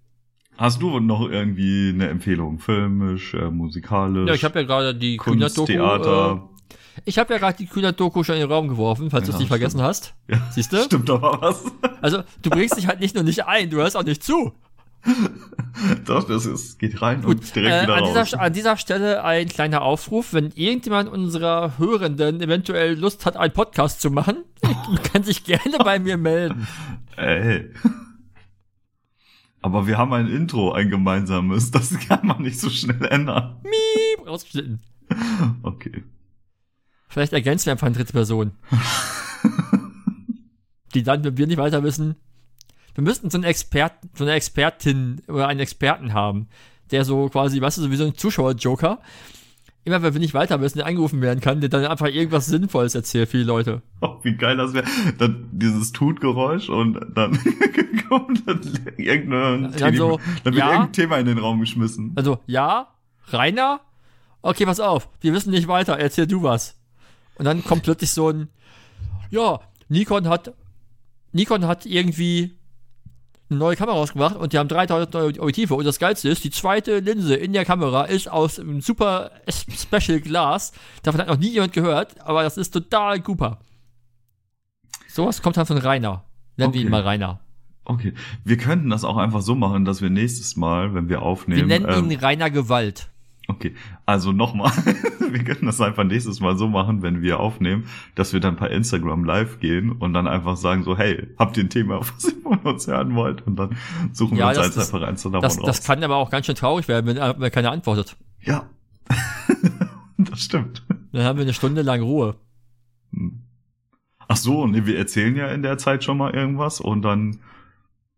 [0.56, 2.58] Hast du noch irgendwie eine Empfehlung?
[2.60, 4.26] Filmisch, äh, musikalisch?
[4.26, 6.48] Ja, ich habe ja gerade die Kunst, Theater.
[6.50, 6.57] Äh,
[7.04, 9.40] Ich habe ja gerade die Kühler-Doku schon in den Raum geworfen, falls du es Ja,
[9.40, 10.14] nicht vergessen hast.
[10.28, 10.82] Ja, Siehst du?
[10.82, 11.64] Stimmt aber was.
[12.00, 14.52] Also, du bringst dich halt nicht nur nicht ein, du hörst auch nicht zu.
[16.04, 18.24] Doch, das ist, geht rein Gut, und direkt äh, wieder an, raus.
[18.24, 23.52] dieser, an dieser Stelle ein kleiner Aufruf, wenn irgendjemand unserer Hörenden eventuell Lust hat, einen
[23.52, 24.44] Podcast zu machen,
[25.12, 26.66] kann sich gerne bei mir melden.
[27.16, 27.70] Ey.
[29.60, 31.70] Aber wir haben ein Intro, ein gemeinsames.
[31.70, 33.60] Das kann man nicht so schnell ändern.
[33.62, 34.80] Piep, rausgeschnitten.
[35.62, 36.04] Okay.
[37.08, 38.52] Vielleicht ergänzen wir einfach eine dritte Person.
[40.94, 42.16] Die dann, wenn wir nicht weiter wissen,
[42.94, 46.48] wir müssten so einen Experten, so eine Expertin oder einen Experten haben,
[46.90, 49.00] der so quasi, weißt du, so wie so ein Zuschauer-Joker,
[49.84, 52.94] immer wenn wir nicht weiter wissen, der angerufen werden kann, der dann einfach irgendwas Sinnvolles
[52.94, 53.82] erzählt für die Leute.
[54.00, 54.86] Oh, wie geil das wäre.
[55.18, 57.38] Dann dieses Tutgeräusch und dann
[58.08, 58.60] kommt dann
[58.96, 60.72] irgendein Dann so, dann wird ja.
[60.72, 62.12] irgendein Thema in den Raum geschmissen.
[62.16, 62.88] Also, ja,
[63.28, 63.80] Rainer?
[64.42, 66.77] Okay, pass auf, wir wissen nicht weiter, erzähl du was.
[67.38, 68.48] Und dann kommt plötzlich so ein,
[69.30, 70.52] ja, Nikon hat,
[71.32, 72.54] Nikon hat irgendwie
[73.50, 76.50] eine neue Kamera rausgebracht und die haben 3000 neue Objektive und das Geilste ist, die
[76.50, 80.72] zweite Linse in der Kamera ist aus einem super Special Glas.
[81.02, 83.58] Davon hat noch nie jemand gehört, aber das ist total super.
[85.08, 86.24] Sowas kommt dann von Rainer.
[86.56, 86.90] Nennen wir ihn Okay.
[86.90, 87.40] mal Rainer.
[87.84, 88.12] Okay.
[88.44, 91.68] Wir könnten das auch einfach so machen, dass wir nächstes Mal, wenn wir aufnehmen.
[91.68, 93.08] Wir nennen ähm, ihn Rainer Gewalt.
[93.50, 93.74] Okay,
[94.04, 94.70] also nochmal,
[95.32, 97.84] wir könnten das einfach nächstes Mal so machen, wenn wir aufnehmen,
[98.14, 101.64] dass wir dann per Instagram live gehen und dann einfach sagen so, hey, habt ihr
[101.64, 103.46] ein Thema, auf was ihr von uns hören wollt?
[103.46, 103.76] Und dann
[104.12, 105.66] suchen Ja, wir uns das- eins das- einfach eins davon Das, raus.
[105.66, 108.16] das kann aber auch ganz schön traurig werden, wenn, wenn keiner antwortet.
[108.42, 108.68] ja,
[110.18, 110.84] das stimmt.
[111.12, 112.36] Dann haben wir eine Stunde lang Ruhe.
[113.12, 113.42] Hm.
[114.30, 117.38] Ach so, nee, wir erzählen ja in der Zeit schon mal irgendwas und dann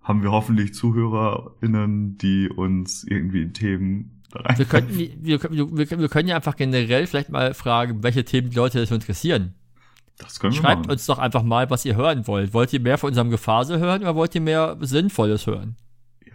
[0.03, 4.20] haben wir hoffentlich ZuhörerInnen, die uns irgendwie Themen
[4.57, 8.51] Wir könnten, wir, können- wir, wir können ja einfach generell vielleicht mal fragen, welche Themen
[8.51, 9.55] die Leute so interessieren.
[10.19, 10.93] Das können wir Schreibt machen.
[10.93, 12.53] uns doch einfach mal, was ihr hören wollt.
[12.53, 15.77] Wollt ihr mehr von unserem Gefase hören oder wollt ihr mehr Sinnvolles hören?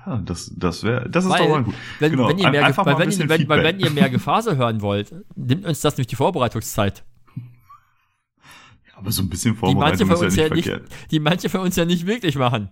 [0.05, 1.73] Ja, das, das wäre, das ist Weil, doch mal gut.
[1.99, 4.09] Wenn, Genau, wenn ihr mehr, einfach weil, mal ein wenn, wenn, weil, wenn ihr mehr
[4.11, 7.03] Gefase hören wollt, nimmt uns das nicht die Vorbereitungszeit.
[8.95, 11.11] Aber so ein bisschen Die manche, Vorbereitung von ist ja uns nicht ja nicht, verkehrt.
[11.11, 12.69] die manche von uns ja nicht wirklich machen.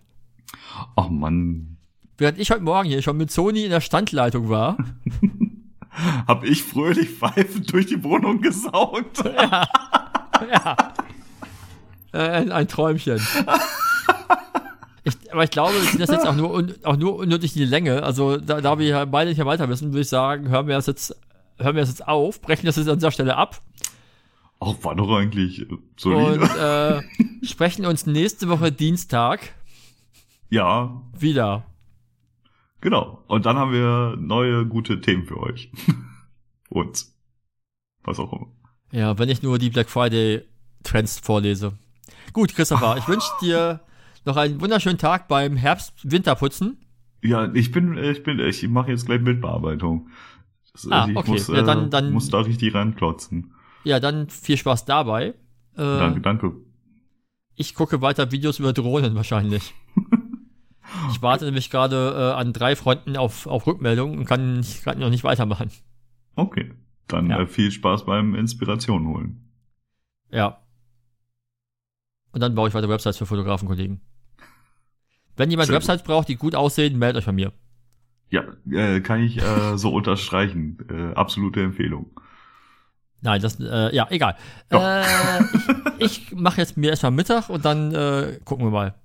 [0.96, 1.78] Ach Mann,
[2.18, 4.78] Während ich heute Morgen hier schon mit Sony in der Standleitung war,
[6.28, 9.24] hab ich fröhlich pfeifend durch die Wohnung gesaugt.
[12.16, 13.20] Äh, ein, Träumchen.
[15.06, 17.64] Ich, aber ich glaube, wir ziehen das jetzt auch nur, un, auch nur unnötig in
[17.64, 18.04] die Länge.
[18.04, 20.76] Also, da, da wir ja beide nicht mehr weiter wissen, würde ich sagen, hören wir
[20.76, 21.14] das jetzt,
[21.58, 23.62] hören wir das jetzt auf, brechen das jetzt an dieser Stelle ab
[24.60, 26.40] Auch war doch eigentlich äh, solide.
[26.40, 29.42] und äh, sprechen uns nächste Woche Dienstag
[30.50, 31.66] ja, wieder.
[32.84, 33.24] Genau.
[33.28, 35.72] Und dann haben wir neue gute Themen für euch.
[36.70, 37.18] Uns.
[38.04, 38.48] Was auch immer.
[38.92, 40.44] Ja, wenn ich nur die Black Friday
[40.84, 41.74] Trends vorlese.
[42.34, 43.80] Gut, Christopher, ich wünsche dir
[44.26, 46.78] noch einen wunderschönen Tag beim Herbst-Winterputzen.
[47.22, 50.10] Ja, ich bin, ich bin, ich mache jetzt gleich Bildbearbeitung.
[50.74, 51.32] Das- Ah, ich okay.
[51.32, 53.54] muss, Ja, dann- äh, dann- muss da richtig ranklotzen.
[53.84, 55.28] Ja, dann viel Spaß dabei.
[55.76, 56.54] Äh, Danke, danke.
[57.56, 59.74] Ich gucke weiter Videos über Drohnen wahrscheinlich.
[61.12, 65.10] Ich warte nämlich gerade äh, an drei Fronten auf, auf Rückmeldungen und kann gerade noch
[65.10, 65.72] nicht weitermachen.
[66.36, 66.72] Okay.
[67.08, 67.42] Dann Ja.
[67.42, 69.50] äh, viel Spaß beim Inspiration holen.
[70.32, 70.60] Ja.
[72.32, 74.02] Und dann baue ich weiter Websites für Fotografenkollegen.
[75.36, 75.88] Wenn jemand Sehr gut.
[75.88, 77.52] Websites braucht, die gut aussehen, meldet euch bei mir.
[78.30, 80.78] Ja, äh, kann ich äh, so unterstreichen.
[80.90, 82.08] Äh, absolute Empfehlung.
[83.22, 84.36] Nein, das, äh, ja, egal.
[84.70, 85.04] Äh,
[86.00, 88.96] ich ich mache jetzt mir erstmal Mittag und dann äh, gucken wir mal.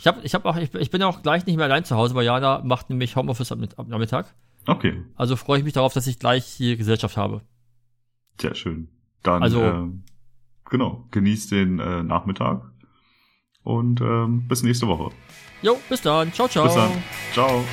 [0.00, 2.14] Ich hab, ich hab auch, ich, ich bin auch gleich nicht mehr allein zu Hause,
[2.14, 4.34] weil Jana macht nämlich Homeoffice ab, ab Nachmittag.
[4.66, 7.42] Okay, Also freue ich mich darauf, dass ich gleich hier Gesellschaft habe.
[8.40, 8.88] sehr schön.
[9.22, 10.04] Dann, Also- ähm,
[10.68, 12.62] genau, genießt den äh, Nachmittag
[13.62, 15.14] und ähm, bis nächste Woche.
[15.62, 16.32] Jo, bis dann.
[16.32, 16.64] Ciao, ciao.
[16.64, 16.90] Bis dann.
[17.34, 17.64] Ciao.